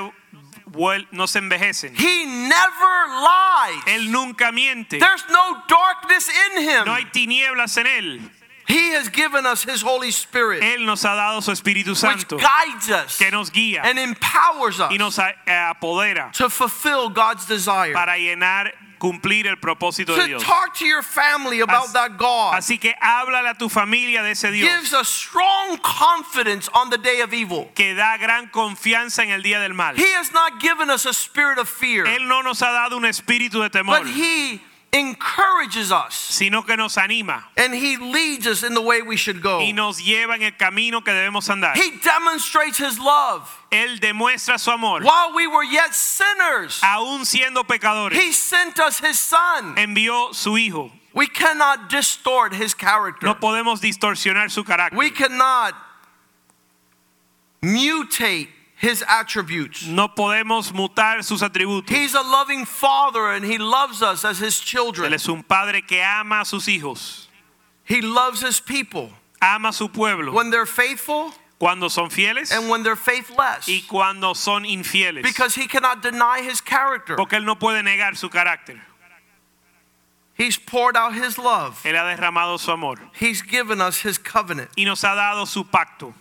no 1.11 1.25
se 1.27 1.39
envejecen. 1.39 1.93
He 1.95 2.25
never 2.25 3.07
lies. 3.09 3.83
Él 3.87 4.09
nunca 4.11 4.51
miente. 4.51 4.99
There's 4.99 5.25
no 5.29 5.61
darkness 5.67 6.29
in 6.29 6.63
him. 6.63 6.85
No 6.85 6.93
hay 6.93 7.05
tinieblas 7.11 7.77
en 7.77 7.87
él. 7.87 8.31
He 8.67 8.91
has 8.93 9.09
given 9.09 9.45
us 9.45 9.63
his 9.63 9.81
Holy 9.81 10.11
Spirit, 10.11 10.63
Él 10.63 10.85
nos 10.85 11.03
ha 11.03 11.13
dado 11.15 11.41
su 11.41 11.51
Espíritu 11.51 11.93
Santo. 11.93 12.37
which 12.37 12.45
guides 12.45 12.89
us 12.89 13.17
que 13.17 13.29
nos 13.29 13.49
guía 13.49 13.81
and 13.83 13.99
empowers 13.99 14.79
us 14.79 14.91
y 14.91 14.97
nos 14.97 15.17
apodera 15.17 16.31
to 16.31 16.49
fulfill 16.49 17.09
God's 17.09 17.45
desire. 17.47 17.91
para 17.91 18.17
llenar, 18.17 18.71
cumplir 19.01 19.47
el 19.47 19.57
propósito 19.57 20.15
de 20.15 20.27
Dios. 20.27 20.43
talk 20.43 20.75
to 20.77 20.85
your 20.85 21.01
family 21.01 21.59
about 21.61 21.85
As- 21.85 21.93
that 21.93 22.17
God 22.17 22.53
Así 22.53 22.79
que 22.79 22.93
háblale 23.01 23.49
a 23.49 23.55
tu 23.55 23.67
familia 23.67 24.21
de 24.21 24.31
ese 24.31 24.51
Dios 24.51 24.69
gives 24.69 24.93
us 24.93 25.09
strong 25.09 25.79
confidence 25.79 26.69
on 26.75 26.91
the 26.91 26.99
day 26.99 27.21
of 27.21 27.33
evil. 27.33 27.71
que 27.73 27.95
da 27.95 28.17
gran 28.17 28.47
confianza 28.49 29.23
en 29.23 29.31
el 29.31 29.41
día 29.41 29.59
del 29.59 29.73
mal. 29.73 29.95
He 29.97 30.13
has 30.13 30.31
not 30.31 30.59
given 30.61 30.91
us 30.91 31.07
a 31.07 31.13
spirit 31.13 31.57
of 31.57 31.67
fear, 31.67 32.05
Él 32.05 32.27
no 32.27 32.41
nos 32.43 32.61
ha 32.61 32.71
dado 32.71 32.95
un 32.95 33.05
espíritu 33.05 33.61
de 33.63 33.69
temor, 33.71 33.99
but 34.03 34.07
He 34.07 34.61
encourages 34.93 35.89
us 35.91 36.13
sino 36.13 36.63
que 36.63 36.75
nos 36.75 36.97
anima 36.97 37.45
and 37.55 37.73
He 37.73 37.95
leads 37.95 38.45
us 38.45 38.61
in 38.63 38.73
the 38.73 38.81
way 38.81 39.01
we 39.01 39.15
should 39.15 39.41
go. 39.41 39.59
y 39.59 39.71
nos 39.71 40.01
lleva 40.01 40.35
en 40.35 40.41
el 40.43 40.51
camino 40.57 41.01
que 41.01 41.13
debemos 41.13 41.47
andar. 41.49 41.75
He 41.77 41.91
demonstrates 42.03 42.77
His 42.77 42.99
love. 42.99 43.49
Él 43.71 43.99
demuestra 44.01 44.59
su 44.59 44.69
amor. 44.71 45.01
While 45.01 45.33
we 45.33 45.47
were 45.47 45.63
yet 45.63 45.93
sinners, 45.93 46.81
Aún 46.83 47.21
siendo 47.25 47.63
pecadores, 47.63 48.17
He 48.17 48.33
sent 48.33 48.79
us 48.79 48.99
His 48.99 49.17
Son. 49.17 49.75
envió 49.77 50.33
su 50.35 50.57
Hijo. 50.57 50.91
We 51.13 51.27
cannot 51.27 51.89
distort 51.89 52.53
His 52.53 52.73
character. 52.73 53.27
No 53.27 53.35
podemos 53.35 53.79
distorsionar 53.79 54.51
su 54.51 54.63
carácter. 54.65 54.97
We 54.97 55.09
cannot 55.11 55.73
mutate 57.63 58.49
His 58.81 59.03
attributes. 59.07 59.85
No 59.87 60.07
podemos 60.07 60.71
mutar 60.71 61.23
sus 61.23 61.41
atributos. 61.43 61.89
He's 61.89 62.15
a 62.15 62.21
loving 62.21 62.65
Father 62.65 63.27
and 63.31 63.45
He 63.45 63.59
loves 63.59 64.01
us 64.01 64.25
as 64.25 64.39
His 64.39 64.59
children. 64.59 65.11
Él 65.11 65.13
es 65.13 65.29
un 65.29 65.43
padre 65.43 65.83
que 65.83 66.01
ama 66.01 66.41
a 66.41 66.45
sus 66.45 66.65
hijos, 66.67 67.27
He 67.83 68.01
loves 68.01 68.41
His 68.41 68.59
people 68.59 69.11
ama 69.39 69.69
a 69.69 69.73
su 69.73 69.87
pueblo 69.87 70.31
when 70.33 70.49
they're 70.49 70.65
faithful 70.65 71.31
cuando 71.59 71.89
son 71.89 72.09
fieles 72.09 72.51
and 72.51 72.69
when 72.69 72.81
they're 72.81 72.95
faithless 72.95 73.67
y 73.67 73.83
cuando 73.87 74.33
son 74.33 74.63
infieles. 74.63 75.21
because 75.21 75.53
He 75.53 75.67
cannot 75.67 76.01
deny 76.01 76.41
His 76.41 76.59
character. 76.59 77.15
Porque 77.15 77.33
Él 77.33 77.45
no 77.45 77.55
puede 77.55 77.83
negar 77.83 78.17
su 78.17 78.29
carácter. 78.29 78.81
He's 80.33 80.57
poured 80.57 80.97
out 80.97 81.13
His 81.13 81.37
love, 81.37 81.79
Él 81.85 81.93
ha 81.95 82.03
derramado 82.17 82.59
su 82.59 82.71
amor 82.71 82.97
He's 83.13 83.43
given 83.43 83.79
us 83.79 84.01
His 84.01 84.17
covenant. 84.17 84.71
y 84.75 84.85
nos 84.85 85.03
ha 85.03 85.13
dado 85.15 85.45
su 85.45 85.65
pacto. 85.65 86.15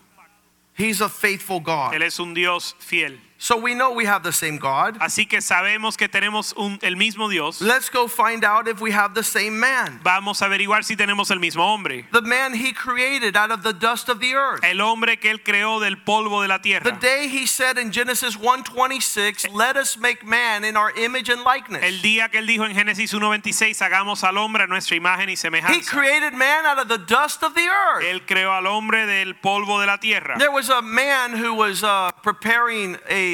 He's 0.81 1.03
a 1.03 1.11
faithful 1.11 1.61
God. 1.61 1.93
Él 1.93 2.01
es 2.01 2.19
un 2.19 2.33
Dios 2.33 2.75
fiel. 2.79 3.21
So 3.43 3.57
we 3.57 3.73
know 3.75 3.91
we 3.91 4.05
have 4.05 4.23
the 4.23 4.33
same 4.33 4.59
God. 4.59 4.99
Así 5.01 5.27
que 5.27 5.41
sabemos 5.41 5.97
que 5.97 6.09
tenemos 6.11 6.53
un- 6.59 6.79
el 6.83 6.97
mismo 6.97 7.27
Dios. 7.31 7.63
Let's 7.63 7.89
go 7.89 8.07
find 8.07 8.45
out 8.45 8.69
if 8.69 8.83
we 8.83 8.93
have 8.93 9.15
the 9.15 9.23
same 9.25 9.59
man. 9.59 9.99
Vamos 10.03 10.43
a 10.43 10.45
averiguar 10.45 10.85
si 10.85 10.95
tenemos 10.95 11.31
el 11.31 11.39
mismo 11.41 11.65
hombre. 11.65 12.05
The 12.13 12.21
man 12.21 12.53
he 12.53 12.75
created 12.75 13.39
out 13.39 13.51
of 13.51 13.63
the 13.63 13.73
dust 13.73 14.11
of 14.11 14.21
the 14.21 14.35
earth. 14.35 14.63
El 14.63 14.83
hombre 14.83 15.17
que 15.19 15.31
él 15.31 15.43
creó 15.43 15.81
del 15.81 15.97
polvo 16.05 16.43
de 16.43 16.49
la 16.49 16.59
tierra. 16.59 16.85
The 16.85 16.99
day 17.01 17.29
he 17.29 17.47
said 17.47 17.79
in 17.79 17.91
Genesis 17.93 18.37
1:26, 18.37 19.49
"Let 19.55 19.79
us 19.79 19.97
make 19.97 20.23
man 20.23 20.63
in 20.63 20.77
our 20.77 20.93
image 20.99 21.31
and 21.31 21.43
likeness." 21.43 21.83
El 21.83 22.03
día 22.03 22.29
que 22.31 22.41
él 22.41 22.47
dijo 22.47 22.67
en 22.67 22.75
Génesis 22.75 23.15
1:26, 23.15 23.81
hagamos 23.81 24.23
al 24.23 24.37
hombre 24.37 24.65
a 24.65 24.67
nuestra 24.67 24.97
imagen 24.97 25.31
y 25.31 25.37
semejanza." 25.37 25.73
He 25.75 25.81
created 25.81 26.35
man 26.35 26.67
out 26.67 26.79
of 26.79 26.89
the 26.89 26.99
dust 26.99 27.43
of 27.43 27.55
the 27.55 27.67
earth. 27.67 28.05
Él 28.05 28.27
creó 28.27 28.53
al 28.53 28.67
hombre 28.67 29.07
del 29.07 29.35
polvo 29.37 29.81
de 29.81 29.87
la 29.87 29.97
tierra. 29.97 30.37
There 30.37 30.51
was 30.53 30.69
a 30.69 30.83
man 30.83 31.33
who 31.43 31.55
was 31.55 31.83
uh, 31.83 32.11
preparing 32.23 32.99
a 33.09 33.30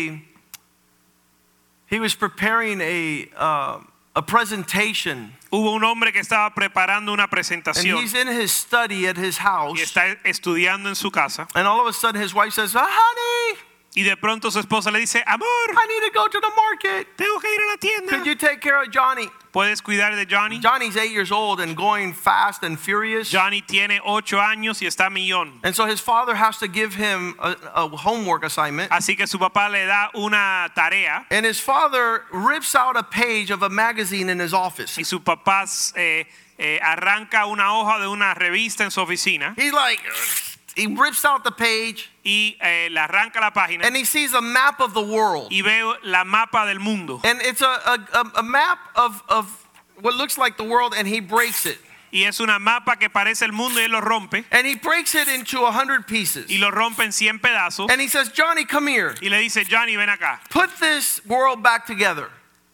he 1.88 2.00
was 2.00 2.14
preparing 2.14 2.80
a 2.80 3.28
uh, 3.36 3.78
a 4.14 4.22
presentation 4.22 5.32
Hubo 5.52 5.74
un 5.74 5.84
hombre 5.84 6.10
que 6.12 6.20
estaba 6.20 6.52
preparando 6.54 7.12
una 7.12 7.28
presentación. 7.28 7.92
and 7.94 8.00
he's 8.00 8.14
in 8.14 8.26
his 8.26 8.50
study 8.52 9.06
at 9.06 9.16
his 9.16 9.38
house. 9.38 9.78
y 9.78 9.82
está 9.82 10.16
estudiando 10.24 10.88
en 10.88 10.94
su 10.94 11.10
casa 11.10 11.46
and 11.54 11.66
all 11.66 11.80
of 11.80 11.86
a 11.86 11.92
sudden 11.92 12.20
his 12.20 12.34
wife 12.34 12.52
says, 12.52 12.74
"Ah, 12.74 12.86
"Honey, 12.88 13.58
y 13.96 14.02
de 14.02 14.16
pronto 14.16 14.50
su 14.50 14.60
esposa 14.60 14.90
le 14.90 15.00
dice, 15.00 15.22
amor, 15.26 15.46
I 15.70 15.86
need 15.88 16.12
to 16.12 16.12
go 16.12 16.28
to 16.28 16.38
the 16.38 16.50
market. 16.54 17.16
tengo 17.16 17.40
que 17.40 17.48
ir 17.48 17.60
a 17.60 17.66
la 17.66 18.10
Could 18.10 18.26
you 18.26 18.34
take 18.34 18.60
care 18.60 18.80
of 18.82 18.90
Johnny?" 18.90 19.30
¿Puedes 19.56 19.80
cuidar 19.80 20.14
de 20.14 20.26
Johnny? 20.26 20.60
Johnny's 20.60 20.98
8 20.98 21.10
years 21.10 21.32
old 21.32 21.60
and 21.60 21.74
going 21.74 22.12
fast 22.12 22.62
and 22.62 22.78
furious. 22.78 23.30
Johnny 23.30 23.62
tiene 23.62 24.00
ocho 24.04 24.36
años 24.36 24.82
y 24.82 24.86
está 24.86 25.08
millón. 25.08 25.60
And 25.64 25.74
so 25.74 25.86
his 25.86 25.98
father 25.98 26.34
has 26.34 26.58
to 26.58 26.68
give 26.68 26.94
him 26.94 27.34
a, 27.38 27.56
a 27.74 27.88
homework 27.88 28.44
assignment. 28.44 28.90
Así 28.92 29.16
que 29.16 29.26
su 29.26 29.38
papá 29.38 29.70
le 29.70 29.86
da 29.86 30.10
una 30.14 30.70
tarea 30.74 31.24
And 31.30 31.46
his 31.46 31.58
father 31.58 32.24
rips 32.30 32.74
out 32.74 32.98
a 32.98 33.02
page 33.02 33.50
of 33.50 33.62
a 33.62 33.70
magazine 33.70 34.28
in 34.28 34.40
his 34.40 34.52
office. 34.52 34.98
y 34.98 35.04
su 35.04 35.20
papá 35.20 35.64
eh, 35.94 36.26
eh, 36.58 36.78
arranca 36.82 37.46
una 37.46 37.72
hoja 37.72 37.98
de 37.98 38.08
una 38.08 38.34
revista 38.34 38.84
en 38.84 38.90
su 38.90 39.00
oficina 39.00 39.54
He's 39.56 39.72
like, 39.72 40.00
he 40.76 40.86
rips 40.86 41.24
out 41.24 41.42
the 41.42 41.50
page 41.50 42.10
y 42.24 42.54
eh, 42.60 42.88
le 42.90 43.00
arranca 43.00 43.40
la 43.40 43.50
página 43.50 43.84
and 43.86 43.96
he 43.96 44.04
sees 44.04 44.34
a 44.34 44.40
map 44.42 44.78
of 44.80 44.92
the 44.94 45.02
world. 45.02 45.50
y 45.50 45.62
ve 45.62 45.82
la 46.04 46.22
mapa 46.24 46.66
del 46.66 46.78
mundo. 46.78 47.20
And 47.24 47.40
it's 47.42 47.62
a, 47.62 47.66
a, 48.12 48.30
a- 48.36 48.42
map 48.42 48.78
of, 48.94 49.22
of 49.28 49.66
what 50.02 50.14
looks 50.14 50.36
like 50.36 50.56
the 50.58 50.64
world, 50.64 50.92
and 50.96 51.08
he 51.08 51.20
breaks 51.20 51.64
it. 51.66 51.78
Y 52.12 52.22
es 52.24 52.38
una 52.40 52.58
mapa 52.58 52.96
que 52.98 53.08
parece 53.08 53.42
el 53.42 53.52
mundo 53.52 53.80
y 53.80 53.84
él 53.86 53.90
lo 53.90 54.00
rompe 54.00 54.44
And 54.52 54.66
he 54.66 54.76
breaks 54.76 55.14
it 55.14 55.26
into 55.28 55.64
a 55.64 55.72
hundred 55.72 56.06
pieces. 56.06 56.48
y 56.48 56.56
lo 56.58 56.70
rompe 56.70 57.00
en 57.04 57.10
100 57.12 57.40
pedazos 57.40 57.90
And 57.90 58.00
he 58.00 58.06
says, 58.08 58.28
Johnny, 58.30 58.64
come 58.64 58.86
here. 58.86 59.14
y 59.20 59.28
le 59.28 59.38
dice, 59.38 59.64
Johnny, 59.68 59.96
ven 59.96 60.08
acá. 60.08 60.38
Put 60.50 60.70
this 60.78 61.20
world 61.26 61.62
back 61.62 61.84
together. 61.86 62.28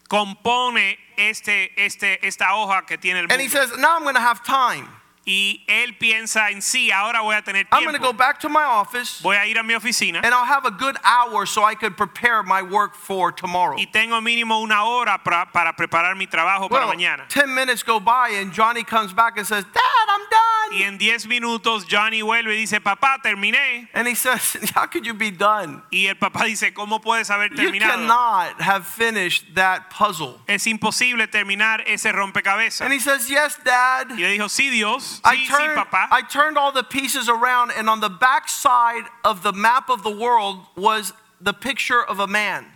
Compone 0.09 0.97
este, 1.17 1.71
este, 1.79 2.19
esta 2.23 2.55
hoja 2.55 2.83
que 2.87 2.99
tiene 2.99 3.21
el 3.21 3.27
And 3.33 3.41
he 3.41 3.49
says, 3.49 3.71
now 3.79 3.97
I'm 3.97 4.03
going 4.03 4.15
to 4.15 4.21
have 4.21 4.45
time. 4.45 4.87
Y 5.25 5.63
él 5.69 5.97
piensa 5.99 6.51
en 6.51 6.61
sí, 6.63 6.91
ahora 6.91 7.21
voy 7.21 7.37
a 7.37 7.43
tener 7.43 7.67
I'm 7.71 7.85
going 7.85 7.95
to 7.95 8.01
go 8.03 8.13
back 8.13 8.41
to 8.41 8.49
my 8.49 8.65
office. 8.65 9.21
Voy 9.23 9.37
a 9.37 9.47
ir 9.47 9.57
a 9.59 9.63
mi 9.63 9.75
oficina 9.75 10.17
and 10.25 10.35
I'll 10.35 10.45
have 10.45 10.65
a 10.65 10.71
good 10.73 10.97
hour 11.05 11.47
so 11.47 11.63
I 11.65 11.75
could 11.77 11.97
prepare 11.97 12.43
my 12.43 12.61
work 12.63 12.97
for 12.97 13.31
tomorrow. 13.33 13.77
y 13.79 13.87
tengo 13.87 14.21
mínimo 14.21 14.61
una 14.61 14.85
hora 14.85 15.21
pra- 15.25 15.47
para 15.53 15.75
preparar 15.75 16.17
mi 16.17 16.27
trabajo 16.27 16.69
para 16.69 16.87
Well, 16.87 16.95
mañana. 16.97 17.29
10 17.29 17.55
minutes 17.55 17.85
go 17.85 18.01
by 18.01 18.31
and 18.41 18.53
Johnny 18.53 18.83
comes 18.83 19.13
back 19.13 19.37
and 19.39 19.47
says, 19.47 19.65
Dad, 19.73 20.07
I'm 20.09 20.27
Y 20.75 20.83
en 20.85 20.97
10 20.99 21.27
minutos 21.27 21.87
Johnny 21.91 22.23
vuelve 22.23 22.55
y 22.55 22.61
dice, 22.61 22.81
papá, 22.81 23.19
terminé. 23.23 23.89
And 23.93 24.09
he 24.09 24.15
says, 24.15 24.57
How 24.75 24.87
could 24.87 25.05
you 25.05 25.15
be 25.15 25.31
done? 25.31 25.83
Y 25.93 26.07
el 26.07 26.15
papá 26.17 26.45
dice, 26.45 26.73
¿cómo 26.73 27.01
puedes 27.03 27.31
haber 27.31 27.51
You 27.51 27.57
terminado? 27.71 27.91
cannot 28.07 28.61
have 28.61 28.87
finished 28.87 29.55
that 29.55 29.91
puzzle. 29.91 30.41
Es 30.49 30.67
imposible 30.67 31.27
terminar 31.29 31.83
ese 31.87 32.11
rompecabezas. 32.13 32.81
And 32.81 32.93
he 32.93 32.99
says, 33.01 33.29
Yes, 33.29 33.59
Dad. 33.65 34.11
Y 34.11 34.23
le 34.23 34.29
dijo, 34.39 34.49
sí, 34.49 34.71
Dios, 34.71 35.21
I 35.25 35.37
sí, 35.37 35.47
sí, 35.47 35.53
turned, 35.53 35.77
papá. 35.77 36.09
I 36.11 36.23
turned 36.23 36.57
all 36.57 36.73
the 36.73 36.85
pieces 36.85 37.29
around, 37.29 37.71
and 37.77 37.89
on 37.91 38.01
the 38.01 38.09
back 38.11 38.49
side 38.49 39.05
of 39.25 39.43
the 39.43 39.53
map 39.53 39.91
of 39.91 40.03
the 40.03 40.11
world 40.11 40.67
was 40.77 41.13
the 41.41 41.53
picture 41.53 42.03
of 42.03 42.19
a 42.21 42.27
man. 42.27 42.67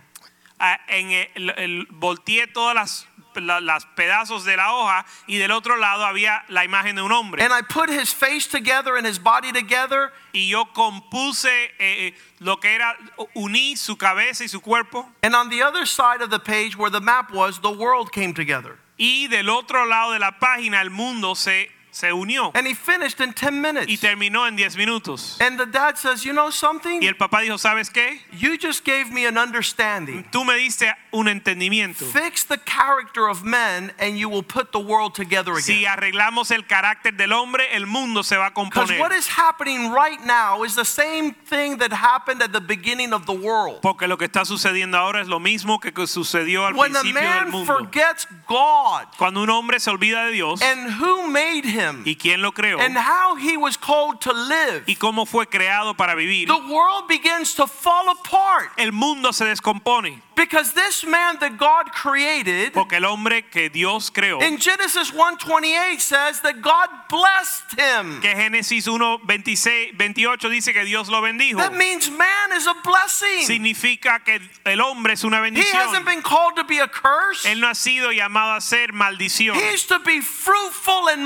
Ah, 0.59 0.77
en 0.89 1.11
el, 1.35 1.49
el- 1.51 1.85
volteé 1.93 2.47
todas 2.51 2.75
las, 2.75 3.05
la- 3.41 3.59
las 3.61 3.85
pedazos 3.95 4.43
de 4.45 4.57
la 4.57 4.73
hoja 4.73 5.05
y 5.27 5.37
del 5.37 5.51
otro 5.51 5.75
lado 5.77 6.05
había 6.05 6.43
la 6.49 6.63
imagen 6.65 6.95
de 6.95 7.01
un 7.01 7.11
hombre. 7.11 7.43
And 7.43 7.53
I 7.53 7.61
put 7.63 7.89
his 7.89 8.13
face 8.13 8.47
together 8.47 8.95
and 8.97 9.05
his 9.07 9.19
body 9.21 9.51
together. 9.51 10.11
y 10.33 10.49
yo 10.49 10.65
compuse 10.73 11.47
eh, 11.47 11.71
eh, 11.79 12.13
lo 12.39 12.59
que 12.59 12.75
era, 12.75 12.95
uní 13.33 13.75
su 13.75 13.97
cabeza 13.97 14.43
y 14.43 14.47
su 14.47 14.61
cuerpo. 14.61 15.09
And 15.23 15.33
on 15.35 15.49
the 15.49 15.63
other 15.63 15.85
side 15.87 16.21
of 16.21 16.29
the 16.29 16.39
page 16.39 16.75
where 16.77 16.91
the 16.91 17.01
map 17.01 17.31
was, 17.31 17.59
the 17.61 17.71
world 17.71 18.11
came 18.11 18.33
together. 18.33 18.77
Y 18.99 19.27
del 19.27 19.49
otro 19.49 19.85
lado 19.85 20.11
de 20.13 20.19
la 20.19 20.37
página 20.39 20.81
el 20.81 20.89
mundo 20.89 21.35
se, 21.35 21.71
se 21.97 22.13
unió 22.13 22.51
And 22.53 22.67
he 22.67 22.73
finished 22.75 23.19
in 23.19 23.33
10 23.33 23.53
y 23.53 23.59
minutes. 23.59 23.99
terminó 23.99 24.47
en 24.47 24.55
10 24.55 24.77
minutos. 24.77 25.37
And 25.41 25.57
the 25.59 25.65
dad 25.65 25.97
says, 25.97 26.23
You 26.23 26.33
know 26.33 26.51
something? 26.51 27.01
Y 27.01 27.07
el 27.07 27.15
papá 27.15 27.41
dijo, 27.41 27.57
¿sabes 27.57 27.89
qué? 27.89 28.19
You 28.31 28.57
just 28.57 28.85
gave 28.85 29.11
me 29.11 29.25
an 29.25 29.37
understanding. 29.37 30.23
Tú 30.31 30.45
me 30.45 30.55
diste 30.55 30.93
un 31.11 31.27
entendimiento. 31.27 32.05
Fix 32.05 32.45
the 32.45 32.57
character 32.59 33.27
of 33.27 33.43
men 33.43 33.91
and 33.99 34.17
you 34.17 34.29
will 34.29 34.43
put 34.43 34.71
the 34.71 34.79
world 34.79 35.13
together 35.15 35.55
Si 35.61 35.85
again. 35.85 35.97
arreglamos 35.97 36.51
el 36.51 36.65
carácter 36.67 37.13
del 37.15 37.33
hombre, 37.33 37.65
el 37.75 37.85
mundo 37.87 38.23
se 38.23 38.37
va 38.37 38.47
a 38.47 38.49
Because 38.51 38.91
what 38.91 39.09
componer. 39.11 39.17
is 39.17 39.27
happening 39.27 39.91
right 39.91 40.19
now 40.25 40.63
is 40.63 40.75
the 40.75 40.85
same 40.85 41.33
thing 41.33 41.77
that 41.77 41.91
happened 41.91 42.41
at 42.43 42.51
the 42.51 42.61
beginning 42.61 43.13
of 43.13 43.25
the 43.25 43.33
world. 43.33 43.81
Porque 43.81 44.07
lo 44.07 44.17
que 44.17 44.25
está 44.27 44.45
sucediendo 44.45 44.97
ahora 44.97 45.21
es 45.21 45.27
lo 45.27 45.39
mismo 45.39 45.79
que 45.79 45.91
sucedió 46.07 46.65
al 46.65 46.73
When 46.75 46.91
principio 46.91 47.21
del 47.21 47.29
man 47.45 47.49
mundo. 47.51 47.65
forgets 47.73 48.27
God 48.47 49.05
Cuando 49.17 49.41
un 49.41 49.49
hombre 49.49 49.79
se 49.79 49.89
olvida 49.89 50.25
de 50.25 50.31
Dios 50.33 50.61
and 50.61 50.91
who 51.01 51.27
made 51.27 51.65
him 51.65 51.86
y 52.05 52.15
quién 52.15 52.41
lo 52.41 52.51
creó 52.51 52.79
and 52.79 52.97
how 52.97 53.35
he 53.35 53.57
was 53.57 53.77
called 53.77 54.19
to 54.21 54.31
live, 54.33 54.83
y 54.87 54.95
cómo 54.95 55.25
fue 55.25 55.45
creado 55.47 55.95
para 55.95 56.15
vivir, 56.15 56.47
the 56.47 56.73
world 56.73 57.07
begins 57.07 57.53
to 57.55 57.67
fall 57.67 58.09
apart. 58.09 58.69
el 58.77 58.91
mundo 58.91 59.31
se 59.31 59.45
descompone. 59.45 60.21
Because 60.35 60.73
this 60.73 61.03
man 61.03 61.37
that 61.39 61.57
God 61.57 61.91
created 61.93 62.71
Porque 62.71 62.97
el 62.97 63.05
hombre 63.05 63.49
que 63.49 63.69
Dios 63.71 64.11
creó, 64.11 64.39
in 64.41 64.59
Genesis 64.59 65.11
1:28 65.11 65.99
says 65.99 66.41
that 66.41 66.61
God 66.61 66.89
blessed 67.09 67.73
him. 67.79 68.21
que 68.21 68.35
Génesis 68.35 68.87
1, 68.87 69.21
26, 69.25 69.97
28 69.97 70.49
dice 70.49 70.73
que 70.73 70.83
Dios 70.85 71.09
lo 71.09 71.21
bendijo, 71.21 71.57
That 71.57 71.73
means 71.73 72.11
man 72.11 72.51
is 72.55 72.67
a 72.67 72.75
blessing. 72.83 73.45
significa 73.47 74.23
que 74.23 74.39
el 74.65 74.79
hombre 74.81 75.13
es 75.13 75.23
una 75.23 75.37
He 75.37 75.49
hasn't 75.49 75.55
bendición. 75.55 76.05
been 76.05 76.21
called 76.21 76.55
to 76.55 76.63
be 76.65 76.77
a 76.79 76.87
curse. 76.87 77.43
Él 77.45 77.59
no 77.59 77.67
ha 77.67 77.73
sido 77.75 78.11
llamado 78.11 78.53
a 78.55 78.61
ser 78.61 78.93
maldición. 78.93 79.55
He's 79.57 79.87
to 79.87 79.97
be 79.99 80.21
fruitful 80.21 81.09
and 81.09 81.25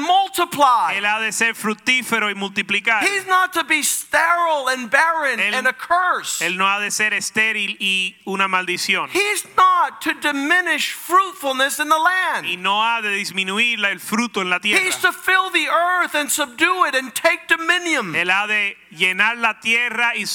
multiply. 0.51 0.95
Él 0.97 1.05
ha 1.05 1.19
de 1.19 1.31
ser 1.31 1.55
fructífero 1.55 2.29
y 2.29 2.35
multiplicar. 2.35 3.03
He's 3.03 3.25
not 3.27 3.53
to 3.53 3.63
be 3.63 3.83
sterile 3.83 4.69
and 4.69 4.89
barren 4.89 5.39
Él- 5.39 5.53
and 5.55 5.67
a 5.67 5.73
curse. 5.73 6.41
Él 6.41 6.57
no 6.57 6.67
ha 6.67 6.79
de 6.79 6.91
ser 6.91 7.13
estéril 7.13 7.77
y 7.79 8.15
una 8.25 8.47
maldición. 8.47 9.09
He's 9.11 9.45
not 9.57 10.01
to 10.01 10.13
diminish 10.15 10.93
fruitfulness 10.93 11.79
in 11.79 11.89
the 11.89 11.95
Y 11.97 12.03
land. 12.43 12.59
no 12.61 12.83
ha 12.83 13.01
de 13.01 13.09
disminuir 13.11 13.83
el 13.85 13.99
fruto 13.99 14.41
en 14.41 14.49
la 14.49 14.59
He's 14.63 14.97
to 15.01 15.11
fill 15.11 15.49
the 15.51 15.67
earth 15.67 16.15
and 16.15 16.29
subdue 16.29 16.85
it 16.87 16.95
and 16.95 17.13
take 17.13 17.47
dominion. 17.47 18.13
Él 18.15 18.29
ha 18.29 18.47
de 18.47 18.77
llenar 18.91 19.37
la 19.37 19.59
tierra 19.59 20.13
y 20.15 20.25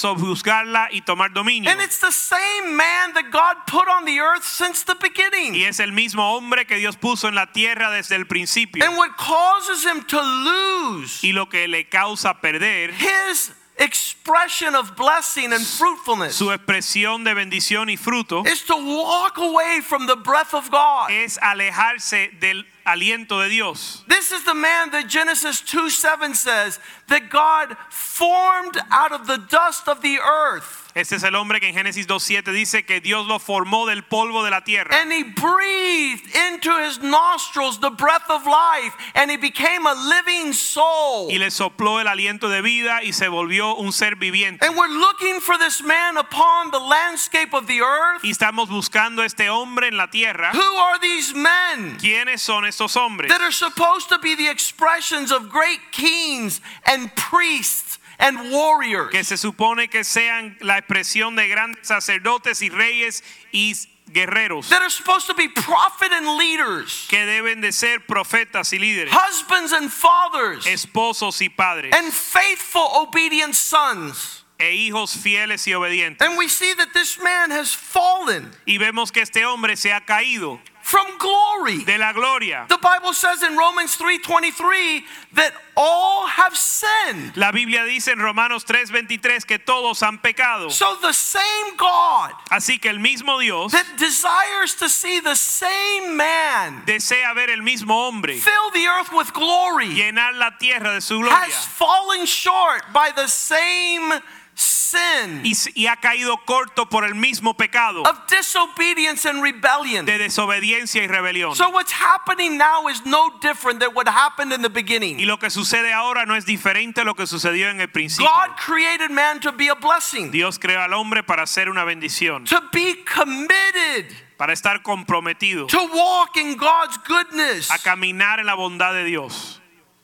y 0.91 1.01
tomar 1.01 1.31
dominio. 1.31 1.69
And 1.69 1.81
it's 1.81 1.99
the 1.99 2.11
same 2.11 2.75
man 2.75 3.13
that 3.13 3.31
God 3.31 3.65
put 3.67 3.87
on 3.87 4.05
the 4.05 4.19
earth 4.19 4.43
since 4.43 4.83
the 4.83 4.95
beginning. 4.95 5.55
Y 5.55 5.63
es 5.63 5.79
el 5.79 5.91
mismo 5.91 6.35
hombre 6.35 6.65
que 6.65 6.77
Dios 6.77 6.97
puso 6.97 7.27
en 7.27 7.35
la 7.35 7.51
tierra 7.51 7.91
desde 7.91 8.15
el 8.15 8.25
principio. 8.25 8.83
And 8.85 8.97
what 8.97 9.15
causes 9.17 9.85
him 9.85 10.03
to 10.05 10.21
lose 10.21 11.23
Y 11.23 11.31
lo 11.31 11.47
que 11.47 11.67
le 11.67 11.87
causa 11.87 12.41
perder 12.41 12.91
his 12.91 13.51
expression 13.79 14.75
of 14.75 14.95
blessing 14.95 15.53
and 15.53 15.65
fruitfulness 15.65 16.35
su 16.35 16.51
expresión 16.51 17.23
de 17.23 17.33
bendición 17.33 17.89
y 17.89 17.95
fruto 17.95 18.45
is 18.45 18.63
to 18.63 18.75
walk 18.75 19.37
away 19.37 19.81
from 19.81 20.07
the 20.07 20.15
breath 20.15 20.53
of 20.53 20.69
God. 20.71 21.11
es 21.11 21.37
alejarse 21.37 22.31
del 22.39 22.65
aliento 22.85 23.41
de 23.41 23.49
Dios. 23.49 24.03
This 24.07 24.31
is 24.31 24.43
the 24.45 24.53
man 24.53 24.91
that 24.91 25.07
Genesis 25.07 25.61
2 25.61 25.89
7 25.89 26.33
says 26.33 26.79
that 27.09 27.29
God 27.29 27.75
formed 27.89 28.77
out 28.91 29.11
of 29.11 29.27
the 29.27 29.37
dust 29.37 29.87
of 29.87 30.01
the 30.01 30.17
earth. 30.19 30.76
Este 30.97 31.17
es 31.17 31.21
el 31.21 31.35
hombre 31.35 31.59
que 31.59 31.67
en 31.67 31.75
Génesis 31.75 32.07
2.7 32.07 32.51
dice 32.51 32.83
que 32.83 32.99
Dios 32.99 33.27
lo 33.27 33.37
formó 33.37 33.85
del 33.85 34.03
polvo 34.03 34.43
de 34.43 34.49
la 34.49 34.63
tierra. 34.63 34.99
And 34.99 35.11
he 35.11 35.23
breathed 35.23 36.25
into 36.49 36.75
his 36.79 36.99
nostrils 37.03 37.79
the 37.79 37.91
breath 37.91 38.27
of 38.31 38.47
life, 38.47 38.95
and 39.13 39.29
he 39.29 39.37
became 39.37 39.85
a 39.85 39.93
living 39.93 40.53
soul. 40.53 41.29
Y 41.29 41.37
le 41.37 41.51
sopló 41.51 42.01
el 42.01 42.07
aliento 42.07 42.49
de 42.49 42.63
vida 42.63 43.03
y 43.03 43.13
se 43.13 43.27
volvió 43.27 43.75
un 43.75 43.93
ser 43.93 44.15
viviente. 44.15 44.65
And 44.65 44.75
we're 44.75 44.87
looking 44.87 45.39
for 45.39 45.55
this 45.59 45.83
man 45.83 46.17
upon 46.17 46.71
the 46.71 46.79
landscape 46.79 47.53
of 47.53 47.67
the 47.67 47.81
earth. 47.81 48.23
Y 48.23 48.31
estamos 48.31 48.67
buscando 48.67 49.23
este 49.23 49.51
hombre 49.51 49.89
en 49.89 49.97
la 49.97 50.07
tierra. 50.07 50.51
Who 50.51 50.79
are 50.79 50.97
these 50.99 51.35
men 51.35 51.99
¿Quiénes 51.99 52.41
son 52.41 52.65
estos 52.65 52.95
hombres? 52.95 53.29
that 53.29 53.41
are 53.41 53.51
supposed 53.51 54.09
to 54.09 54.17
be 54.17 54.33
the 54.33 54.49
expressions 54.49 55.31
of 55.31 55.47
great 55.47 55.91
kings 55.91 56.59
and 56.87 57.15
priests 57.15 57.99
and 58.19 58.51
warriors? 58.51 59.11
Que 59.11 59.23
se 59.23 59.37
supone 59.37 59.89
que 59.89 60.03
sean 60.03 60.57
la 60.61 60.77
expresión 60.79 61.35
de 61.35 61.47
grandes 61.47 61.87
sacerdotes 61.87 62.61
y 62.61 62.69
reyes 62.69 63.23
y 63.51 63.73
guerreros. 64.11 64.69
That 64.69 64.81
are 64.81 64.89
supposed 64.89 65.27
to 65.27 65.33
be 65.33 65.49
prophet 65.49 66.11
and 66.11 66.37
leaders, 66.37 67.05
Que 67.09 67.25
deben 67.25 67.61
de 67.61 67.71
ser 67.71 67.99
profetas 68.07 68.71
y 68.73 68.79
líderes. 68.79 69.09
husbands 69.11 69.73
and 69.73 69.91
fathers, 69.91 70.65
Esposos 70.65 71.41
y 71.41 71.49
padres. 71.49 71.93
and 71.95 72.11
faithful, 72.13 72.87
obedient 72.95 73.53
sons. 73.53 74.43
E 74.59 74.71
hijos 74.73 75.15
fieles 75.15 75.67
y 75.67 75.73
obedientes. 75.73 76.19
And 76.27 76.35
we 76.35 76.47
see 76.47 76.73
that 76.73 76.91
this 76.91 77.19
man 77.21 77.51
has 77.51 77.75
fallen 77.75 78.51
Y 78.65 78.79
vemos 78.79 79.11
que 79.11 79.21
este 79.21 79.45
hombre 79.45 79.75
se 79.77 79.91
ha 79.91 79.99
caído 80.03 80.59
from 80.87 81.17
glory. 81.17 81.83
de 81.83 81.97
la 81.97 82.13
gloria. 82.13 82.65
The 82.69 82.77
Bible 82.77 83.13
says 83.13 83.43
in 83.43 83.57
Romans 83.57 83.97
3:23 83.97 85.03
that 85.33 85.51
all 85.75 86.25
have 86.27 86.55
sinned. 86.55 87.35
La 87.35 87.51
Biblia 87.51 87.83
dice 87.83 88.07
en 88.07 88.19
Romanos 88.19 88.63
3:23 88.63 89.45
que 89.45 89.59
todos 89.59 90.01
han 90.01 90.17
pecado. 90.19 90.69
So 90.71 90.95
the 91.01 91.13
same 91.13 91.75
God 91.77 92.31
Así 92.49 92.79
que 92.79 92.89
el 92.89 92.99
mismo 92.99 93.37
Dios 93.39 93.73
that 93.73 93.97
desires 93.97 94.75
to 94.75 94.87
see 94.87 95.19
the 95.19 95.35
same 95.35 96.15
man 96.15 96.83
desea 96.85 97.33
ver 97.35 97.49
el 97.49 97.61
mismo 97.61 98.07
hombre 98.07 98.37
fill 98.37 98.71
the 98.71 98.87
earth 98.87 99.11
with 99.11 99.33
glory 99.33 99.87
llenar 99.87 100.33
la 100.35 100.51
tierra 100.57 100.93
de 100.93 101.01
su 101.01 101.19
gloria 101.19 101.35
has 101.35 101.65
fallen 101.65 102.25
short 102.25 102.81
by 102.93 103.11
the 103.15 103.27
same 103.27 104.13
sin 104.57 105.45
y, 105.45 105.53
y 105.75 105.87
ha 105.87 105.97
caído 105.97 106.37
corto 106.45 106.89
por 106.89 107.05
el 107.05 107.13
mismo 107.13 107.53
pecado 107.55 108.01
of 108.03 108.17
disobedience 108.27 109.27
and 109.27 109.43
rebellion. 109.43 110.05
de 110.05 110.17
desobediencia 110.17 111.03
y 111.03 111.07
rebelión. 111.07 111.55
So 111.55 111.69
what's 111.69 111.93
happening 111.93 112.57
now 112.57 112.87
is 112.87 113.05
no 113.05 113.37
different 113.39 113.79
than 113.79 113.93
what 113.93 114.07
happened 114.07 114.51
in 114.51 114.61
the 114.61 114.69
beginning. 114.69 115.19
Y 115.19 115.25
lo 115.25 115.37
que 115.37 115.49
sucede 115.49 115.93
ahora 115.93 116.25
no 116.25 116.35
es 116.35 116.45
diferente 116.45 117.01
a 117.01 117.03
lo 117.03 117.13
que 117.15 117.27
sucedió 117.27 117.69
en 117.69 117.81
el 117.81 117.89
principio. 117.89 118.27
God 118.29 118.55
created 118.57 119.11
man 119.11 119.39
to 119.41 119.51
be 119.51 119.69
a 119.69 119.75
blessing, 119.75 120.31
Dios 120.31 120.57
creó 120.57 120.81
al 120.81 120.93
hombre 120.93 121.23
para 121.23 121.45
ser 121.45 121.69
una 121.69 121.83
bendición, 121.83 122.45
to 122.45 122.59
be 122.73 123.03
committed, 123.05 124.11
para 124.37 124.53
estar 124.53 124.81
comprometido 124.81 125.67
to 125.67 125.83
walk 125.93 126.37
in 126.37 126.57
God's 126.57 126.97
goodness. 127.07 127.69
a 127.71 127.77
caminar 127.77 128.39
en 128.39 128.47
la 128.47 128.55
bondad 128.55 128.93
de 128.93 129.03
Dios. 129.03 129.56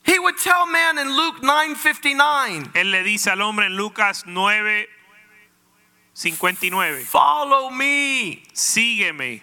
He 0.05 0.19
would 0.19 0.37
tell 0.37 0.65
man 0.65 0.97
in 0.97 1.15
Luke 1.15 1.41
9:59, 1.41 2.71
Él 2.73 2.91
le 2.91 3.03
dice 3.03 3.27
al 3.27 3.41
hombre 3.41 3.65
en 3.65 3.75
Lucas 3.77 4.25
9, 4.25 4.87
59, 6.13 7.05
"Follow 7.05 7.69
me." 7.69 8.43
sígueme. 8.53 9.41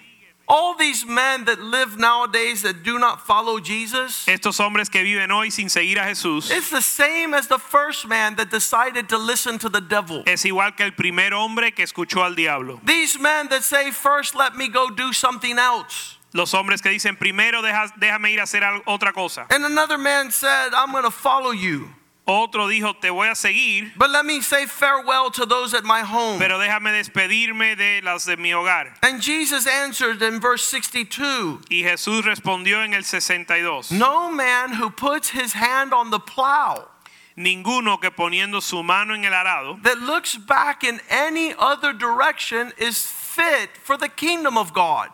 All 0.53 0.75
these 0.75 1.07
men 1.07 1.45
that 1.45 1.61
live 1.61 1.97
nowadays 1.97 2.63
that 2.63 2.83
do 2.83 2.99
not 2.99 3.25
follow 3.25 3.61
Jesus, 3.61 4.27
Estos 4.27 4.59
hombres 4.59 4.89
que 4.91 5.01
viven 5.01 5.31
hoy 5.31 5.49
sin 5.51 5.69
seguir 5.69 5.99
a 5.99 6.07
Jesús 6.11 6.51
it's 6.51 6.71
the 6.71 6.83
same 6.83 7.35
as 7.35 7.47
the 7.47 7.59
first 7.59 8.05
man 8.07 8.35
that 8.35 8.51
decided 8.51 9.09
to 9.09 9.17
listen 9.17 9.59
to 9.61 9.69
the 9.69 9.81
devil. 9.81 10.25
es 10.27 10.45
igual 10.45 10.77
que 10.77 10.85
el 10.85 10.91
primer 10.91 11.33
hombre 11.33 11.71
que 11.71 11.85
escuchó 11.85 12.25
al 12.25 12.35
diablo. 12.35 12.81
These 12.85 13.21
men 13.21 13.49
that 13.49 13.63
say, 13.63 13.93
First, 13.93 14.35
let 14.35 14.57
me 14.57 14.67
go 14.67 14.91
do 14.91 15.13
something 15.13 15.57
else. 15.57 16.17
Los 16.33 16.53
hombres 16.55 16.81
que 16.81 16.91
dicen 16.91 17.17
primero 17.17 17.61
deja- 17.63 17.93
déjame 17.99 18.31
ir 18.33 18.41
a 18.41 18.45
hacer 18.45 18.63
otra 18.87 19.13
cosa. 19.13 19.47
And 19.51 19.65
another 19.65 19.99
man 19.99 20.31
said, 20.31 20.73
I'm 20.75 20.93
going 20.93 21.05
to 21.05 21.11
follow 21.11 21.51
you. 21.51 21.89
Otro 22.27 22.69
dijo 22.69 22.95
te 23.01 23.09
voy 23.11 23.27
a 23.29 23.35
seguir, 23.35 23.91
But 23.97 24.11
let 24.11 24.25
me 24.25 24.41
say 24.41 24.65
farewell 24.67 25.31
to 25.33 25.45
those 25.47 25.75
at 25.75 25.83
my 25.83 26.03
home. 26.03 26.39
pero 26.39 26.59
déjame 26.59 26.93
despedirme 26.93 27.77
de 27.77 28.01
las 28.03 28.27
de 28.27 28.37
mi 28.37 28.51
hogar. 28.51 28.93
And 29.03 29.21
Jesus 29.21 29.67
answered 29.67 30.23
in 30.23 30.39
verse 30.39 30.63
62 30.65 31.63
Y 31.69 31.83
Jesús 31.83 32.23
respondió 32.25 32.85
en 32.85 32.95
el 32.95 33.03
62. 33.03 33.91
No 33.91 34.31
man 34.31 34.75
who 34.75 34.91
puts 34.91 35.31
his 35.31 35.55
hand 35.55 35.93
on 35.93 36.11
the 36.11 36.21
plow 36.21 36.87
Ninguno 37.37 38.01
que 38.01 38.11
poniendo 38.11 38.61
su 38.63 38.83
mano 38.85 39.15
en 39.15 39.25
el 39.25 39.33
arado 39.33 39.83
that 39.83 39.99
looks 39.99 40.37
back 40.37 40.85
in 40.85 41.01
any 41.09 41.55
other 41.59 41.93
direction 41.93 42.71
is 42.79 43.05
fit 43.07 43.71
for 43.83 43.97
the 43.97 44.09
kingdom 44.09 44.57
of 44.59 44.73
God. 44.73 45.09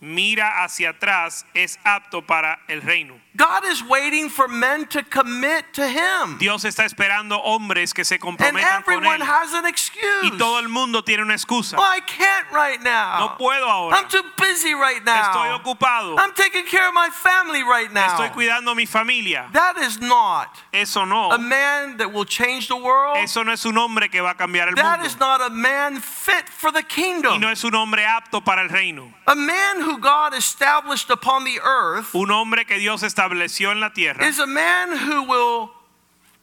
Mira 0.00 0.64
hacia 0.64 0.90
atrás 0.90 1.46
es 1.54 1.78
apto 1.84 2.26
para 2.26 2.60
el 2.68 2.82
reino. 2.82 3.20
God 3.40 3.64
is 3.64 3.82
waiting 3.88 4.28
for 4.28 4.46
men 4.48 4.84
to 4.88 5.02
commit 5.02 5.64
to 5.72 5.88
Him. 5.88 6.36
Dios 6.38 6.64
está 6.64 6.84
esperando 6.84 7.40
hombres 7.42 7.94
que 7.94 8.04
se 8.04 8.16
And 8.16 8.22
comprometan 8.22 8.84
con 8.84 8.94
everyone 8.94 9.20
él. 9.20 9.26
has 9.26 9.54
an 9.54 9.64
excuse. 9.64 10.24
Y 10.24 10.36
todo 10.36 10.58
el 10.58 10.68
mundo 10.68 11.02
tiene 11.02 11.22
una 11.22 11.32
excusa. 11.34 11.78
Well, 11.78 11.86
I 11.90 12.00
can't 12.00 12.46
right 12.52 12.80
now. 12.82 13.20
No 13.20 13.36
puedo 13.38 13.64
ahora. 13.66 13.96
I'm 13.96 14.08
too 14.08 14.22
busy 14.36 14.74
right 14.74 15.02
now. 15.04 15.22
Estoy 15.32 15.58
ocupado. 15.58 16.18
I'm 16.18 16.34
taking 16.34 16.66
care 16.66 16.86
of 16.86 16.92
my 16.92 17.08
family 17.08 17.62
right 17.62 17.90
now. 17.90 18.08
Estoy 18.18 18.30
cuidando 18.30 18.74
mi 18.76 18.84
familia. 18.84 19.48
That 19.54 19.78
is 19.78 19.98
not 20.00 20.48
Eso 20.74 21.06
no. 21.06 21.30
a 21.30 21.38
man 21.38 21.96
that 21.96 22.12
will 22.12 22.26
change 22.26 22.68
the 22.68 22.76
world. 22.76 23.16
Eso 23.18 23.42
no 23.42 23.52
es 23.52 23.64
un 23.64 23.78
hombre 23.78 24.08
que 24.10 24.20
va 24.20 24.32
a 24.32 24.34
cambiar 24.34 24.68
el 24.68 24.74
That 24.74 24.98
mundo. 24.98 25.06
is 25.06 25.18
not 25.18 25.40
a 25.40 25.48
man 25.50 25.98
fit 26.00 26.46
for 26.48 26.70
the 26.70 26.80
Y 26.80 26.94
kingdom. 26.94 27.40
no 27.40 27.48
es 27.48 27.64
un 27.64 27.74
hombre 27.74 28.04
apto 28.04 28.44
para 28.44 28.60
el 28.62 28.68
reino. 28.68 29.14
A 29.26 29.34
man 29.34 29.80
who 29.80 29.98
God 29.98 30.34
established 30.34 31.08
upon 31.10 31.44
the 31.44 31.58
earth 31.64 32.14
Un 32.14 32.30
hombre 32.30 32.64
que 32.66 32.78
Dios 32.78 33.02
estableció 33.02 33.29
en 33.72 33.80
la 33.80 33.92
tierra 33.92 34.26
is 34.26 34.38
a 34.38 34.46
man 34.46 34.90
who 34.96 35.22
will 35.22 35.79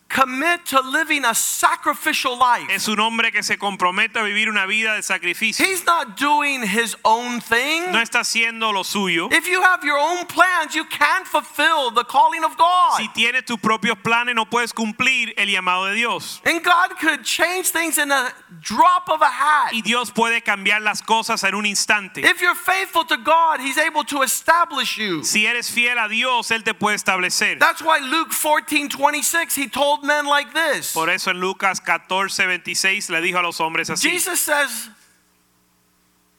commit 0.10 0.66
to 0.66 0.80
living 0.82 1.26
a 1.26 1.36
sacrificial 1.36 2.38
life. 2.38 2.68
es 2.70 2.88
un 2.88 3.00
hombre 3.00 3.32
que 3.32 3.44
se 3.44 3.58
compromete 3.58 4.20
a 4.20 4.24
vivir 4.24 4.50
una 4.50 4.66
vida 4.66 4.96
de 4.96 5.04
sacrificio. 5.04 5.66
He's 5.66 5.86
not 5.86 6.18
doing 6.18 6.64
his 6.64 6.96
own 7.04 7.42
thing. 7.42 7.92
No 7.92 8.00
está 8.00 8.22
haciendo 8.22 8.72
lo 8.74 8.84
suyo. 8.84 9.30
If 9.32 9.48
you 9.48 9.62
have 9.62 9.84
your 9.84 9.98
own 9.98 10.26
plans, 10.26 10.74
you 10.74 10.86
can't 10.86 11.28
fulfill 11.28 11.92
the 11.92 12.04
calling 12.04 12.44
of 12.44 12.58
God. 12.58 12.98
Si 12.98 13.08
tienes 13.10 13.46
tus 13.46 13.58
propios 13.58 13.98
planes, 14.02 14.36
no 14.36 14.46
puedes 14.46 14.74
cumplir 14.74 15.34
el 15.38 15.48
llamado 15.48 15.88
de 15.88 15.96
Dios. 15.96 16.42
And 16.46 16.64
God 16.64 16.98
could 17.00 17.24
change 17.24 17.70
things 17.70 17.98
in 17.98 18.12
a 18.12 18.34
drop 18.62 19.10
of 19.10 19.22
a 19.22 19.30
hat. 19.30 19.74
Y 19.74 19.82
Dios 19.82 20.12
puede 20.12 20.42
cambiar 20.42 20.82
las 20.82 21.02
cosas 21.02 21.44
en 21.44 21.56
un 21.56 21.66
instante. 21.66 22.22
If 22.22 22.42
you're 22.42 22.56
faithful 22.56 23.04
to 23.06 23.18
God, 23.18 23.60
He's 23.60 23.78
able 23.78 24.04
to 24.06 24.22
establish 24.22 24.98
you. 24.98 25.24
Si 25.24 25.46
eres 25.46 25.70
fiel 25.70 25.98
a 25.98 26.08
Dios, 26.08 26.50
Él 26.52 26.64
te 26.64 26.74
puede 26.74 26.96
establecer. 26.96 27.60
That's 27.60 27.82
why 27.82 28.00
Luke 28.00 28.32
14 28.32 28.90
26, 28.90 29.56
He 29.56 29.68
told 29.68 29.97
men 30.04 30.26
like 30.26 30.54
this. 30.54 30.94
Por 30.94 31.10
eso 31.10 31.32
en 31.32 31.40
Lucas 31.40 31.80
14, 31.80 32.46
26 32.46 33.10
le 33.10 33.22
dijo 33.22 33.40
a 33.40 33.44
los 33.44 33.58
hombres 33.60 33.90
así. 33.90 34.10
Jesus 34.10 34.40
says 34.40 34.90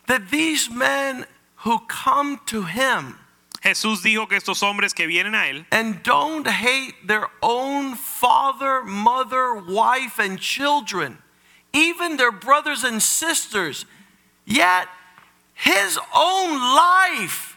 that 0.06 0.30
these 0.30 0.70
men 0.70 1.26
who 1.56 1.80
come 1.88 2.40
to 2.46 2.62
Him 2.62 3.18
Jesús 3.62 4.02
dijo 4.02 4.28
que 4.28 4.36
estos 4.36 4.62
hombres 4.62 4.94
que 4.94 5.06
vienen 5.06 5.34
a 5.34 5.48
Él 5.48 5.66
and 5.72 6.02
don't 6.02 6.46
hate 6.46 6.94
their 7.06 7.28
own 7.42 7.96
father, 7.96 8.82
mother, 8.84 9.54
wife, 9.54 10.18
and 10.18 10.38
children, 10.38 11.18
even 11.72 12.16
their 12.16 12.30
brothers 12.32 12.84
and 12.84 13.02
sisters, 13.02 13.84
yet 14.44 14.88
his 15.54 15.98
own 16.14 16.52
life, 16.58 17.47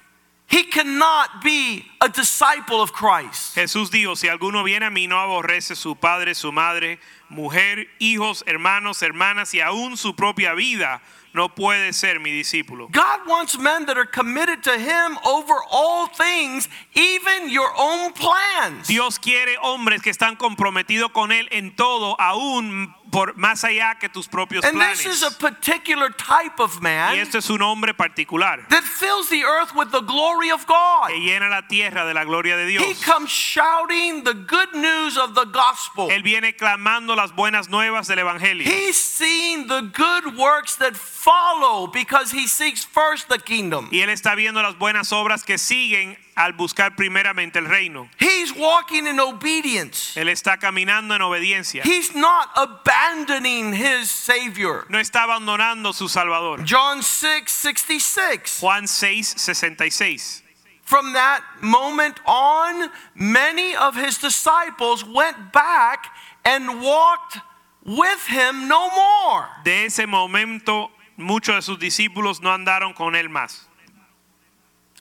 he 0.52 0.64
cannot 0.66 1.42
be 1.42 1.86
a 2.02 2.10
disciple 2.10 2.82
of 2.82 2.92
Christ. 2.92 3.56
Jesús 3.56 3.90
dijo, 3.90 4.18
si 4.18 4.28
alguno 4.28 4.64
viene 4.64 4.86
a 4.86 4.90
mí 4.90 5.08
no 5.08 5.18
aborrece 5.18 5.76
su 5.78 5.96
padre, 5.96 6.36
su 6.36 6.52
madre, 6.52 7.00
mujer, 7.30 7.88
hijos, 8.00 8.44
hermanos, 8.46 9.02
hermanas 9.02 9.54
y 9.54 9.62
aún 9.62 9.96
su 9.96 10.14
propia 10.14 10.54
vida, 10.54 11.02
no 11.34 11.48
puede 11.56 11.94
ser 11.94 12.20
mi 12.20 12.32
discípulo. 12.32 12.90
God 12.92 13.28
wants 13.28 13.58
men 13.58 13.86
that 13.86 13.98
are 13.98 14.06
committed 14.06 14.62
to 14.64 14.78
him 14.78 15.18
over 15.26 15.54
all 15.72 16.08
things, 16.08 16.68
even 16.96 17.50
your 17.50 17.72
own 17.78 18.12
plans. 18.12 18.88
Dios 18.88 19.18
quiere 19.18 19.56
hombres 19.62 20.02
que 20.02 20.12
están 20.12 20.36
comprometidos 20.36 21.12
con 21.12 21.32
Él 21.32 21.48
en 21.52 21.76
todo, 21.76 22.18
aún 22.20 22.94
por 23.12 23.38
más 23.38 23.64
allá 23.64 24.00
que 24.00 24.10
tus 24.10 24.28
propios 24.28 24.64
And 24.64 24.80
this 24.80 25.06
is 25.06 25.22
a 25.24 25.32
particular 25.32 26.10
type 26.10 26.60
of 26.60 26.82
man 26.82 27.16
Y 27.16 27.20
este 27.20 27.38
es 27.38 27.50
un 27.50 27.62
hombre 27.62 27.94
particular 27.94 28.66
that 28.70 28.84
fills 28.84 29.30
the 29.30 29.44
earth 29.44 29.76
with 29.76 29.92
the 29.92 30.02
glory 30.02 30.50
of 30.50 30.66
God. 30.66 31.10
que 31.10 31.20
llena 31.20 31.50
la 31.50 31.68
tierra 31.68 32.06
de 32.06 32.14
la 32.14 32.24
gloria 32.24 32.56
de 32.56 32.66
Dios. 32.66 32.84
He 32.84 32.94
comes 33.04 33.30
shouting 33.30 34.24
the 34.24 34.34
good 34.34 34.74
news 34.74 35.18
of 35.18 35.36
the 35.36 35.46
gospel. 35.46 36.10
Él 36.10 36.24
viene 36.24 36.56
clamando 36.56 37.16
las 37.16 37.34
buenas 37.34 37.70
nuevas 37.70 38.08
del 38.08 38.20
Evangelio. 38.20 38.64
He's 38.66 39.00
seeing 39.00 39.68
the 39.68 39.82
good 39.82 40.38
works 40.38 40.78
that 40.78 40.96
follow 40.96 41.88
because 41.88 42.32
he 42.32 42.48
seeks 42.48 42.84
first 42.84 43.30
the 43.30 43.40
kingdom. 43.40 43.90
Y 43.92 44.00
Él 44.00 44.10
está 44.10 44.36
viendo 44.36 44.62
las 44.62 44.78
buenas 44.78 45.12
obras 45.12 45.44
que 45.44 45.58
siguen 45.58 46.18
al 46.36 46.54
buscar 46.54 46.96
primeramente 46.96 47.60
el 47.60 47.66
reino. 47.66 48.10
He's 48.20 48.54
walking 48.56 49.08
in 49.08 49.20
obedience. 49.20 50.16
Él 50.16 50.30
está 50.30 50.58
caminando 50.58 51.16
en 51.16 51.22
obediencia. 51.22 51.84
He's 51.84 52.16
not 52.16 52.50
abandoning 52.56 53.74
his 53.74 54.10
Savior. 54.10 54.86
No 54.90 55.00
está 55.00 55.24
abandonando 55.24 55.94
su 55.94 56.08
Salvador. 56.08 56.64
John 56.66 57.02
6 57.02 57.52
66. 57.52 58.60
Juan 58.60 58.88
6, 58.88 59.36
66. 59.38 60.44
From 60.84 61.14
that 61.14 61.42
moment 61.62 62.20
on, 62.26 62.90
many 63.16 63.76
of 63.76 63.96
his 63.96 64.18
disciples 64.18 65.06
went 65.06 65.54
back 65.54 66.08
and 66.44 66.82
walked 66.82 67.38
with 67.86 68.28
him 68.28 68.68
no 68.68 68.90
more. 68.90 69.48
De 69.64 69.86
ese 69.86 70.06
momento, 70.06 70.92
muchos 71.18 71.56
de 71.56 71.62
sus 71.62 71.80
discípulos 71.80 72.42
no 72.42 72.52
andaron 72.52 72.94
con 72.94 73.16
él 73.16 73.30
más. 73.30 73.68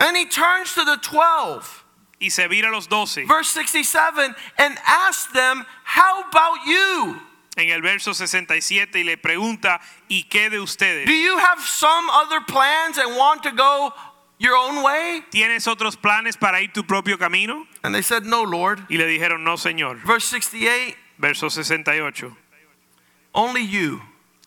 And 0.00 0.16
he 0.16 0.24
turns 0.26 0.74
to 0.74 0.84
the 0.84 0.96
12, 0.96 1.84
Y 2.20 2.28
se 2.28 2.48
vira 2.48 2.68
a 2.68 2.72
los 2.72 2.86
doce. 2.86 3.24
verse 3.26 3.50
67, 3.50 4.34
and 4.58 4.78
asks 4.86 5.32
them, 5.32 5.64
How 5.84 6.22
about 6.28 6.66
you? 6.66 7.20
En 7.56 7.68
el 7.70 7.82
verso 7.82 8.12
67 8.12 8.94
y 8.94 9.02
le 9.04 9.16
pregunta, 9.16 9.80
¿y 10.08 10.24
qué 10.30 10.48
de 10.50 10.58
ustedes? 10.60 11.04
Do 11.06 11.12
you 11.12 11.36
have 11.38 11.60
some 11.60 12.08
other 12.10 12.40
plans 12.40 12.96
and 12.96 13.16
want 13.16 13.42
to 13.42 13.50
go 13.52 13.92
your 14.38 14.56
own 14.56 14.82
way? 14.82 15.22
¿Tienes 15.30 15.66
otros 15.66 15.96
planes 15.96 16.38
para 16.38 16.60
ir 16.62 16.72
tu 16.72 16.82
propio 16.84 17.18
camino? 17.18 17.66
And 17.82 17.94
they 17.94 18.02
said, 18.02 18.24
No, 18.24 18.42
Lord. 18.42 18.80
Y 18.88 18.96
le 18.96 19.04
dijeron, 19.06 19.42
no, 19.44 19.56
Señor. 19.56 19.96
Verse 20.06 20.24
68, 20.26 20.94
Verso 21.18 21.48
68. 21.48 22.32
only 23.34 23.62
you 23.62 24.00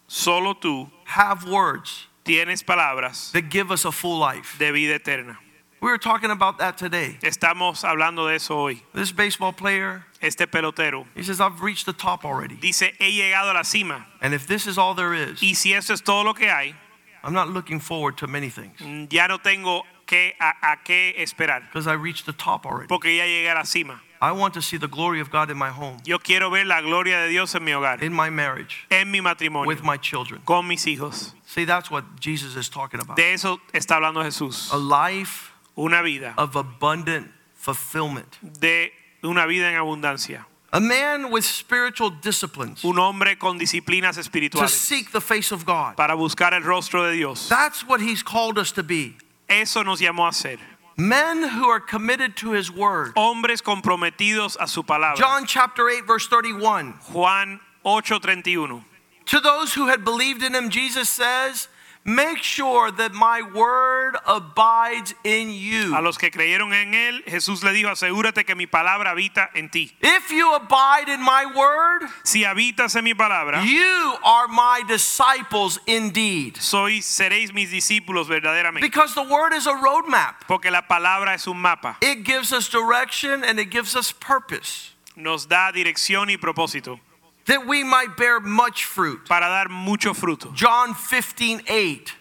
Solo 0.07 0.53
tú 0.55 0.89
have 1.05 1.45
words 1.47 2.07
tienes 2.23 2.63
palabras 2.63 3.31
that 3.33 3.49
give 3.49 3.71
us 3.71 3.85
a 3.85 3.91
full 3.91 4.17
life. 4.19 4.57
de 4.59 4.71
vida 4.71 4.95
eterna. 4.95 5.37
We 5.81 5.89
were 5.89 5.97
talking 5.97 6.31
about 6.31 6.59
that 6.59 6.77
today. 6.77 7.17
Estamos 7.21 7.83
hablando 7.83 8.27
de 8.29 8.35
eso 8.35 8.55
hoy. 8.55 8.81
This 8.93 9.11
baseball 9.11 9.51
player, 9.51 10.05
Este 10.21 10.47
pelotero 10.47 11.05
he 11.13 11.23
says, 11.23 11.41
I've 11.41 11.61
reached 11.61 11.85
the 11.85 11.91
top 11.93 12.23
already. 12.23 12.55
dice, 12.55 12.93
he 12.99 13.11
llegado 13.19 13.51
a 13.51 13.53
la 13.53 13.63
cima. 13.63 14.05
And 14.21 14.33
if 14.33 14.47
this 14.47 14.65
is 14.65 14.77
all 14.77 14.93
there 14.93 15.13
is, 15.13 15.41
Y 15.43 15.53
si 15.53 15.73
eso 15.73 15.91
es 15.93 15.99
todo 16.01 16.23
lo 16.23 16.33
que 16.33 16.47
hay, 16.47 16.73
I'm 17.21 17.33
not 17.33 17.49
looking 17.49 17.79
forward 17.81 18.17
to 18.19 18.27
many 18.27 18.49
things 18.49 18.79
mm, 18.79 19.07
ya 19.11 19.27
no 19.27 19.37
tengo 19.39 19.83
que, 20.05 20.33
a, 20.39 20.53
a 20.73 20.77
qué 20.85 21.15
esperar. 21.17 21.63
because 21.67 21.87
I 21.87 21.93
reached 21.93 22.25
the 22.25 22.33
top 22.33 22.65
already. 22.65 22.87
Porque 22.87 23.13
ya 23.17 23.25
llegué 23.25 23.51
a 23.51 23.55
la 23.55 23.63
cima. 23.63 24.01
I 24.23 24.31
want 24.31 24.53
to 24.53 24.61
see 24.61 24.77
the 24.77 24.87
glory 24.87 25.19
of 25.19 25.29
God 25.29 25.51
in 25.51 25.57
my 25.57 25.69
home, 25.69 25.97
Yo 26.05 26.17
quiero 26.17 26.49
ver 26.49 26.63
la 26.65 26.79
gloria 26.81 27.17
de 27.23 27.27
Dios 27.27 27.53
en 27.55 27.63
mi 27.65 27.73
hogar, 27.73 28.01
in 28.01 28.13
my 28.13 28.29
marriage, 28.29 28.85
en 28.89 29.11
mi 29.11 29.19
matrimonio, 29.19 29.67
with 29.67 29.83
my 29.83 29.97
children. 29.97 30.41
con 30.45 30.65
mis 30.65 30.85
hijos. 30.85 31.33
See, 31.45 31.65
that's 31.65 31.91
what 31.91 32.05
Jesus 32.21 32.55
is 32.55 32.69
talking 32.69 33.01
about. 33.01 33.17
De 33.17 33.33
eso 33.33 33.59
está 33.73 33.95
hablando 33.97 34.23
Jesús. 34.23 34.71
A 34.71 34.77
life 34.77 35.51
Una 35.77 36.01
vida, 36.01 36.33
of 36.37 36.55
abundant 36.55 37.29
fulfillment. 37.55 38.37
de 38.61 38.91
una 39.23 39.45
vida 39.45 39.69
en 39.69 39.75
abundancia. 39.75 40.45
A 40.71 40.79
man 40.79 41.29
with 41.29 41.43
spiritual 41.43 42.09
disciplines 42.09 42.83
Un 42.83 42.97
hombre 42.97 43.35
con 43.37 43.59
disciplinas 43.59 44.17
espirituales. 44.17 44.59
to 44.61 44.67
seek 44.69 45.11
the 45.11 45.19
face 45.21 45.51
of 45.51 45.65
God. 45.65 45.95
para 45.97 46.15
buscar 46.15 46.53
el 46.53 46.63
rostro 46.63 47.03
de 47.03 47.11
Dios. 47.17 47.49
That's 47.49 47.85
what 47.85 47.99
he's 47.99 48.23
called 48.23 48.57
us 48.57 48.71
to 48.71 48.83
be. 48.83 49.17
Eso 49.49 49.83
nos 49.83 49.99
llamó 49.99 50.27
a 50.27 50.31
ser. 50.33 50.59
Men 50.95 51.49
who 51.49 51.67
are 51.69 51.79
committed 51.79 52.37
to 52.37 52.51
his 52.51 52.71
word. 52.71 53.13
Hombres 53.15 53.61
comprometidos 53.61 54.57
a 54.59 54.67
su 54.67 54.83
palabra. 54.83 55.17
John 55.17 55.45
chapter 55.47 55.89
8, 55.89 56.05
verse 56.05 56.27
31. 56.27 56.93
Juan 57.11 57.59
8:31. 57.85 58.83
To 59.25 59.39
those 59.39 59.73
who 59.73 59.87
had 59.87 60.03
believed 60.03 60.43
in 60.43 60.53
him, 60.53 60.69
Jesus 60.69 61.09
says, 61.09 61.67
Make 62.05 62.43
sure 62.43 62.91
that 62.91 63.13
my 63.13 63.41
word 63.41 64.17
abides 64.27 65.15
in 65.23 65.49
you. 65.53 65.95
A 65.95 66.01
los 66.01 66.17
que 66.17 66.29
creyeron 66.31 66.73
en 66.73 66.93
él, 66.93 67.23
Jesús 67.25 67.63
le 67.63 67.71
dijo, 67.71 67.89
asegúrate 67.89 68.45
que 68.45 68.55
mi 68.55 68.65
palabra 68.67 69.11
habita 69.11 69.49
en 69.55 69.69
ti. 69.69 69.95
If 70.01 70.29
you 70.29 70.53
abide 70.53 71.07
in 71.07 71.21
my 71.21 71.45
word, 71.55 72.09
Si 72.25 72.43
habitas 72.43 72.95
en 72.97 73.05
mi 73.05 73.13
palabra, 73.13 73.63
you 73.63 74.15
are 74.23 74.49
my 74.49 74.83
disciples 74.87 75.79
indeed. 75.87 76.57
sois, 76.57 77.05
seréis 77.05 77.53
mis 77.53 77.71
discípulos 77.71 78.27
verdaderamente. 78.27 78.81
Because 78.81 79.15
the 79.15 79.23
word 79.23 79.53
is 79.53 79.65
a 79.65 79.73
roadmap, 79.73 80.45
Porque 80.45 80.69
la 80.69 80.81
palabra 80.81 81.33
es 81.35 81.47
un 81.47 81.57
mapa. 81.61 81.95
it 82.01 82.23
gives 82.25 82.51
us 82.51 82.67
direction 82.69 83.45
and 83.45 83.59
it 83.59 83.69
gives 83.71 83.95
us 83.95 84.11
purpose 84.11 84.89
Nos 85.15 85.47
da 85.47 85.71
dirección 85.71 86.29
y 86.29 86.35
propósito 86.37 86.99
that 87.45 87.65
we 87.67 87.83
might 87.83 88.15
bear 88.17 88.39
much 88.39 88.85
fruit. 88.85 89.25
para 89.27 89.47
dar 89.47 89.69
mucho 89.69 90.13
fruto. 90.13 90.53
John 90.53 90.93
15, 90.93 91.61
8. 91.67 92.13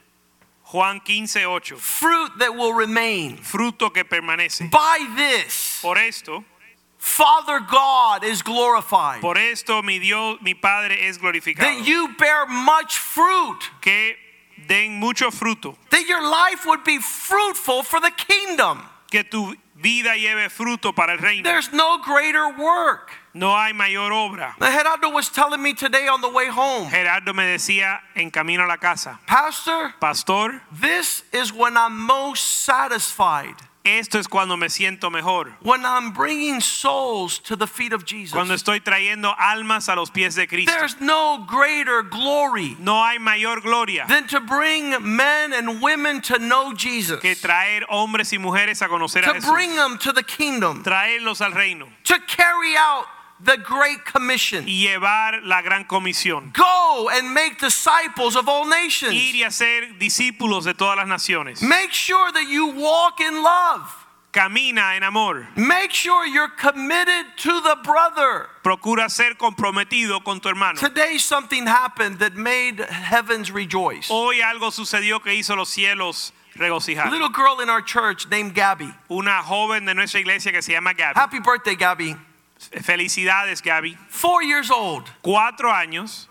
Juan 0.72 1.00
15:8. 1.00 1.78
Fruit 1.78 2.30
that 2.38 2.54
will 2.54 2.72
remain. 2.72 3.36
Fruto 3.36 3.92
que 3.92 4.04
permanece. 4.04 4.70
By 4.70 5.06
this, 5.16 5.80
Por 5.82 5.98
esto, 5.98 6.44
Father 6.96 7.60
God 7.60 8.24
is 8.24 8.42
glorified. 8.42 9.20
por 9.20 9.36
esto 9.36 9.82
mi 9.82 9.98
Dios, 9.98 10.38
mi 10.40 10.54
Padre 10.54 10.96
es 11.06 11.18
glorificado. 11.18 11.58
That 11.60 11.84
you 11.84 12.08
bear 12.18 12.46
much 12.46 12.96
fruit. 12.98 13.70
que 13.82 14.14
den 14.66 14.98
mucho 14.98 15.30
fruto, 15.30 15.76
that 15.90 16.06
your 16.06 16.22
life 16.22 16.64
would 16.64 16.84
be 16.84 16.98
fruitful 16.98 17.82
for 17.82 18.00
the 18.00 18.10
kingdom. 18.12 18.80
que 19.10 19.24
tu 19.24 19.54
vida 19.76 20.16
lleve 20.16 20.48
fruto 20.50 20.94
para 20.94 21.12
el 21.12 21.18
reino. 21.18 21.42
There's 21.42 21.70
no 21.72 21.98
greater 21.98 22.48
work. 22.48 23.10
No 23.34 23.56
hay 23.56 23.72
mayor 23.72 24.12
obra. 24.12 24.54
Now, 24.60 24.70
Gerardo 24.70 25.08
was 25.10 25.28
telling 25.30 25.62
me 25.62 25.72
today 25.72 26.06
on 26.06 26.20
the 26.20 26.28
way 26.28 26.48
home, 26.48 26.88
Gerardo 26.90 27.32
me 27.32 27.44
decía 27.44 28.00
en 28.14 28.30
camino 28.30 28.64
a 28.64 28.68
la 28.68 28.76
casa, 28.76 29.18
Pastor, 29.26 29.94
pastor, 30.00 30.60
this 30.70 31.22
is 31.32 31.52
when 31.52 31.76
I'm 31.76 31.98
most 31.98 32.44
satisfied. 32.64 33.54
esto 33.84 34.18
es 34.18 34.28
cuando 34.28 34.56
me 34.56 34.68
siento 34.68 35.10
mejor. 35.10 35.54
When 35.62 35.84
I'm 35.84 36.12
bringing 36.12 36.60
souls 36.60 37.38
to 37.40 37.56
the 37.56 37.66
feet 37.66 37.92
of 37.92 38.04
Jesus. 38.04 38.32
Cuando 38.32 38.54
estoy 38.54 38.80
trayendo 38.80 39.34
almas 39.38 39.88
a 39.88 39.96
los 39.96 40.10
pies 40.10 40.34
de 40.34 40.46
Cristo. 40.46 40.70
There's 40.70 41.00
no 41.00 41.44
greater 41.48 42.02
glory 42.02 42.76
No 42.78 43.02
hay 43.02 43.18
mayor 43.18 43.60
gloria 43.60 44.04
than 44.08 44.26
to 44.28 44.40
bring 44.40 44.90
men 45.00 45.52
and 45.52 45.82
women 45.82 46.20
to 46.22 46.38
know 46.38 46.74
Jesus, 46.74 47.18
que 47.20 47.34
traer 47.34 47.84
hombres 47.88 48.32
y 48.32 48.38
mujeres 48.38 48.82
a 48.82 48.88
conocer 48.88 49.24
a 49.24 49.32
Jesús. 49.34 49.44
to 49.46 49.52
bring 49.52 49.74
them 49.74 49.98
to 49.98 50.12
the 50.12 50.22
kingdom, 50.22 50.82
Traerlos 50.84 51.40
al 51.40 51.52
reino 51.52 51.88
to 52.04 52.18
carry 52.28 52.76
out 52.76 53.06
the 53.44 53.56
Great 53.58 54.04
Commission. 54.04 54.64
y 54.66 54.86
llevar 54.86 55.42
la 55.44 55.62
gran 55.62 55.84
comisión. 55.84 56.52
Go 56.52 57.10
and 57.12 57.32
make 57.32 57.58
disciples 57.58 58.36
of 58.36 58.48
all 58.48 58.66
nations. 58.66 59.12
Ir 59.12 59.34
y 59.34 59.42
hacer 59.42 59.98
discípulos 59.98 60.64
de 60.64 60.74
todas 60.74 60.96
las 60.96 61.08
naciones. 61.08 61.62
Make 61.62 61.92
sure 61.92 62.30
that 62.32 62.48
you 62.48 62.66
walk 62.68 63.20
in 63.20 63.42
love. 63.42 63.98
Camina 64.32 64.96
en 64.96 65.02
amor. 65.02 65.46
Make 65.56 65.92
sure 65.92 66.26
you're 66.26 66.48
committed 66.48 67.26
to 67.36 67.60
the 67.60 67.76
brother. 67.84 68.48
Procura 68.64 69.10
ser 69.10 69.34
comprometido 69.34 70.24
con 70.24 70.40
tu 70.40 70.48
hermano. 70.48 70.80
Today, 70.80 71.18
something 71.18 71.66
happened 71.66 72.18
that 72.20 72.34
made 72.34 72.80
heavens 72.80 73.50
rejoice. 73.50 74.08
Hoy 74.08 74.40
algo 74.40 74.70
sucedió 74.70 75.22
que 75.22 75.32
hizo 75.32 75.54
los 75.54 75.68
cielos 75.68 76.32
A 76.58 77.10
little 77.10 77.30
girl 77.30 77.60
in 77.60 77.70
our 77.70 77.80
church 77.80 78.28
named 78.28 78.54
Gabby. 78.54 78.92
Una 79.10 79.42
joven 79.42 79.86
de 79.86 79.94
nuestra 79.94 80.20
iglesia 80.20 80.52
que 80.52 80.62
se 80.62 80.72
llama 80.72 80.92
Gaby. 80.94 81.14
Happy 81.14 81.40
birthday, 81.40 81.74
Gabby. 81.74 82.14
Felicidades, 82.70 83.62
Gaby. 83.62 83.96
Four 84.08 84.42
years 84.42 84.70
old. 84.70 85.10
Cuatro 85.22 85.70
años. 85.70 86.28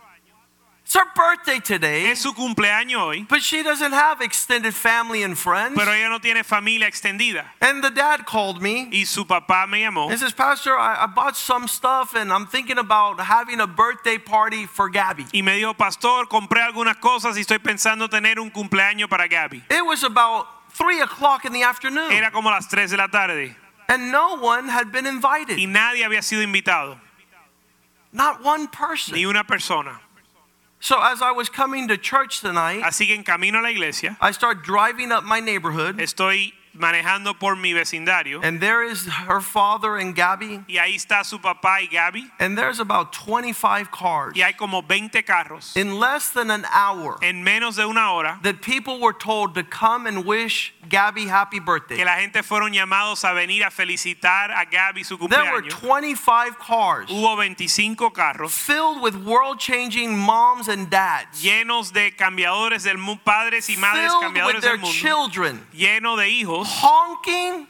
It's 0.83 0.95
her 0.99 1.05
birthday 1.15 1.59
today, 1.61 2.11
Es 2.11 2.19
su 2.19 2.33
cumpleaños 2.33 2.99
hoy, 2.99 3.25
but 3.29 3.41
she 3.41 3.63
doesn't 3.63 3.93
have 3.93 4.19
extended 4.19 4.73
family 4.73 5.23
and 5.23 5.37
friends. 5.37 5.73
pero 5.77 5.93
ella 5.93 6.09
no 6.09 6.19
tiene 6.19 6.43
familia 6.43 6.85
extendida. 6.85 7.45
And 7.61 7.81
the 7.81 7.89
dad 7.91 8.25
called 8.25 8.61
me 8.61 8.89
Y 8.91 9.05
su 9.05 9.23
papá 9.23 9.67
me 9.69 9.83
llamó 9.83 10.09
and 10.09 10.19
says, 10.19 10.33
Pastor, 10.33 10.71
I, 10.77 11.03
I 11.03 11.07
bought 11.07 11.37
some 11.37 11.69
stuff 11.69 12.13
and 12.13 12.29
I'm 12.29 12.45
thinking 12.45 12.77
about 12.77 13.21
having 13.21 13.61
a 13.61 13.67
birthday 13.67 14.17
party 14.17 14.65
for 14.65 14.89
Gabby. 14.89 15.25
y 15.33 15.41
me 15.41 15.53
dijo, 15.57 15.77
pastor, 15.77 16.27
compré 16.27 16.61
algunas 16.61 16.97
cosas 16.97 17.37
y 17.37 17.41
estoy 17.41 17.59
pensando 17.59 18.09
tener 18.09 18.37
un 18.37 18.51
cumpleaños 18.51 19.07
para 19.09 19.29
Gaby. 19.29 19.63
It 19.69 19.85
was 19.85 20.03
about 20.03 20.47
three 20.73 20.99
o'clock 20.99 21.45
in 21.45 21.53
the 21.53 21.63
afternoon, 21.63 22.11
Era 22.11 22.31
como 22.31 22.49
las 22.49 22.67
3 22.67 22.91
de 22.91 22.97
la 22.97 23.07
tarde 23.07 23.55
and 23.91 24.11
no 24.11 24.37
one 24.37 24.69
had 24.69 24.91
been 24.91 25.05
invited. 25.05 25.57
y 25.57 25.65
nadie 25.65 26.03
había 26.03 26.21
sido 26.23 26.41
invitado, 26.41 26.97
Not 28.13 28.43
one 28.43 28.67
person. 28.67 29.15
ni 29.15 29.25
una 29.25 29.43
persona. 29.43 29.99
So 30.79 30.99
as 30.99 31.21
I 31.21 31.31
was 31.31 31.49
coming 31.49 31.87
to 31.89 31.97
church 31.97 32.41
tonight, 32.41 32.81
Así 32.83 33.05
que 33.05 33.13
en 33.15 33.23
camino 33.23 33.59
a 33.59 33.61
la 33.61 33.69
iglesia 33.69 34.17
I 34.19 34.31
start 34.31 34.63
driving 34.63 35.11
up 35.11 35.23
my 35.23 35.39
neighborhood, 35.39 35.97
estoy 35.99 36.53
manejando 36.73 37.37
por 37.37 37.55
mi 37.55 37.73
vecindario 37.73 38.41
and 38.43 38.59
there 38.61 38.83
is 38.83 39.05
her 39.27 39.41
father 39.41 39.97
and 39.97 40.15
Gabby, 40.15 40.61
y 40.67 40.77
ahí 40.77 40.95
está 40.95 41.23
su 41.25 41.39
papá 41.39 41.81
y 41.81 41.87
Gaby 41.91 42.29
and 42.39 42.57
there's 42.57 42.79
about 42.79 43.11
25 43.13 43.91
cars. 43.91 44.33
y 44.35 44.41
hay 44.41 44.53
como 44.53 44.81
20 44.81 45.23
carros. 45.23 45.75
In 45.75 45.99
less 45.99 46.29
than 46.29 46.49
an 46.51 46.65
hour, 46.73 47.17
En 47.21 47.43
menos 47.43 47.75
de 47.75 47.85
una 47.85 48.11
hora 48.13 48.39
that 48.43 48.61
people 48.61 48.99
were 48.99 49.13
told 49.13 49.53
to 49.55 49.63
come 49.63 50.07
and 50.07 50.25
wish 50.25 50.73
Gabby 50.89 51.25
happy 51.27 51.59
birthday. 51.59 51.97
que 51.97 52.05
la 52.05 52.15
gente 52.17 52.41
fueron 52.43 52.71
llamados 52.73 53.23
a 53.23 53.33
venir 53.33 53.63
a 53.63 53.69
felicitar 53.71 54.51
a 54.51 54.65
Gaby 54.65 55.03
su 55.03 55.17
cumpleaños. 55.17 55.29
There 55.29 55.51
were 55.51 55.69
25 55.69 56.57
cars 56.59 57.09
Hubo 57.09 57.35
25 57.35 58.11
carros 58.13 58.51
filled 58.51 59.01
with 59.01 59.15
world 59.15 59.59
changing 59.59 60.17
moms 60.17 60.67
and 60.67 60.89
dads, 60.89 61.41
llenos 61.43 61.91
de 61.93 62.11
cambiadores 62.11 62.83
del 62.83 62.97
mundo, 62.97 63.21
padres 63.23 63.69
y 63.69 63.75
madres 63.77 64.09
filled 64.11 64.23
cambiadores 64.23 64.55
with 64.55 64.61
their 64.63 64.77
del 64.77 64.81
mundo, 64.81 64.93
children, 64.93 65.67
lleno 65.73 66.17
de 66.17 66.27
hijos 66.29 66.60
honking 66.63 67.67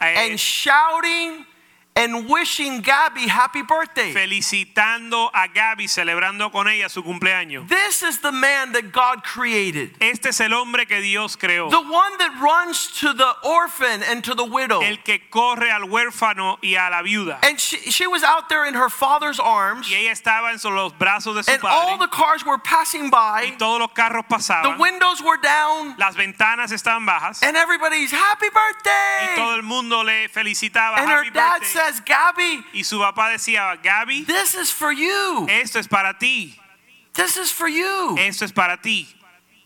and 0.00 0.38
shouting 0.38 1.44
and 2.00 2.28
wishing 2.28 2.80
Gabby 2.80 3.28
happy 3.28 3.62
birthday. 3.62 4.12
felicitando 4.12 5.30
a 5.34 5.48
Gaby, 5.48 5.86
celebrando 5.88 6.50
con 6.50 6.68
ella 6.68 6.88
su 6.88 7.02
cumpleaños. 7.02 7.68
This 7.68 8.02
is 8.02 8.20
the 8.20 8.32
man 8.32 8.72
that 8.72 8.92
God 8.92 9.22
created. 9.22 9.92
Este 10.00 10.26
es 10.30 10.40
el 10.40 10.52
hombre 10.52 10.86
que 10.86 11.00
Dios 11.00 11.36
creó, 11.36 11.70
The 11.70 11.76
one 11.80 12.16
that 12.18 12.38
runs 12.40 12.88
to 13.00 13.12
the 13.12 13.34
orphan 13.44 14.02
and 14.02 14.22
to 14.24 14.34
the 14.34 14.44
widow. 14.44 14.80
el 14.82 14.98
que 15.02 15.18
corre 15.30 15.70
al 15.70 15.82
huérfano 15.88 16.58
y 16.62 16.74
a 16.76 16.88
la 16.90 17.02
viuda. 17.02 17.38
And 17.42 17.58
she, 17.60 17.76
she 17.90 18.06
was 18.06 18.22
out 18.22 18.48
there 18.48 18.64
in 18.66 18.74
her 18.74 18.88
father's 18.88 19.38
arms, 19.38 19.88
Y 19.90 19.94
ella 19.96 20.12
estaba 20.12 20.52
en 20.52 20.74
los 20.74 20.92
brazos 20.98 21.34
de 21.36 21.42
su 21.42 21.50
and 21.52 21.62
all 21.64 21.98
the 21.98 22.08
cars 22.08 22.44
were 22.44 22.58
passing 22.58 23.10
by. 23.10 23.44
y 23.44 23.56
todos 23.58 23.78
los 23.80 23.90
carros 23.92 24.24
pasaban. 24.28 24.76
The 24.76 24.82
windows 24.82 25.22
were 25.22 25.38
down, 25.42 25.94
las 25.98 26.16
ventanas 26.16 26.72
estaban 26.72 27.06
bajas 27.06 27.42
and 27.42 27.56
everybody's 27.56 28.10
happy 28.10 28.48
birthday. 28.48 29.32
y 29.32 29.36
todo 29.36 29.54
el 29.56 29.62
mundo 29.62 30.02
le 30.02 30.28
felicitaba 30.28 30.98
And 30.98 31.08
her 31.10 31.24
dad 31.30 31.60
birthday. 31.60 31.68
Says, 31.90 32.00
Gabby, 32.04 32.64
Y 32.74 32.82
su 32.84 32.98
papá 32.98 33.30
decía, 33.30 33.76
Gaby, 33.82 34.24
this 34.24 34.54
is 34.54 34.70
for 34.70 34.92
you. 34.92 35.46
esto 35.48 35.78
es 35.78 35.86
para 35.88 36.14
ti, 36.18 36.54
This 37.14 37.36
is 37.36 37.50
for 37.52 37.68
you. 37.68 38.16
esto 38.18 38.44
es 38.44 38.52
para 38.52 38.76
ti. 38.80 39.06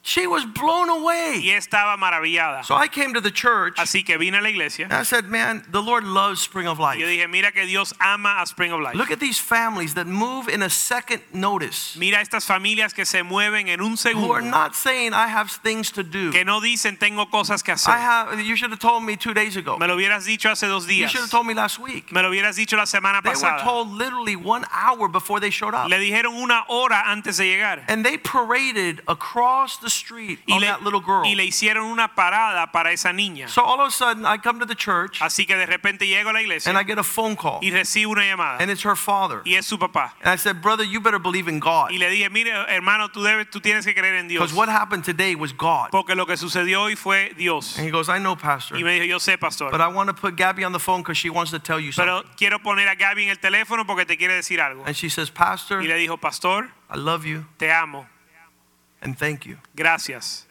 She 0.06 0.26
was 0.26 0.44
blown 0.44 0.90
away. 0.90 1.40
Y 1.42 1.48
estaba 1.56 1.96
maravillada. 1.96 2.62
So 2.62 2.74
I 2.74 2.88
came 2.88 3.14
to 3.14 3.22
the 3.22 3.30
church, 3.30 3.76
Así 3.78 4.04
que 4.04 4.18
vine 4.18 4.34
a 4.34 4.42
la 4.42 4.50
iglesia 4.50 4.84
and 4.84 4.92
I 4.92 5.02
said, 5.02 5.24
Man, 5.30 5.64
the 5.70 5.80
Lord 5.80 6.04
loves 6.04 6.42
Spring 6.42 6.68
of 6.68 6.78
y 6.78 6.96
yo 6.98 7.06
Life. 7.06 7.16
dije, 7.16 7.30
mira 7.30 7.50
que 7.52 7.64
Dios 7.64 7.94
ama 7.98 8.36
a 8.42 8.46
Spring 8.46 8.70
of 8.70 8.82
Life. 8.82 8.96
Look 8.96 9.10
at 9.10 9.18
these 9.18 9.38
families 9.38 9.94
that 9.94 10.06
move 10.06 10.48
in 10.50 10.62
a 10.62 10.68
second 10.68 11.22
notice, 11.32 11.96
Mira 11.96 12.18
estas 12.18 12.44
familias 12.44 12.92
que 12.94 13.06
se 13.06 13.22
mueven 13.22 13.68
en 13.68 13.80
un 13.80 13.96
segundo. 13.96 14.26
who 14.26 14.32
are 14.34 14.42
not 14.42 14.74
saying, 14.74 15.14
I 15.14 15.26
have 15.26 15.50
things 15.50 15.90
to 15.92 16.02
do. 16.02 16.32
que 16.32 16.44
no 16.44 16.60
dicen 16.60 16.98
tengo 16.98 17.24
cosas 17.24 17.64
que 17.64 17.72
hacer. 17.72 17.88
I 17.94 17.98
have, 17.98 18.40
you 18.42 18.56
should 18.56 18.72
have 18.72 18.80
told 18.80 19.04
me 19.04 19.16
two 19.16 19.32
days 19.32 19.56
ago. 19.56 19.78
Me 19.78 19.86
lo 19.86 19.96
hubieras 19.96 20.26
dicho 20.26 20.50
hace 20.50 20.66
dos 20.68 20.86
días. 20.86 20.98
You 21.00 21.08
should 21.08 21.22
have 21.22 21.30
told 21.30 21.46
me 21.46 21.54
last 21.54 21.78
week. 21.78 22.12
Me 22.12 22.20
lo 22.20 22.30
hubieras 22.30 22.56
dicho 22.56 22.76
la 22.76 22.84
semana 22.84 23.22
They 23.22 23.30
were 23.30 23.58
told 23.62 23.88
literally 23.90 24.36
one 24.36 24.66
hour 24.70 25.08
before 25.08 25.40
they 25.40 25.48
showed 25.48 25.72
up. 25.72 25.88
Le 25.88 25.96
dijeron 25.96 26.34
una 26.34 26.64
hora 26.68 27.04
antes 27.06 27.38
de 27.38 27.44
llegar. 27.44 27.84
And 27.88 28.04
they 28.04 28.18
paraded 28.18 29.00
across 29.08 29.78
the 29.78 29.93
street 29.96 30.40
Y 30.46 30.52
on 30.54 30.60
le, 30.60 30.66
that 30.66 30.82
little 30.82 31.00
girl. 31.00 31.24
y 31.24 31.34
le 31.34 31.44
hicieron 31.44 31.84
una 31.86 32.14
parada 32.14 32.70
para 32.72 32.92
esa 32.92 33.12
niña. 33.12 33.48
So 33.48 33.62
all 33.62 33.80
of 33.80 33.88
a 33.88 33.90
sudden, 33.90 34.24
I 34.26 34.38
come 34.38 34.58
to 34.60 34.66
the 34.66 34.74
church 34.74 35.20
Así 35.20 35.46
que 35.46 35.56
de 35.56 35.66
repente 35.66 36.06
llego 36.06 36.30
a 36.30 36.32
la 36.32 36.40
iglesia. 36.42 36.68
and 36.70 36.78
I 36.78 36.82
get 36.84 36.98
a 36.98 37.02
phone 37.04 37.36
call, 37.36 37.58
y 37.62 37.70
recibo 37.70 38.12
una 38.12 38.22
llamada. 38.22 38.58
and 38.60 38.70
it's 38.70 38.82
her 38.84 38.96
father. 38.96 39.40
Y 39.44 39.54
es 39.54 39.66
su 39.66 39.78
papá. 39.78 40.12
And 40.22 40.30
I 40.32 40.36
said, 40.36 40.60
Brother, 40.62 40.84
you 40.84 41.00
better 41.00 41.18
believe 41.18 41.48
in 41.48 41.60
God. 41.60 41.90
Y 41.90 41.98
le 41.98 42.08
dije, 42.10 42.30
mire, 42.30 42.50
hermano, 42.68 43.08
tú, 43.08 43.22
debes, 43.22 43.50
tú 43.50 43.60
tienes 43.60 43.84
que 43.84 43.94
creer 43.94 44.16
en 44.16 44.28
Dios. 44.28 44.40
Because 44.42 44.54
what 44.56 44.68
happened 44.68 45.04
today 45.04 45.34
was 45.34 45.52
God. 45.52 45.90
Porque 45.90 46.14
lo 46.14 46.26
que 46.26 46.36
sucedió 46.36 46.82
hoy 46.82 46.96
fue 46.96 47.32
Dios. 47.36 47.76
And 47.78 47.86
he 47.86 47.90
goes, 47.90 48.08
I 48.08 48.18
know, 48.18 48.36
Pastor. 48.36 48.76
Y 48.78 48.82
me 48.84 48.92
dijo, 48.98 49.04
yo 49.06 49.18
sé, 49.18 49.38
pastor. 49.38 49.70
But 49.70 49.80
I 49.80 49.88
want 49.88 50.08
to 50.08 50.14
put 50.14 50.36
Gabby 50.36 50.64
on 50.64 50.72
the 50.72 50.78
phone 50.80 51.02
because 51.02 51.16
she 51.16 51.30
wants 51.30 51.50
to 51.52 51.58
tell 51.58 51.78
you 51.80 51.92
something. 51.92 52.22
Pero 52.22 52.34
quiero 52.36 52.58
poner 52.60 52.88
a 52.88 52.94
Gaby 52.96 53.24
en 53.24 53.28
el 53.30 53.38
teléfono 53.38 53.86
porque 53.86 54.06
te 54.06 54.16
quiere 54.16 54.34
decir 54.34 54.60
algo. 54.60 54.84
And 54.86 54.96
she 54.96 55.08
says, 55.08 55.30
Pastor, 55.30 55.82
Y 55.82 55.86
le 55.86 55.96
dijo, 55.96 56.16
pastor, 56.20 56.70
I 56.90 56.96
love 56.96 57.24
you 57.24 57.44
te 57.58 57.70
amo. 57.70 58.06
And 59.04 59.16
thank 59.18 59.46
you. 59.46 59.58
Gracias. 59.76 60.46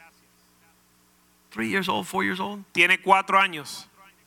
Three 1.51 1.69
years 1.69 1.87
old, 1.89 2.07
four 2.07 2.23
years 2.23 2.39
old. 2.39 2.63
Tiene 2.73 2.97
cuatro 3.03 3.37
años 3.39 3.85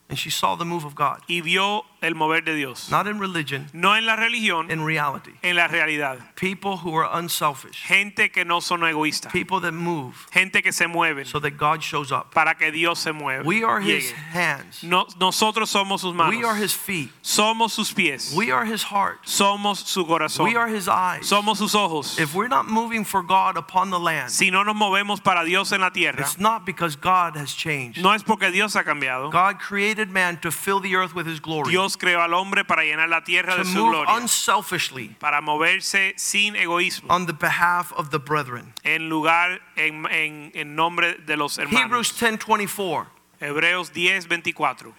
And 0.09 0.17
she 0.17 0.29
saw 0.29 0.55
the 0.55 0.63
move 0.65 0.85
of 0.85 0.95
God. 0.95 1.21
y 1.27 1.41
vio 1.41 1.83
el 2.01 2.13
mover 2.15 2.41
de 2.43 2.53
Dios. 2.55 2.89
Not 2.91 3.07
in 3.07 3.19
religion, 3.19 3.67
No 3.73 3.93
en 3.95 4.05
la 4.05 4.15
religión, 4.15 4.69
in 4.71 4.83
reality. 4.83 5.31
en 5.43 5.55
la 5.55 5.67
realidad. 5.67 6.19
People 6.35 6.77
who 6.77 6.93
are 6.95 7.07
unselfish. 7.17 7.81
Gente 7.83 8.29
que 8.29 8.45
no 8.45 8.59
son 8.59 8.81
egoístas. 8.81 9.31
People 9.31 9.59
that 9.61 9.73
move 9.73 10.27
Gente 10.31 10.61
que 10.61 10.71
se 10.71 10.85
mueven 10.87 11.25
so 11.25 11.39
that 11.39 11.57
God 11.57 11.81
shows 11.81 12.11
up. 12.11 12.31
para 12.33 12.55
que 12.55 12.71
Dios 12.71 12.99
se 12.99 13.11
mueva. 13.11 13.43
We 13.45 13.63
are 13.63 13.79
his 13.81 14.11
llegue. 14.11 14.15
hands. 14.33 14.83
No- 14.83 15.07
nosotros 15.19 15.69
somos 15.71 16.01
sus 16.01 16.13
manos. 16.13 16.35
We 16.35 16.43
are 16.43 16.55
his 16.55 16.73
feet. 16.73 17.09
Somos 17.23 17.71
sus 17.71 17.91
pies. 17.91 18.33
We 18.35 18.51
are 18.51 18.65
his 18.65 18.83
heart. 18.83 19.19
Somos 19.25 19.79
su 19.87 20.05
corazón. 20.05 20.45
We 20.45 20.55
are 20.55 20.67
his 20.67 20.87
eyes. 20.87 21.25
Somos 21.27 21.57
sus 21.57 21.73
ojos. 21.75 22.19
If 22.19 22.33
we're 22.35 22.47
not 22.47 22.67
moving 22.67 23.03
for 23.03 23.21
God 23.23 23.57
upon 23.57 23.89
the 23.89 23.99
land, 23.99 24.31
Si 24.31 24.51
no 24.51 24.63
nos 24.63 24.75
movemos 24.75 25.23
para 25.23 25.43
Dios 25.45 25.71
en 25.71 25.81
la 25.81 25.89
tierra, 25.89 26.19
it's 26.21 26.37
not 26.39 26.65
because 26.65 26.95
God 26.95 27.35
has 27.37 27.53
changed. 27.53 28.01
no 28.01 28.11
es 28.13 28.23
porque 28.23 28.51
Dios 28.51 28.73
ha 28.75 28.83
cambiado. 28.83 29.31
God 29.31 29.59
created 29.59 30.09
man 30.11 30.37
to 30.41 30.51
fill 30.51 30.79
the 30.79 30.95
earth 30.95 31.13
with 31.15 31.25
his 31.25 31.39
glory, 31.39 31.71
Dios 31.71 31.86
creó 31.95 32.21
al 32.21 32.33
hombre 32.33 32.65
para 32.65 32.83
llenar 32.83 33.07
la 33.07 33.23
tierra 33.23 33.55
de 33.55 33.63
su 33.63 33.85
gloria, 33.85 34.13
para 35.19 35.41
moverse 35.41 36.13
sin 36.17 36.55
egoísmo, 36.55 37.13
on 37.13 37.27
the 37.27 37.33
behalf 37.33 37.93
of 37.93 38.09
the 38.09 38.17
brethren. 38.19 38.73
en 38.83 39.07
lugar, 39.07 39.61
en, 39.77 40.05
en, 40.11 40.51
en 40.53 40.75
nombre 40.75 41.13
de 41.25 41.37
los 41.37 41.57
hermanos. 41.57 41.81
Hebrews 41.81 42.13
10:24. 42.13 43.07
Hebreos 43.39 43.93
10, 43.93 44.27
24. 44.27 44.93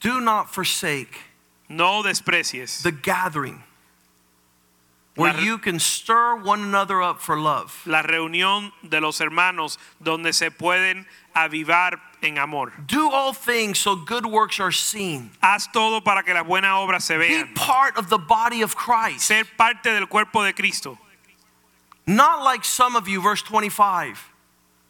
Do 0.00 0.20
not 0.20 0.48
forsake 0.48 1.30
No 1.70 2.02
desprecies 2.02 2.82
the 2.82 2.90
gathering 2.90 3.62
where 5.14 5.38
you 5.40 5.56
can 5.56 5.78
stir 5.78 6.34
one 6.34 6.62
another 6.64 7.00
up 7.00 7.20
for 7.20 7.38
love. 7.38 7.80
La 7.86 8.02
reunión 8.02 8.72
de 8.82 9.00
los 9.00 9.20
hermanos 9.20 9.78
donde 10.02 10.32
se 10.32 10.50
pueden 10.50 11.06
avivar 11.32 12.00
en 12.22 12.38
amor. 12.38 12.72
Do 12.86 13.10
all 13.10 13.32
things 13.32 13.78
so 13.78 13.96
good 13.96 14.26
works 14.26 14.60
are 14.60 14.72
seen. 14.72 15.30
Haz 15.42 15.68
todo 15.72 16.00
para 16.00 16.22
que 16.22 16.32
las 16.32 16.44
buenas 16.44 16.72
obras 16.72 17.02
se 17.02 17.16
vean. 17.16 17.46
Be 17.46 17.54
part 17.54 17.96
of 17.96 18.08
the 18.08 18.18
body 18.18 18.62
of 18.62 18.74
Christ. 18.74 19.20
Ser 19.26 19.44
parte 19.56 19.90
del 19.90 20.06
cuerpo 20.06 20.44
de 20.44 20.52
Cristo. 20.52 20.98
Not 22.06 22.42
like 22.42 22.64
some 22.64 22.96
of 22.96 23.06
you, 23.08 23.20
verse 23.22 23.42
25, 23.42 24.18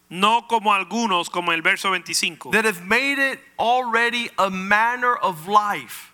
No 0.08 0.42
como 0.42 0.70
algunos, 0.70 1.30
como 1.30 1.52
el 1.52 1.60
verso 1.60 1.90
25, 1.90 2.50
that 2.52 2.64
have 2.64 2.84
made 2.86 3.18
it 3.18 3.38
already 3.58 4.30
a 4.38 4.48
manner 4.48 5.16
of 5.16 5.46
life 5.46 6.12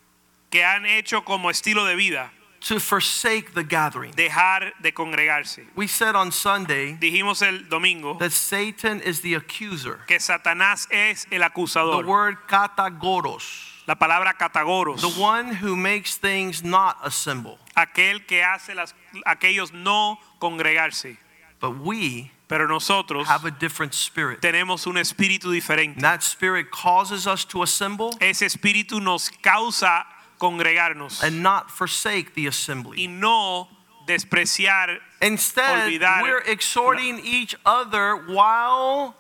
que 0.51 0.63
han 0.63 0.85
hecho 0.85 1.21
como 1.25 1.49
estilo 1.49 1.87
de 1.87 1.97
vida 1.97 2.31
to 2.69 2.79
forsake 2.81 3.55
the 3.55 3.63
gathering. 3.63 4.13
dejar 4.13 4.73
de 4.83 4.93
congregarse. 4.93 5.65
We 5.77 5.87
said 5.87 6.15
on 6.17 6.33
Sunday 6.33 6.97
Dijimos 7.01 7.43
el 7.43 7.69
domingo 7.69 8.15
that 8.19 8.33
Satan 8.33 9.01
is 9.03 9.21
the 9.21 9.35
accuser. 9.35 10.01
que 10.07 10.19
Satanás 10.19 10.87
es 10.91 11.27
el 11.31 11.41
The 11.41 12.03
word 12.07 12.37
katagoros, 12.49 13.85
La 13.87 13.95
palabra 13.95 14.35
catagoros, 14.37 15.01
the 15.01 15.21
one 15.21 15.55
who 15.55 15.77
makes 15.77 16.17
things 16.17 16.65
not 16.65 16.97
assemble. 17.05 17.59
aquel 17.77 18.27
que 18.27 18.43
hace 18.43 18.75
las, 18.75 18.95
aquellos 19.27 19.73
no 19.73 20.19
congregarse. 20.41 21.17
But 21.61 21.79
we 21.81 22.33
Pero 22.49 22.67
nosotros 22.69 23.27
have 23.27 23.45
a 23.45 23.51
different 23.51 23.93
spirit. 23.95 24.41
tenemos 24.41 24.87
un 24.87 24.97
espíritu 24.97 25.51
diferente. 25.53 25.95
And 25.97 26.03
that 26.05 26.23
spirit 26.23 26.71
causes 26.71 27.27
us 27.27 27.45
to 27.47 27.63
assemble 27.63 28.11
Ese 28.21 28.43
espíritu 28.47 29.01
nos 29.01 29.31
causa 29.31 30.05
congregarnos 30.39 31.23
and 31.23 31.43
not 31.43 31.71
forsake 31.71 32.35
the 32.35 32.43
y 32.43 32.49
assembly. 32.49 33.07
no 33.07 33.69
despreciar. 34.07 34.99
Instead, 35.21 35.89
Olvidar- 35.89 36.23
we're 36.23 36.43
exhorting 36.47 37.19
each 37.25 37.55
other 37.65 38.15
while 38.17 39.15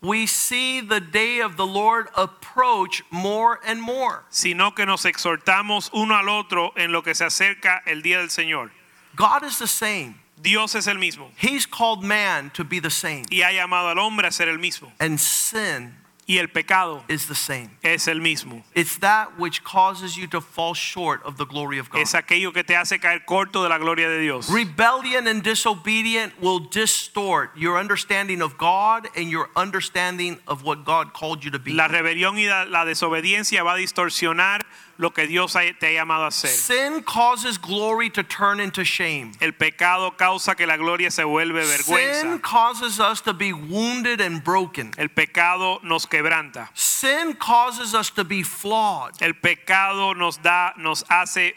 we 0.00 0.26
see 0.26 0.80
the 0.80 1.00
day 1.00 1.40
of 1.40 1.56
the 1.56 1.66
Lord 1.66 2.08
approach 2.14 3.02
more 3.10 3.60
and 3.64 3.80
more. 3.80 4.24
sino 4.30 4.72
que 4.72 4.84
nos 4.84 5.04
exhortamos 5.04 5.88
uno 5.92 6.14
al 6.14 6.28
otro 6.28 6.72
en 6.76 6.92
lo 6.92 7.02
que 7.02 7.14
se 7.14 7.24
acerca 7.24 7.80
el 7.86 8.02
día 8.02 8.18
del 8.18 8.28
Señor. 8.30 8.70
God 9.16 9.44
is 9.44 9.58
the 9.58 9.66
same. 9.68 10.16
Dios 10.42 10.74
es 10.74 10.88
el 10.88 10.96
mismo 10.98 11.30
He's 11.38 11.64
called 11.64 12.02
man 12.02 12.50
to 12.50 12.64
be 12.64 12.80
the 12.80 12.90
same. 12.90 13.22
y 13.30 13.42
ha 13.42 13.52
llamado 13.52 13.88
al 13.88 13.98
hombre 13.98 14.26
a 14.26 14.32
ser 14.32 14.48
el 14.48 14.58
mismo 14.58 14.92
And 14.98 15.18
sin 15.20 15.94
y 16.26 16.38
el 16.38 16.48
pecado 16.48 17.04
is 17.08 17.26
the 17.26 17.34
same. 17.34 17.70
es 17.82 18.08
el 18.08 18.20
mismo. 18.20 18.62
It's 18.74 18.98
that 18.98 19.38
which 19.38 19.62
causes 19.62 20.16
you 20.16 20.26
to 20.28 20.40
fall 20.40 20.74
short 20.74 21.22
of 21.24 21.36
the 21.36 21.44
glory 21.44 21.78
of 21.78 21.90
God. 21.90 22.00
Es 22.00 22.14
aquello 22.14 22.52
que 22.52 22.62
te 22.62 22.74
hace 22.74 22.98
caer 22.98 23.24
corto 23.26 23.62
de 23.62 23.68
la 23.68 23.78
gloria 23.78 24.08
de 24.08 24.20
Dios. 24.20 24.50
Rebellion 24.50 25.26
and 25.26 25.42
disobedient 25.42 26.32
will 26.40 26.60
distort 26.60 27.50
your 27.56 27.78
understanding 27.78 28.40
of 28.40 28.56
God 28.56 29.08
and 29.16 29.30
your 29.30 29.50
understanding 29.56 30.38
of 30.46 30.64
what 30.64 30.84
God 30.84 31.12
called 31.12 31.44
you 31.44 31.50
to 31.50 31.58
be. 31.58 31.72
La 31.72 31.88
rebelión 31.88 32.36
y 32.36 32.46
la, 32.46 32.64
la 32.64 32.84
desobediencia 32.84 33.62
va 33.62 33.74
a 33.74 33.76
distorsionar 33.76 34.62
lo 34.98 35.10
que 35.12 35.26
Dios 35.26 35.54
te 35.80 35.86
ha 35.88 35.92
llamado 35.92 36.24
a 36.24 36.28
hacer. 36.28 36.50
Sin 36.50 37.02
causes 37.02 37.58
glory 37.60 38.10
to 38.10 38.22
turn 38.22 38.60
into 38.60 38.84
shame. 38.84 39.32
El 39.40 39.52
pecado 39.52 40.16
causa 40.16 40.54
que 40.54 40.66
la 40.66 40.76
gloria 40.76 41.10
se 41.10 41.24
vuelve 41.24 41.64
Sin 41.64 42.38
vergüenza. 42.38 42.42
causes 42.42 43.00
us 43.00 43.20
to 43.22 43.32
be 43.34 43.52
wounded 43.52 44.20
and 44.20 44.42
broken. 44.44 44.92
El 44.96 45.08
pecado 45.08 45.80
nos 45.82 46.06
quebranta. 46.06 46.68
Sin 46.74 47.34
causes 47.34 47.94
us 47.94 48.10
to 48.10 48.24
be 48.24 48.42
flawed 48.42 49.12
El 49.20 49.34
pecado 49.34 50.14
nos 50.14 50.38
da, 50.42 50.72
nos 50.76 51.04
hace 51.10 51.54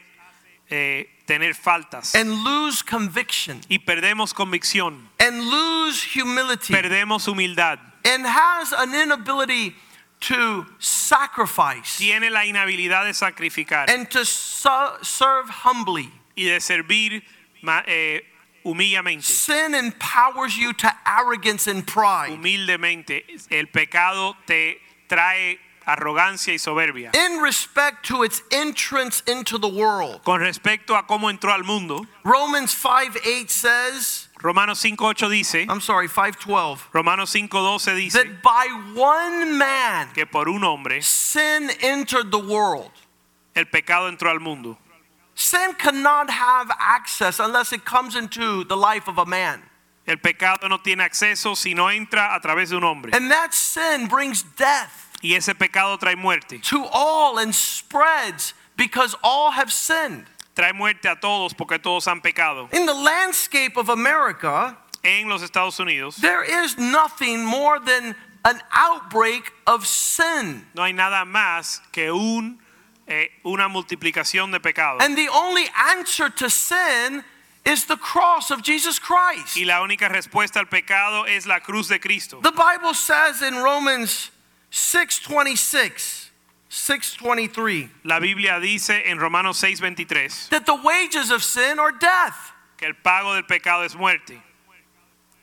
eh, 0.70 1.06
tener 1.26 1.54
faltas 1.56 2.14
and 2.16 2.44
lose 2.44 2.82
conviction 2.84 3.62
y 3.70 3.80
perdemos 3.80 4.34
convicción, 4.34 5.08
and 5.20 5.42
lose 5.50 6.04
humility 6.04 6.74
perdemos 6.74 7.26
humildad. 7.28 7.80
and 8.04 8.26
has 8.26 8.74
an 8.74 8.94
inability 8.94 9.76
to 10.20 10.66
sacrifice 10.80 11.98
Tiene 11.98 12.30
la 12.30 12.46
inhabilidad 12.46 13.06
de 13.06 13.14
sacrificar 13.14 13.90
and 13.90 14.10
to 14.10 14.26
su- 14.26 14.70
serve 15.04 15.50
humbly. 15.64 16.12
y 16.36 16.44
de 16.46 16.60
servir 16.60 17.24
eh, 17.88 18.22
humillamente. 18.64 19.24
Sin 19.24 19.74
empowers 19.76 20.56
you 20.58 20.74
to 20.74 20.88
arrogance 21.06 21.68
and 21.68 21.86
pride. 21.88 22.32
Humildemente, 22.32 23.24
el 23.52 23.68
pecado 23.68 24.36
te 24.46 24.80
trae 25.10 25.58
arrogancia 25.86 26.54
y 26.54 26.58
soberbia. 26.60 27.12
In 27.16 27.40
respect 27.42 28.06
to 28.08 28.24
its 28.24 28.42
entrance 28.52 29.22
into 29.26 29.58
the 29.58 29.68
world, 29.70 30.22
Con 30.24 30.42
respecto 30.42 30.96
a 30.98 31.04
cómo 31.08 31.30
entró 31.30 31.54
al 31.54 31.64
mundo, 31.64 32.06
Romans 32.24 32.74
5:8 32.76 33.50
says, 33.50 34.27
Romanos 34.42 34.80
5:8 34.82 35.30
dice, 35.30 35.66
I'm 35.68 35.82
sorry, 35.82 36.08
512, 36.08 36.90
Romanos 36.94 37.34
5:12 37.34 37.96
dice 37.96 38.14
that 38.14 38.42
by 38.44 38.68
one 38.96 39.58
man 39.58 40.10
que 40.14 40.26
por 40.26 40.48
un 40.48 40.64
hombre 40.64 41.02
sin 41.02 41.70
entered 41.82 42.32
the 42.32 42.40
world. 42.40 42.92
el 43.56 43.66
pecado 43.66 44.08
entró 44.10 44.30
al 44.30 44.40
mundo. 44.40 44.78
Sin 45.34 45.74
cannot 45.74 46.30
have 46.30 46.72
access 46.80 47.40
unless 47.40 47.72
it 47.74 47.84
comes 47.86 48.16
into 48.16 48.64
the 48.66 48.78
life 48.78 49.08
of 49.08 49.18
a 49.18 49.26
man. 49.26 49.62
El 50.08 50.18
pecado 50.18 50.68
no 50.68 50.78
tiene 50.78 51.02
acceso 51.04 51.56
si 51.56 51.74
no 51.74 51.88
entra 51.88 52.36
a 52.36 52.40
través 52.40 52.70
de 52.70 52.78
un 52.78 52.84
hombre. 52.84 53.12
And 53.14 53.30
that 53.32 53.54
sin 53.54 54.08
brings 54.08 54.44
death 54.44 55.04
Y 55.24 55.34
ese 55.36 55.54
pecado 55.56 55.98
trae 55.98 56.16
muerte. 56.16 56.60
to 56.62 56.86
all 56.94 57.40
and 57.40 57.54
spreads 57.54 58.54
because 58.76 59.16
all 59.24 59.52
have 59.52 59.72
sinned. 59.72 60.26
Trae 60.58 60.74
muerte 60.74 61.08
a 61.08 61.16
todos 61.16 61.54
porque 61.54 61.78
todos 61.78 62.08
han 62.08 62.20
pecado. 62.20 62.68
In 62.74 62.88
the 62.88 62.94
landscape 62.94 63.78
of 63.78 63.90
America, 63.90 64.76
En 65.04 65.30
los 65.30 65.44
Estados 65.44 65.80
Unidos 65.80 66.16
there 66.16 66.44
is 66.44 66.78
nothing 66.80 67.46
more 67.46 67.80
than 67.80 68.16
an 68.44 68.60
outbreak 68.74 69.54
of 69.68 69.86
sin. 69.86 70.66
no 70.74 70.82
hay 70.82 70.94
nada 70.94 71.26
más 71.26 71.80
que 71.92 72.12
un, 72.12 72.60
eh, 73.08 73.30
una 73.44 73.68
multiplicación 73.70 74.52
de 74.52 74.60
pecado. 74.60 74.98
And 75.00 75.16
the 75.16 75.30
only 75.30 75.68
answer 75.76 76.28
to 76.30 76.50
sin 76.50 77.24
is 77.64 77.86
the 77.86 77.98
cross 77.98 78.50
of 78.50 78.64
Jesus 78.64 78.98
Christ. 78.98 79.56
Y 79.58 79.66
la 79.66 79.84
única 79.84 80.10
respuesta 80.10 80.58
al 80.58 80.66
pecado 80.66 81.26
es 81.28 81.46
la 81.46 81.60
cruz 81.60 81.88
de 81.88 82.00
Cristo. 82.00 82.40
The 82.42 82.52
Bible 82.52 82.96
says 82.96 83.44
in 83.44 83.58
Romans 83.58 84.32
6:26, 84.72 86.27
6:23 86.70 87.90
La 88.04 88.20
Biblia 88.20 88.60
dice 88.60 89.04
en 89.06 89.20
Romanos 89.20 89.58
6:23 89.60 90.50
that 90.50 90.66
the 90.66 90.76
wages 90.76 91.32
of 91.32 91.44
sin 91.44 91.80
are 91.80 91.92
death. 91.92 92.54
que 92.78 92.86
el 92.86 92.96
pago 92.96 93.34
del 93.34 93.44
pecado 93.44 93.84
es 93.84 93.96
muerte. 93.96 94.42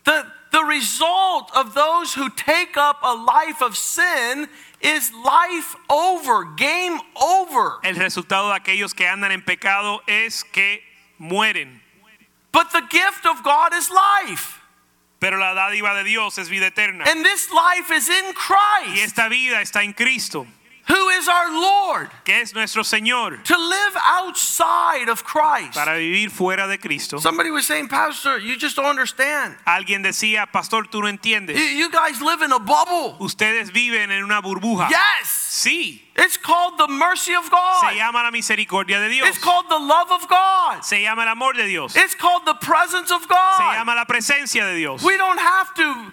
The, 0.05 0.27
the 0.53 0.63
result 0.65 1.51
of 1.55 1.75
those 1.75 2.15
who 2.15 2.29
take 2.31 2.77
up 2.77 2.99
a 3.03 3.15
life 3.15 3.63
of 3.63 3.77
sin 3.77 4.49
is 4.81 5.13
life 5.13 5.75
over, 5.89 6.45
game 6.45 7.01
over. 7.21 7.81
El 7.83 7.95
resultado 7.95 8.53
de 8.53 8.61
aquellos 8.61 8.95
que 8.95 9.07
andan 9.07 9.33
en 9.33 9.43
pecado 9.43 10.01
es 10.07 10.43
que 10.45 10.81
mueren. 11.19 11.81
But 12.53 12.71
the 12.71 12.83
gift 12.83 13.27
of 13.27 13.43
God 13.43 13.75
is 13.75 13.91
life. 13.91 14.61
Pero 15.21 15.39
la 15.39 15.55
dádiva 15.55 15.95
de 15.97 16.05
Dios 16.05 16.39
es 16.39 16.49
vida 16.51 16.67
eterna. 16.67 17.05
And 17.07 17.25
this 17.25 17.51
life 17.51 17.91
is 17.91 18.09
in 18.11 18.33
Christ. 18.35 18.95
Y 18.95 19.01
esta 19.01 19.29
vida 19.29 19.63
está 19.63 19.83
en 19.83 19.95
Cristo, 19.95 20.47
who 20.89 21.09
is 21.11 21.29
our 21.29 21.51
Lord. 21.51 22.11
que 22.25 22.41
es 22.41 22.55
nuestro 22.55 22.83
Señor. 22.83 23.43
To 23.45 23.57
live 23.57 23.97
outside 23.97 25.09
of 25.09 25.25
Christ. 25.25 25.75
Para 25.75 25.99
vivir 25.99 26.31
fuera 26.31 26.67
de 26.69 26.79
Cristo. 26.79 27.19
Somebody 27.19 27.51
was 27.51 27.67
saying, 27.67 27.89
Pastor, 27.89 28.39
you 28.39 28.57
just 28.57 28.77
don't 28.77 28.87
understand. 28.87 29.57
Alguien 29.67 30.03
decía, 30.03 30.51
pastor, 30.51 30.85
tú 30.85 31.01
no 31.01 31.09
entiendes. 31.09 31.57
you 31.77 31.91
guys 31.91 32.21
live 32.21 32.43
in 32.43 32.53
a 32.53 32.59
bubble. 32.59 33.17
Ustedes 33.21 33.71
viven 33.73 34.11
en 34.11 34.25
una 34.25 34.41
burbuja. 34.41 34.89
Yes. 34.89 35.29
Sí, 35.29 36.03
It's 36.17 36.37
called 36.37 36.79
the 36.79 36.89
mercy 36.89 37.35
of 37.35 37.51
God. 37.51 37.89
se 37.89 37.97
llama 37.97 38.23
la 38.23 38.31
misericordia 38.31 39.01
de 39.01 39.09
Dios. 39.09 39.29
It's 39.29 39.39
called 39.39 39.69
the 39.69 39.79
love 39.79 40.11
of 40.11 40.29
God. 40.29 40.83
Se 40.83 41.03
llama 41.03 41.23
el 41.23 41.29
amor 41.29 41.55
de 41.55 41.67
Dios. 41.67 41.97
It's 41.97 42.15
called 42.15 42.45
the 42.45 42.55
presence 42.55 43.11
of 43.11 43.27
God. 43.29 43.57
Se 43.57 43.79
llama 43.79 43.95
la 43.95 44.05
presencia 44.05 44.65
de 44.67 44.77
Dios. 44.77 45.03
We 45.03 45.17
don't 45.17 45.39
have 45.39 45.75
to 45.75 46.13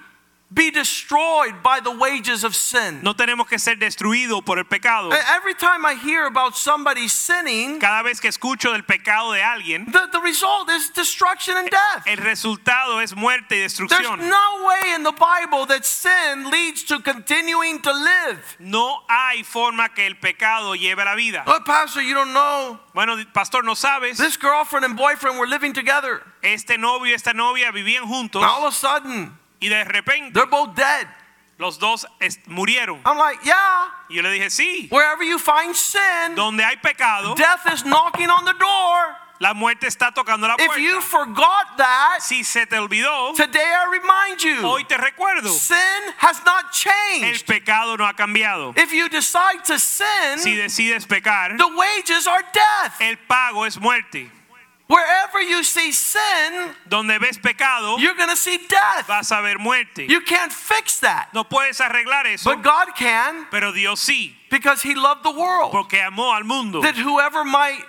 be 0.53 0.69
destroyed 0.69 1.63
by 1.63 1.79
the 1.79 1.91
wages 1.91 2.43
of 2.43 2.55
sin. 2.55 2.99
No 3.03 3.13
tenemos 3.13 3.47
que 3.47 3.57
ser 3.57 3.75
destruidos 3.77 4.43
por 4.43 4.57
el 4.57 4.65
pecado. 4.65 5.11
Every 5.35 5.53
time 5.53 5.85
I 5.85 5.95
hear 5.95 6.25
about 6.25 6.57
somebody 6.57 7.07
sinning, 7.07 7.79
Cada 7.79 8.03
vez 8.03 8.19
que 8.19 8.29
escucho 8.29 8.71
del 8.73 8.83
pecado 8.83 9.31
de 9.31 9.41
alguien, 9.41 9.91
the, 9.91 10.07
the 10.11 10.19
result 10.19 10.69
is 10.69 10.89
destruction 10.89 11.55
and 11.55 11.69
death. 11.69 12.03
el 12.05 12.17
resultado 12.17 12.99
es 13.01 13.15
muerte 13.15 13.55
y 13.55 13.59
destrucción. 13.59 14.17
There's 14.17 14.29
no 14.29 14.65
way 14.67 14.93
in 14.95 15.03
the 15.03 15.13
Bible 15.13 15.65
that 15.67 15.85
sin 15.85 16.49
leads 16.51 16.83
to 16.83 16.99
continuing 16.99 17.81
to 17.81 17.91
live. 17.93 18.57
No 18.59 19.03
hay 19.07 19.43
forma 19.43 19.89
que 19.95 20.05
el 20.05 20.15
pecado 20.15 20.75
lleve 20.75 21.01
a 21.01 21.05
la 21.05 21.15
vida. 21.15 21.43
Oh, 21.47 21.59
Pastor, 21.65 22.01
you 22.01 22.13
don't 22.13 22.33
know. 22.33 22.79
Bueno, 22.93 23.15
pastor, 23.33 23.63
no 23.63 23.73
sabes. 23.73 24.17
This 24.17 24.35
girlfriend 24.35 24.83
and 24.85 24.97
boyfriend 24.97 25.39
were 25.39 25.47
living 25.47 25.71
together. 25.71 26.21
Este 26.43 26.77
novio 26.77 27.11
y 27.11 27.13
esta 27.13 27.33
novia 27.33 27.71
vivían 27.71 28.03
juntos 28.03 28.43
All 28.43 28.65
of 28.65 28.73
a 28.73 28.75
sudden, 28.75 29.37
y 29.61 29.69
de 29.69 29.83
repente 29.85 30.33
they're 30.33 30.49
both 30.49 30.75
dead. 30.75 31.07
los 31.57 31.77
dos 31.77 32.05
murieron. 32.47 32.99
I'm 33.05 33.17
like, 33.17 33.39
yeah, 33.45 33.87
yo 34.09 34.21
le 34.23 34.31
dije, 34.31 34.49
sí, 34.49 34.87
wherever 34.91 35.23
you 35.23 35.37
find 35.37 35.75
sin, 35.75 36.35
donde 36.35 36.63
hay 36.63 36.77
pecado, 36.77 37.35
death 37.35 37.71
is 37.71 37.83
knocking 37.85 38.29
on 38.29 38.45
the 38.45 38.53
door. 38.53 39.15
La 39.39 39.55
muerte 39.55 39.87
está 39.87 40.11
tocando 40.13 40.47
la 40.47 40.55
puerta. 40.55 40.75
If 40.75 40.79
you 40.79 41.01
forgot 41.01 41.75
that, 41.77 42.19
Si 42.21 42.43
se 42.43 42.65
te 42.67 42.75
olvidó, 42.77 43.35
today 43.35 43.59
I 43.59 43.85
remind 43.91 44.39
you 44.43 44.61
hoy 44.63 44.83
te 44.83 44.95
recuerdo. 44.97 45.49
sin 45.49 46.13
has 46.17 46.43
not 46.45 46.71
changed. 46.71 47.25
El 47.25 47.39
pecado 47.59 47.95
no 47.97 48.05
ha 48.05 48.13
cambiado. 48.13 48.77
If 48.77 48.91
you 48.93 49.09
decide 49.09 49.63
to 49.65 49.79
sin, 49.79 50.37
Si 50.37 50.55
decides 50.55 51.07
pecar, 51.07 51.57
the 51.57 51.67
wages 51.75 52.27
are 52.27 52.43
death. 52.53 53.01
el 53.01 53.17
pago 53.27 53.65
es 53.65 53.79
muerte. 53.79 54.29
Wherever 54.91 55.41
you 55.41 55.63
see 55.63 55.91
sin, 55.93 56.75
Donde 56.89 57.17
ves 57.19 57.37
pecado, 57.37 57.97
you're 57.97 58.15
going 58.15 58.29
to 58.29 58.35
see 58.35 58.57
death. 58.67 59.07
vas 59.07 59.31
a 59.31 59.41
ver 59.41 59.57
muerte. 59.57 60.05
You 60.09 60.19
can't 60.21 60.51
fix 60.51 60.99
that. 60.99 61.29
No 61.33 61.45
puedes 61.45 61.79
arreglar 61.79 62.25
eso, 62.25 62.49
But 62.53 62.61
God 62.61 62.89
can 62.97 63.47
pero 63.49 63.71
Dios 63.71 64.01
sí, 64.01 64.33
because 64.49 64.81
He 64.81 64.93
loved 64.93 65.23
the 65.23 65.31
world. 65.31 65.71
porque 65.71 65.93
amó 66.01 66.35
al 66.35 66.43
mundo. 66.43 66.81
That 66.81 66.95
whoever 66.97 67.45
might 67.45 67.83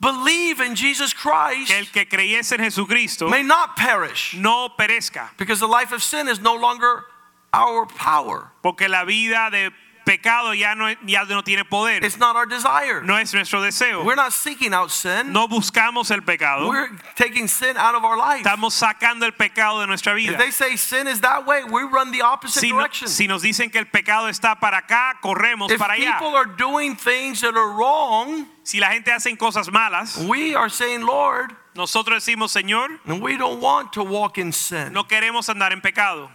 believe 0.00 0.60
in 0.60 0.74
Jesus 0.74 1.12
Christ 1.12 1.68
Que 1.70 1.78
el 1.78 1.86
que 1.86 2.06
creyese 2.06 2.52
en 2.52 2.60
Jesucristo 2.64 3.28
may 3.28 3.42
not 3.42 3.76
perish 3.76 4.34
no 4.34 4.68
perezca, 4.78 5.30
because 5.38 5.60
the 5.60 5.66
life 5.66 5.92
of 5.92 6.02
sin 6.02 6.28
is 6.28 6.40
no 6.40 6.54
longer 6.54 7.04
our 7.52 7.86
power. 7.86 8.50
porque 8.62 8.88
la 8.88 9.04
vida 9.04 9.48
de 9.50 9.70
pecado 10.06 10.54
ya 10.54 10.74
no, 10.74 10.88
ya 11.04 11.24
no 11.24 11.42
tiene 11.42 11.64
poder. 11.64 12.02
It's 12.04 12.16
not 12.16 12.36
our 12.36 12.46
desire. 12.46 13.02
No 13.02 13.16
es 13.18 13.34
nuestro 13.34 13.60
deseo. 13.60 14.04
We're 14.04 14.14
not 14.14 14.32
seeking 14.32 14.72
out 14.72 14.90
sin. 14.90 15.32
No 15.32 15.48
buscamos 15.48 16.10
el 16.12 16.22
pecado. 16.22 16.68
We're 16.68 16.88
taking 17.16 17.48
sin 17.48 17.76
out 17.76 17.94
of 17.96 18.04
our 18.04 18.16
life. 18.16 18.42
Estamos 18.44 18.72
sacando 18.72 19.26
el 19.26 19.32
pecado 19.32 19.80
de 19.80 19.86
nuestra 19.88 20.12
If 20.12 20.18
vida. 20.30 20.38
they 20.38 20.50
say 20.52 20.76
sin 20.76 21.08
is 21.08 21.20
that 21.20 21.44
way, 21.44 21.64
we 21.64 21.82
run 21.82 22.12
the 22.12 22.22
opposite 22.22 22.60
Si, 22.60 22.70
no- 22.70 22.76
direction. 22.78 23.08
si 23.08 23.26
nos 23.26 23.42
dicen 23.42 23.70
que 23.70 23.80
el 23.80 23.86
pecado 23.86 24.28
está 24.28 24.58
para 24.60 24.78
acá, 24.78 25.18
corremos 25.20 25.70
If 25.70 25.78
para 25.78 25.94
allá. 25.94 26.18
people 26.18 26.36
are 26.36 26.46
doing 26.56 26.94
things 26.96 27.40
that 27.40 27.54
are 27.56 27.72
wrong, 27.72 28.46
Si 28.62 28.78
la 28.80 28.90
gente 28.92 29.10
hace 29.12 29.36
cosas 29.36 29.70
malas, 29.70 30.16
we 30.28 30.54
are 30.54 30.68
saying, 30.70 31.04
Lord, 31.04 31.54
nosotros 31.74 32.24
decimos, 32.24 32.52
Señor, 32.52 32.98
and 33.06 33.20
we 33.20 33.36
don't 33.36 33.60
want 33.60 33.92
to 33.92 34.02
walk 34.04 34.38
in 34.38 34.52
sin. 34.52 34.92
no 34.92 35.04
queremos 35.04 35.48
andar 35.48 35.72
en 35.72 35.80
pecado. 35.80 36.30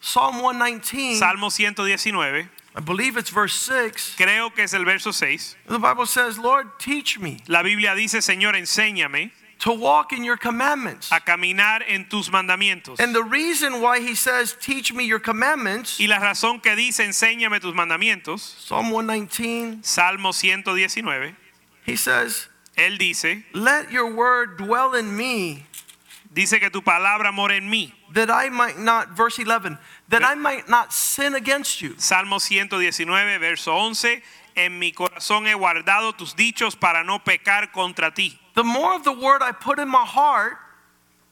Psalm 0.00 0.40
119, 0.42 1.16
Salmo 1.16 1.48
119, 1.48 2.48
I 2.76 2.80
believe 2.80 3.16
it's 3.16 3.30
verse 3.30 3.54
6. 3.54 4.16
creo 4.16 4.54
que 4.54 4.64
es 4.64 4.74
el 4.74 4.84
verso 4.84 5.10
6. 5.10 5.56
The 5.66 5.78
Bible 5.78 6.06
says, 6.06 6.38
Lord, 6.38 6.78
teach 6.78 7.18
me 7.18 7.38
La 7.48 7.62
Biblia 7.62 7.94
dice, 7.94 8.20
Señor, 8.20 8.54
enséñame 8.54 9.30
to 9.58 9.72
walk 9.72 10.12
in 10.12 10.22
your 10.22 10.36
commandments. 10.36 11.10
a 11.10 11.18
caminar 11.20 11.82
en 11.88 12.06
tus 12.08 12.28
mandamientos. 12.28 13.00
And 13.00 13.14
the 13.14 13.22
reason 13.24 13.80
why 13.80 14.00
he 14.00 14.14
says, 14.14 14.54
teach 14.60 14.92
me 14.92 15.04
your 15.04 15.18
commandments, 15.18 15.98
Y 15.98 16.06
la 16.06 16.18
razón 16.18 16.62
que 16.62 16.76
dice, 16.76 17.00
enséñame 17.04 17.60
tus 17.60 17.74
mandamientos, 17.74 18.40
Psalm 18.40 18.90
119, 18.90 19.82
Salmo 19.82 20.32
119, 20.32 21.34
he 21.86 21.96
says, 21.96 22.48
él 22.76 22.98
dice, 22.98 23.44
let 23.54 23.90
your 23.90 24.14
word 24.14 24.58
dwell 24.58 24.94
in 24.94 25.16
me 25.16 25.64
dice 26.34 26.60
que 26.60 26.68
tu 26.68 26.82
palabra 26.82 27.32
mora 27.32 27.56
en 27.56 27.70
mí. 27.70 27.92
That 28.12 28.30
I 28.30 28.48
might 28.48 28.78
not, 28.78 29.16
verse 29.16 29.38
11, 29.38 29.78
that 30.08 30.24
I 30.24 30.34
might 30.34 30.68
not 30.68 30.92
sin 30.92 31.34
against 31.34 31.80
you. 31.82 31.94
Salmo 31.98 32.38
119, 32.38 33.40
verso 33.40 33.72
11, 33.72 34.22
en 34.56 34.78
mi 34.78 34.92
corazón 34.92 35.46
he 35.46 35.54
guardado 35.54 36.16
tus 36.16 36.34
dichos 36.34 36.78
para 36.78 37.04
no 37.04 37.18
pecar 37.18 37.72
contra 37.72 38.10
ti. 38.12 38.38
The 38.54 38.64
more 38.64 38.94
of 38.94 39.04
the 39.04 39.12
word 39.12 39.42
I 39.42 39.52
put 39.52 39.78
in 39.78 39.88
my 39.88 40.04
heart, 40.04 40.58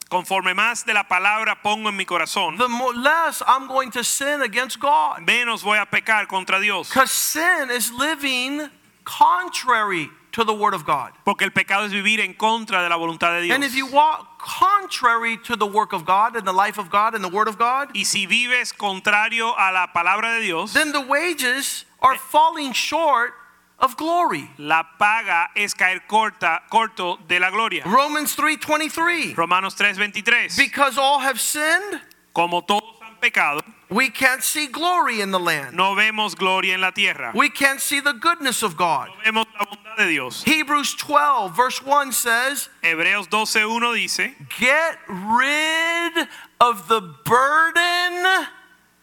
Conforme 0.07 0.53
más 0.53 0.85
de 0.85 0.93
la 0.93 1.03
palabra 1.03 1.61
pongo 1.63 1.89
en 1.89 1.97
mi 1.97 2.05
corazón, 2.05 2.57
the 2.59 2.67
more, 2.67 2.93
less 2.93 3.41
I'm 3.47 3.67
going 3.67 3.89
to 3.91 4.03
sin 4.03 4.43
against 4.43 4.79
God. 4.79 5.25
menos 5.25 5.63
voy 5.63 5.79
a 5.79 5.85
pecar 5.87 6.27
contra 6.27 6.59
Dios. 6.59 6.89
Because 6.89 7.09
sin 7.09 7.71
is 7.71 7.91
living 7.91 8.69
contrary 9.03 10.09
to 10.35 10.43
the 10.43 10.53
word 10.53 10.73
of 10.73 10.85
God. 10.85 11.11
Porque 11.23 11.43
el 11.43 11.51
pecado 11.51 11.85
es 11.85 11.93
vivir 11.93 12.19
en 12.19 12.33
contra 12.33 12.83
de 12.83 12.89
la 12.89 12.97
voluntad 12.97 13.39
de 13.39 13.43
Dios. 13.43 13.55
And 13.55 13.63
if 13.63 13.73
you 13.73 13.87
walk 13.87 14.39
contrary 14.39 15.37
to 15.45 15.55
the 15.55 15.65
work 15.65 15.93
of 15.93 16.05
God 16.05 16.35
and 16.35 16.45
the 16.45 16.51
life 16.53 16.77
of 16.77 16.89
God 16.89 17.15
and 17.15 17.23
the 17.23 17.29
word 17.29 17.47
of 17.47 17.57
God, 17.57 17.89
Y 17.95 18.03
si 18.03 18.25
vives 18.25 18.73
contrario 18.73 19.53
a 19.57 19.71
la 19.71 19.87
palabra 19.87 20.37
de 20.37 20.45
Dios, 20.45 20.73
then 20.73 20.91
the 20.91 20.99
wages 21.01 21.85
are 22.01 22.17
falling 22.17 22.73
short 22.73 23.33
of 23.79 23.95
glory. 23.95 24.49
la 24.57 24.83
paga 24.99 25.47
es 25.55 25.73
caer 25.73 26.01
corta, 26.07 26.61
corto 26.69 27.17
de 27.27 27.39
la 27.39 27.49
gloria. 27.49 27.83
Romans 27.85 28.35
3:23. 28.35 29.35
Romanos 29.37 29.75
3:23. 29.75 30.57
Because 30.57 30.97
all 30.97 31.19
have 31.19 31.39
sinned, 31.39 32.01
Como 32.33 32.61
todos 32.61 32.99
han 33.01 33.15
pecado, 33.21 33.61
we 33.95 34.09
can't 34.09 34.43
see 34.43 34.67
glory 34.67 35.21
in 35.21 35.31
the 35.31 35.39
land. 35.39 35.77
no 35.77 35.95
vemos 35.95 36.35
gloria 36.35 36.73
en 36.73 36.81
la 36.81 36.91
tierra. 36.91 37.31
We 37.33 37.49
can't 37.49 37.79
see 37.79 38.01
the 38.01 38.11
goodness 38.11 38.61
of 38.61 38.75
God. 38.75 39.07
No 39.07 39.31
vemos 39.31 39.45
la 39.57 39.65
bondad 39.65 39.97
de 39.97 40.07
Dios. 40.07 40.43
Hebrews 40.43 40.95
12 40.95 41.55
verse 41.55 41.81
1 41.81 42.11
says, 42.11 42.69
Hebreos 42.83 43.27
12:1 43.29 43.95
dice, 43.95 44.35
"Get 44.59 44.99
rid 45.07 46.27
of 46.59 46.89
the 46.89 47.01
burden 47.01 48.47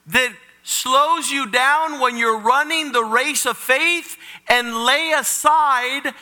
that 0.07 0.33
slows 0.63 1.31
you 1.31 1.47
down 1.47 1.99
when 1.99 2.19
you're 2.19 2.39
running 2.39 2.93
the 2.93 3.05
race 3.05 3.47
of 3.47 3.57
faith 3.57 4.19
and 4.47 4.85
lay 4.85 5.13
aside 5.13 6.15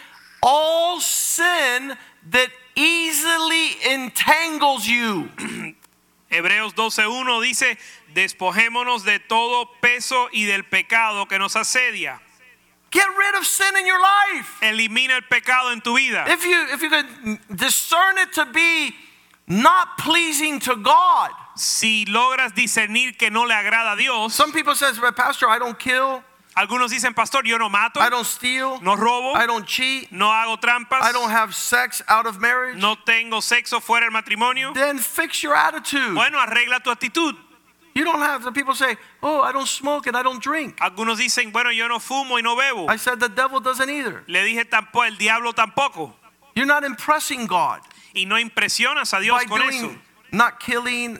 all 0.43 1.01
sin 1.01 1.99
that 2.31 2.51
easily 2.77 3.85
entangles 3.85 4.87
you." 4.87 5.29
Hebreos 6.31 6.73
12:1 6.75 7.43
dice, 7.43 7.77
despojémonos 8.15 9.05
de 9.05 9.19
todo 9.19 9.71
peso 9.81 10.29
y 10.33 10.45
del 10.45 10.65
pecado 10.65 11.27
que 11.27 11.39
nos 11.39 11.57
asedia. 11.57 12.21
Get 12.91 13.07
rid 13.17 13.35
of 13.37 13.47
sin 13.47 13.77
in 13.77 13.87
your 13.87 14.01
life. 14.01 14.59
Elimina 14.63 15.15
el 15.15 15.23
pecado 15.23 15.73
en 15.73 15.81
tu 15.81 15.97
vida. 15.97 16.25
If 16.29 16.45
you 16.45 16.67
if 16.73 16.83
you 16.83 16.91
could 16.91 17.39
discern 17.57 18.19
it 18.19 18.33
to 18.33 18.47
be 18.47 18.95
not 19.47 19.99
pleasing 19.99 20.59
to 20.61 20.77
God. 20.77 21.31
Si 21.57 22.05
logras 22.07 22.55
discernir 22.55 23.19
que 23.19 23.31
no 23.31 23.45
le 23.45 23.55
agrada 23.55 23.93
a 23.93 23.97
Dios, 23.97 24.35
Some 24.35 24.53
people 24.53 24.75
says, 24.75 24.99
"But 24.99 25.15
"Pastor, 25.15 25.49
I 25.49 25.59
don't 25.59 25.79
kill, 25.79 26.25
algunos 26.57 26.91
dicen, 26.91 27.15
pastor, 27.15 27.45
yo 27.45 27.59
no 27.59 27.69
mato, 27.69 28.01
I 28.01 28.09
don't 28.09 28.27
steal, 28.27 28.81
no 28.81 28.97
robo, 28.97 29.35
I 29.35 29.47
don't 29.47 29.67
cheat, 29.67 30.11
no 30.11 30.27
hago 30.27 30.59
trampas, 30.59 31.03
I 31.03 31.13
don't 31.13 31.31
have 31.31 31.55
sex 31.55 32.03
out 32.09 32.27
of 32.27 32.41
marriage." 32.41 32.77
no 32.77 32.97
tengo 32.97 33.41
sexo 33.41 33.81
fuera 33.81 34.07
del 34.07 34.11
matrimonio. 34.11 34.73
Then 34.73 34.99
fix 34.99 35.43
your 35.43 35.55
attitude. 35.55 36.15
Bueno, 36.15 36.39
arregla 36.39 36.83
tu 36.83 36.91
actitud. 36.91 37.37
You 37.95 38.05
don't 38.05 38.21
have 38.21 38.45
the 38.45 38.53
people 38.53 38.75
say, 38.75 38.97
"Oh, 39.23 39.41
I 39.43 39.53
don't 39.53 39.67
smoke 39.69 40.07
and 40.07 40.17
I 40.17 40.23
don't 40.23 40.41
drink." 40.43 40.79
Algunos 40.81 41.19
dicen, 41.19 41.51
bueno, 41.53 41.71
yo 41.71 41.89
no 41.89 41.99
fumo 41.99 42.37
y 42.39 42.43
no 42.43 42.57
bebo. 42.57 42.89
I 42.89 42.97
said 42.97 43.19
the 43.19 43.29
devil 43.29 43.61
doesn't 43.61 43.91
either. 43.91 44.23
Le 44.29 44.45
dije 44.45 44.65
tampoco, 44.69 45.07
el 45.07 45.17
diablo 45.17 45.53
tampoco. 45.53 46.15
You're 46.55 46.67
not 46.67 46.85
impressing 46.85 47.47
God 47.47 47.81
Y 48.15 48.25
no 48.27 48.37
impresionas 48.37 49.13
a 49.17 49.21
Dios 49.21 49.39
by 49.43 49.45
con 49.47 49.63
eso. 49.63 49.87
doing 49.89 50.01
not 50.33 50.61
killing 50.61 51.19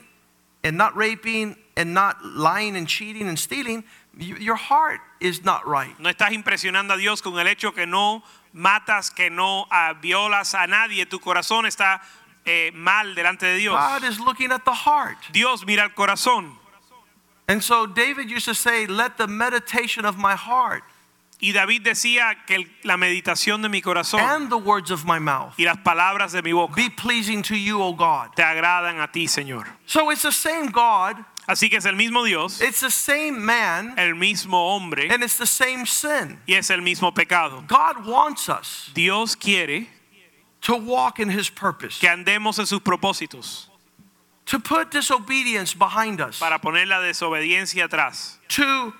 and 0.63 0.77
not 0.77 0.95
raping 0.95 1.55
and 1.75 1.93
not 1.93 2.23
lying 2.23 2.75
and 2.75 2.87
cheating 2.87 3.27
and 3.27 3.37
stealing. 3.39 3.83
You- 4.17 4.35
Your 4.37 4.55
heart 4.57 4.99
is 5.19 5.43
not 5.43 5.65
right. 5.67 5.97
No 5.99 6.09
estás 6.09 6.31
impresionando 6.31 6.93
a 6.93 6.97
Dios 6.97 7.21
con 7.21 7.37
el 7.39 7.47
hecho 7.47 7.73
que 7.73 7.85
no 7.85 8.23
matas, 8.53 9.09
que 9.13 9.29
no 9.29 9.67
ah, 9.71 9.93
violas 10.01 10.53
a 10.53 10.67
nadie. 10.67 11.05
Tu 11.05 11.19
corazón 11.19 11.65
está 11.65 12.01
eh, 12.45 12.71
mal 12.73 13.15
delante 13.15 13.45
de 13.45 13.55
Dios. 13.57 13.73
God 13.77 14.03
is 14.03 14.19
looking 14.19 14.51
at 14.51 14.63
the 14.65 14.73
heart. 14.73 15.17
Dios 15.31 15.65
mira 15.65 15.83
el 15.83 15.91
corazón. 15.93 16.57
And 17.51 17.61
so 17.61 17.85
David 17.85 18.29
used 18.29 18.45
to 18.45 18.53
say, 18.55 18.87
Let 18.87 19.17
the 19.17 19.27
meditation 19.27 20.05
of 20.05 20.17
my 20.17 20.35
heart 20.35 20.83
Y 21.43 21.51
David 21.53 21.81
decía 21.83 22.35
que 22.45 22.55
el- 22.57 22.65
la 22.83 22.97
meditación 22.97 23.63
de 23.63 23.67
mi 23.69 23.81
corazón 23.81 24.19
and 24.21 24.49
the 24.51 24.57
words 24.59 24.91
of 24.91 25.05
my 25.05 25.17
mouth 25.17 25.53
y 25.57 25.63
las 25.65 25.77
palabras 25.77 26.31
de 26.33 26.41
mi 26.43 26.53
boca 26.53 26.75
be 26.75 26.87
pleasing 26.89 27.41
to 27.41 27.55
you, 27.57 27.81
O 27.81 27.93
God. 27.93 28.35
te 28.35 28.43
agradan 28.43 29.01
a 29.01 29.07
ti, 29.11 29.25
Señor. 29.25 29.65
So 29.87 30.11
it's 30.11 30.21
the 30.21 30.31
same 30.31 30.67
God, 30.69 31.17
Así 31.49 31.67
que 31.69 31.77
es 31.79 31.85
el 31.87 31.95
mismo 31.95 32.23
Dios, 32.23 32.61
it's 32.61 32.81
the 32.81 32.91
same 32.91 33.43
man, 33.43 33.95
el 33.97 34.13
mismo 34.13 34.53
hombre 34.75 35.09
and 35.09 35.23
it's 35.23 35.37
the 35.37 35.47
same 35.47 35.87
sin. 35.87 36.39
y 36.47 36.53
es 36.53 36.69
el 36.69 36.81
mismo 36.81 37.11
pecado. 37.11 37.63
God 37.67 38.05
wants 38.05 38.47
us 38.47 38.91
Dios 38.93 39.33
quiere 39.35 39.87
to 40.61 40.75
walk 40.75 41.19
in 41.19 41.27
his 41.31 41.49
purpose, 41.49 41.97
que 41.99 42.07
andemos 42.07 42.59
en 42.59 42.67
sus 42.67 42.81
propósitos 42.81 43.65
to 44.45 44.59
put 44.59 44.91
disobedience 44.91 45.73
behind 45.73 46.19
us, 46.19 46.39
para 46.39 46.59
poner 46.59 46.87
la 46.87 46.99
desobediencia 46.99 47.87
atrás, 47.87 48.37
to 48.49 48.93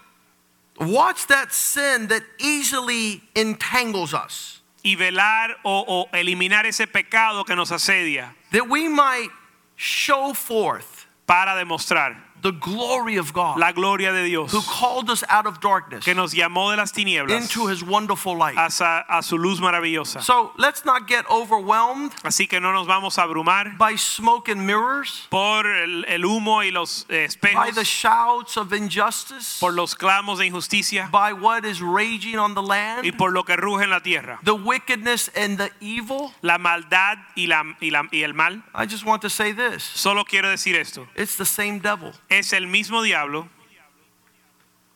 watch 0.79 1.27
that 1.27 1.51
sin 1.51 2.07
that 2.07 2.23
easily 2.39 3.21
entangles 3.35 4.13
us, 4.13 4.61
y 4.83 4.95
velar 4.95 5.55
o, 5.63 5.83
o 5.87 6.09
eliminar 6.17 6.65
ese 6.65 6.87
pecado 6.87 7.43
que 7.45 7.55
nos 7.55 7.71
asedia. 7.71 8.33
That 8.51 8.69
we 8.69 8.87
might 8.87 9.29
show 9.75 10.33
forth 10.33 11.07
para 11.27 11.55
demostrar 11.55 12.15
the 12.41 12.51
glory 12.51 13.17
of 13.17 13.33
God 13.33 13.57
la 13.59 13.71
gloria 13.71 14.11
de 14.11 14.23
Dios 14.25 14.51
who 14.51 14.61
called 14.61 15.09
us 15.09 15.23
out 15.29 15.45
of 15.45 15.59
darkness 15.59 16.03
que 16.03 16.13
nos 16.15 16.33
llamó 16.33 16.71
de 16.71 16.77
las 16.77 16.91
tinieblas 16.91 17.31
into 17.41 17.67
his 17.67 17.83
wonderful 17.83 18.35
light. 18.37 18.55
hacia 18.57 19.05
a 19.07 19.21
su 19.21 19.37
luz 19.37 19.59
maravillosa. 19.59 20.21
So 20.21 20.51
let's 20.57 20.83
not 20.85 21.07
get 21.07 21.25
overwhelmed 21.29 22.11
Así 22.23 22.47
que 22.49 22.59
no 22.59 22.71
nos 22.73 22.87
vamos 22.87 23.17
a 23.17 23.23
abrumar 23.23 23.77
by 23.77 23.95
smoke 23.95 24.49
and 24.49 24.65
mirrors, 24.65 25.27
por 25.29 25.65
el, 25.67 26.03
el 26.07 26.21
humo 26.25 26.63
y 26.63 26.71
los 26.71 27.05
eh, 27.09 27.27
by 27.41 27.71
the 27.71 27.83
shouts 27.83 28.57
of 28.57 28.73
injustice, 28.73 29.59
por 29.59 29.71
los 29.73 29.95
clamos 29.95 30.39
de 30.39 30.45
injusticia 30.47 31.09
by 31.11 31.33
what 31.33 31.65
is 31.65 31.81
raging 31.81 32.37
on 32.37 32.53
the 32.55 32.61
land, 32.61 33.05
y 33.05 33.11
por 33.11 33.31
lo 33.31 33.43
que 33.43 33.55
ruge 33.55 33.83
en 33.83 33.89
la 33.89 33.99
tierra, 33.99 34.39
the 34.43 34.53
wickedness 34.55 35.29
and 35.35 35.57
the 35.57 35.69
evil. 35.79 36.33
la 36.41 36.57
maldad 36.57 37.17
y, 37.35 37.45
la, 37.47 37.63
y, 37.81 37.89
la- 37.89 38.07
y 38.11 38.23
el 38.23 38.33
mal. 38.33 38.63
I 38.73 38.85
just 38.85 39.05
want 39.05 39.21
to 39.21 39.29
say 39.29 39.51
this 39.51 39.83
Solo 39.83 40.23
quiero 40.23 40.49
decir 40.49 40.75
esto, 40.75 41.07
it's 41.15 41.35
the 41.37 41.45
same 41.45 41.79
devil 41.79 42.13
es 42.31 42.53
el 42.53 42.67
mismo 42.67 43.03
diablo 43.03 43.47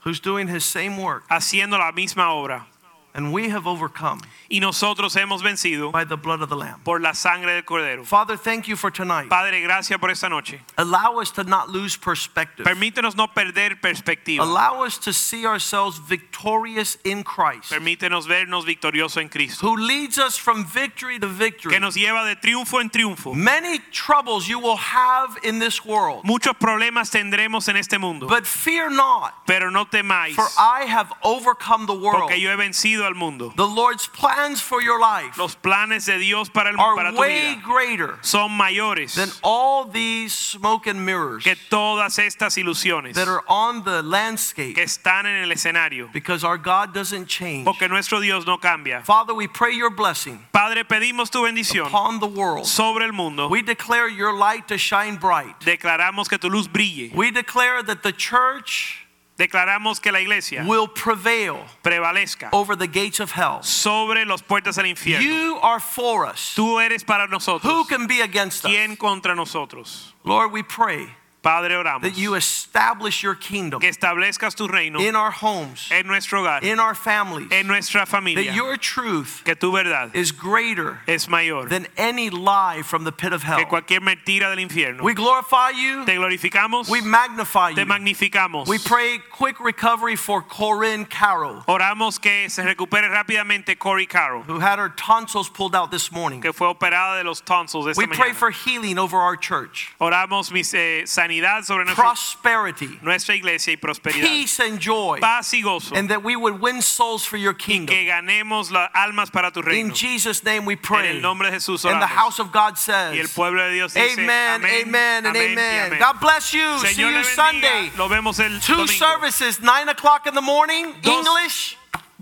who's 0.04 0.22
doing 0.22 0.48
his 0.48 0.64
same 0.64 0.98
work, 0.98 1.24
haciendo 1.30 1.78
la 1.78 1.92
misma 1.92 2.32
obra 2.32 2.68
and 3.16 3.32
we 3.34 3.49
have 3.49 3.66
overcome 3.66 4.20
y 4.51 4.59
nosotros 4.59 5.16
hemos 5.16 5.41
vencido 5.41 5.91
by 5.91 6.03
the 6.03 6.16
blood 6.18 6.41
of 6.41 6.49
the 6.49 6.55
Lamb. 6.55 6.80
por 6.84 6.99
la 6.99 7.13
sangre 7.13 7.53
del 7.53 7.63
cordero. 7.63 8.05
Father, 8.05 8.36
thank 8.38 8.68
you 8.68 8.76
for 8.76 8.91
tonight. 8.91 9.30
Padre, 9.30 9.61
gracias 9.61 9.97
por 9.99 10.09
esta 10.11 10.30
noche. 10.30 10.59
Allow 10.78 11.20
us 11.20 11.32
to 11.32 11.43
not 11.43 11.70
lose 11.70 11.97
perspective. 11.97 12.66
Permítenos 12.66 13.16
no 13.16 13.28
perder 13.28 13.78
perspectiva. 13.82 14.43
Allow 14.43 14.84
us 14.84 14.97
to 14.99 15.13
see 15.13 15.45
ourselves 15.45 15.97
victorious 15.97 16.97
in 17.03 17.24
Christ, 17.24 17.72
Permítenos 17.72 18.28
vernos 18.28 18.66
victoriosos 18.66 19.18
en 19.22 19.30
Cristo, 19.30 19.66
who 19.66 19.78
leads 19.78 20.18
us 20.20 20.38
from 20.38 20.66
victory 20.66 21.18
to 21.20 21.28
victory. 21.28 21.72
que 21.74 21.80
nos 21.80 21.95
lleva 21.95 22.26
de 22.26 22.36
triunfo 22.36 22.82
en 22.82 22.89
triunfo. 22.89 23.34
Many 23.34 23.80
troubles 23.91 24.47
you 24.47 24.59
will 24.59 24.78
have 24.78 25.38
in 25.43 25.59
this 25.59 25.84
world, 25.86 26.24
Muchos 26.26 26.53
problemas 26.59 27.09
tendremos 27.11 27.68
en 27.70 27.78
este 27.78 27.97
mundo, 27.97 28.28
but 28.28 28.45
fear 28.45 28.89
not, 28.89 29.34
pero 29.47 29.70
no 29.72 29.86
temáis, 29.86 30.36
for 30.36 30.47
I 30.59 30.86
have 30.86 31.11
overcome 31.24 31.86
the 31.86 31.93
world. 31.93 32.20
porque 32.20 32.39
yo 32.39 32.49
he 32.51 32.55
vencido 32.55 33.05
al 33.06 33.16
mundo. 33.16 33.53
The 33.56 33.68
Lord's 33.68 34.08
plans 34.08 34.62
for 34.62 34.82
your 34.82 34.99
life 34.99 35.38
Los 35.38 35.56
planes 35.56 36.06
de 36.06 36.18
Dios 36.20 36.49
para, 36.49 36.70
el, 36.70 36.76
para 36.76 37.10
are 37.10 37.12
tu 37.12 37.18
way 37.20 37.56
vida 37.56 37.62
greater 37.64 38.18
son 38.22 38.51
mayores 38.51 39.16
than 39.16 39.30
all 39.43 39.86
these 39.86 40.34
smoke 40.34 40.88
and 40.88 41.06
mirrors 41.06 41.43
que 41.43 41.56
todas 41.70 42.18
estas 42.20 42.58
ilusiones 42.58 43.14
that 43.14 43.28
are 43.28 43.43
on 43.47 43.84
the 43.84 44.01
landscape 44.01 44.76
que 44.76 44.84
están 44.84 45.26
en 45.26 45.43
el 45.43 45.51
escenario, 45.51 46.12
because 46.12 46.43
our 46.43 46.58
God 46.58 46.93
doesn't 46.93 47.28
change. 47.28 47.66
porque 47.66 47.88
nuestro 47.88 48.20
Dios 48.20 48.45
no 48.45 48.58
cambia. 48.58 49.03
Father, 49.03 49.34
we 49.34 49.47
pray 49.47 49.74
your 49.74 49.89
blessing 49.89 50.39
Padre, 50.51 50.84
pedimos 50.84 51.30
tu 51.30 51.43
bendición 51.43 51.88
upon 51.88 52.20
the 52.20 52.28
world. 52.28 52.66
sobre 52.66 53.06
el 53.06 53.14
mundo. 53.14 53.47
We 53.47 53.62
declare 53.62 54.08
your 54.08 54.34
light 54.34 54.68
to 54.70 54.78
shine 54.78 55.18
bright. 55.18 55.60
Declaramos 55.62 56.28
que 56.28 56.38
tu 56.38 56.49
luz 56.49 56.68
brille. 56.68 57.14
We 57.14 57.32
declare 57.32 57.84
that 57.84 58.03
the 58.03 58.12
church 58.12 59.05
Declaramos 59.38 60.00
que 60.00 60.12
la 60.12 60.22
iglesia 60.22 60.64
will 60.66 60.88
prevail 60.88 61.58
prevalezca 61.84 62.50
over 62.54 62.78
the 62.78 62.88
gates 62.88 63.20
of 63.20 63.32
hell. 63.32 63.62
sobre 63.62 64.26
las 64.26 64.42
puertas 64.42 64.76
del 64.76 64.86
infierno. 64.86 65.22
You 65.22 65.60
are 65.62 65.82
for 65.82 66.26
us. 66.26 66.54
Tú 66.56 66.80
eres 66.80 67.04
para 67.04 67.28
Who 67.28 67.86
can 67.86 68.08
be 68.08 68.22
against 68.22 68.64
us? 68.64 68.72
¿Quién 68.72 68.98
contra 68.98 69.36
nosotros? 69.36 70.14
Lord, 70.24 70.54
we 70.54 70.64
pray 70.64 71.10
Padre, 71.46 71.76
oramos 71.76 72.02
that 72.02 72.18
you 72.18 72.34
establish 72.34 73.22
your 73.22 73.36
kingdom 73.36 73.80
que 73.80 73.88
establezcas 73.88 74.56
tu 74.56 74.68
reino 74.68 75.00
in 75.00 75.16
our 75.16 75.30
homes, 75.30 75.88
en 75.91 76.08
nuestro 76.08 76.41
hogar, 76.41 76.64
in 76.64 76.80
our 76.80 76.96
families, 76.96 77.48
en 77.52 77.68
nuestra 77.68 78.00
that 78.02 78.08
familia. 78.08 78.52
your 78.52 78.78
truth 78.78 79.43
Que 79.46 79.54
tu 79.54 79.72
verdad 79.72 80.10
is 80.16 80.32
greater 80.32 80.98
es 81.08 81.30
mayor 81.30 81.68
than 81.70 81.86
any 81.98 82.32
lie 82.32 82.82
from 82.84 83.04
the 83.04 83.12
pit 83.12 83.32
of 83.32 83.43
que 83.43 83.48
hell. 83.54 83.66
cualquier 83.68 84.00
mentira 84.02 84.50
del 84.50 84.58
infierno. 84.58 85.04
We 85.04 85.14
glorify 85.14 85.70
you, 85.70 86.04
Te 86.04 86.16
glorificamos, 86.16 86.89
we 86.89 87.02
magnify 87.02 87.74
te 87.76 87.82
you. 87.82 87.86
magnificamos. 87.88 88.68
We 88.68 88.80
pray 88.80 89.20
quick 89.32 89.60
recovery 89.60 90.16
for 90.16 90.41
Corinne 90.41 91.06
Carroll, 91.06 91.62
Oramos 91.68 92.20
que 92.20 92.50
se 92.50 92.64
recupere 92.64 93.08
rápidamente 93.08 93.78
Cory 93.78 94.08
Carroll, 94.08 94.41
who 94.41 94.58
had 94.58 94.80
her 94.80 94.89
tonsils 94.89 95.48
pulled 95.48 95.76
out 95.76 95.91
this 95.91 96.12
morning. 96.12 96.41
que 96.41 96.52
fue 96.54 96.68
operada 96.68 97.20
de 97.20 97.24
los 97.24 97.41
tonsils 97.41 97.86
esta 97.88 98.00
We 98.02 98.08
pray 98.08 98.34
for 98.34 98.50
healing 98.50 98.98
over 98.98 99.18
our 99.18 99.38
church, 99.38 99.93
Oramos 100.02 100.52
mis, 100.52 100.74
eh, 100.74 101.04
sanidad 101.06 101.35
sobre 101.64 101.86
nuestra, 101.86 102.04
prosperity, 102.04 103.00
nuestra 103.02 103.36
iglesia 103.36 103.74
y 103.74 103.78
prosperidad. 103.78 104.22
peace, 104.28 104.60
and 104.60 104.80
joy, 104.80 105.20
Paz 105.20 105.54
y 105.54 105.62
gozo. 105.62 105.96
and 105.96 106.10
that 106.10 106.24
we 106.24 106.36
would 106.36 106.60
win 106.62 106.82
souls 106.82 107.26
for 107.26 107.38
your 107.38 107.54
kingdom. 107.54 107.96
Que 107.96 108.06
ganemos 108.06 108.72
las 108.72 108.90
almas 108.94 109.30
para 109.32 109.52
tu 109.52 109.62
reino. 109.62 109.90
In 109.90 109.94
Jesus' 109.94 110.44
name 110.44 110.66
we 110.66 110.74
En 110.74 110.80
pray. 110.80 111.08
el 111.10 111.22
nombre 111.22 111.50
de 111.50 111.58
Jesús 111.58 111.86
And 111.86 112.02
the 112.02 112.08
house 112.08 112.40
of 112.40 112.52
God 112.52 112.76
Y 112.88 113.18
el 113.20 113.28
says, 113.28 113.34
pueblo 113.34 113.64
de 113.64 113.74
Dios 113.74 113.94
dice 113.94 114.14
Amen, 114.14 114.64
amen, 114.64 115.26
and 115.26 115.36
amén 115.36 115.52
amen. 115.58 116.00
God 116.00 116.20
bless 116.20 116.54
you. 116.54 116.80
See 116.80 117.02
you 117.02 117.24
Sunday. 117.24 117.92
vemos 118.10 118.40
el 118.40 118.60
Two 118.60 118.74
domingo. 118.76 118.92
services, 118.94 119.60
9 119.62 119.90
o'clock 119.90 120.28
in 120.28 120.34
the 120.36 120.42
morning, 120.42 120.94
Dos- 121.02 121.26
English, 121.26 121.78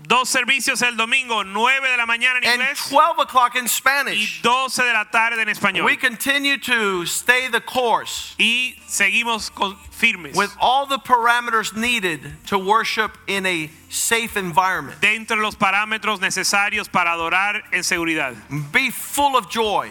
Dos 0.06 0.28
servicios 0.28 0.82
el 0.82 0.96
domingo, 0.96 1.44
9 1.44 1.88
de 1.90 1.96
la 1.96 2.04
mañana 2.04 2.38
en 2.42 2.44
and 2.44 2.60
inglés 2.62 2.90
12 2.90 3.22
o'clock 3.22 3.54
in 3.56 3.64
y 3.64 3.68
Spanish. 3.68 4.42
12 4.42 4.82
de 4.84 4.92
la 4.92 5.04
tarde 5.06 5.40
en 5.40 5.48
español. 5.48 5.84
We 5.86 5.96
continue 5.96 6.58
to 6.58 7.06
stay 7.06 7.48
the 7.48 7.62
course 7.62 8.34
y 8.38 8.74
seguimos 8.86 9.50
con- 9.50 9.76
firmes 9.90 10.36
with 10.36 10.50
all 10.60 10.86
the 10.86 10.98
parameters 10.98 11.74
needed 11.74 12.20
to 12.46 12.58
worship 12.58 13.16
in 13.26 13.46
a 13.46 13.70
safe 13.88 14.36
environment. 14.36 15.00
dentro 15.00 15.36
de 15.36 15.42
los 15.42 15.54
parámetros 15.56 16.20
necesarios 16.20 16.88
para 16.90 17.12
adorar 17.12 17.62
en 17.72 17.82
seguridad. 17.82 18.34
Be 18.72 18.90
full 18.90 19.36
of 19.36 19.48
joy, 19.48 19.90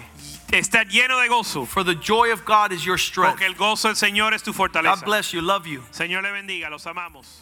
Estar 0.51 0.85
lleno 0.87 1.19
de 1.19 1.27
gozo, 1.29 1.65
for 1.65 1.83
the 1.83 1.95
joy 1.95 2.31
of 2.31 2.45
God 2.45 2.71
is 2.71 2.85
your 2.85 2.99
strength. 2.99 3.39
porque 3.39 3.47
el 3.47 3.55
gozo 3.55 3.87
del 3.87 3.95
Señor 3.95 4.35
es 4.35 4.43
tu 4.43 4.53
fortaleza. 4.53 4.97
God 4.99 5.05
bless 5.05 5.31
you. 5.33 5.41
Love 5.41 5.65
you. 5.65 5.83
Señor 5.91 6.21
le 6.21 6.29
bendiga, 6.31 6.69
los 6.69 6.85
amamos. 6.85 7.39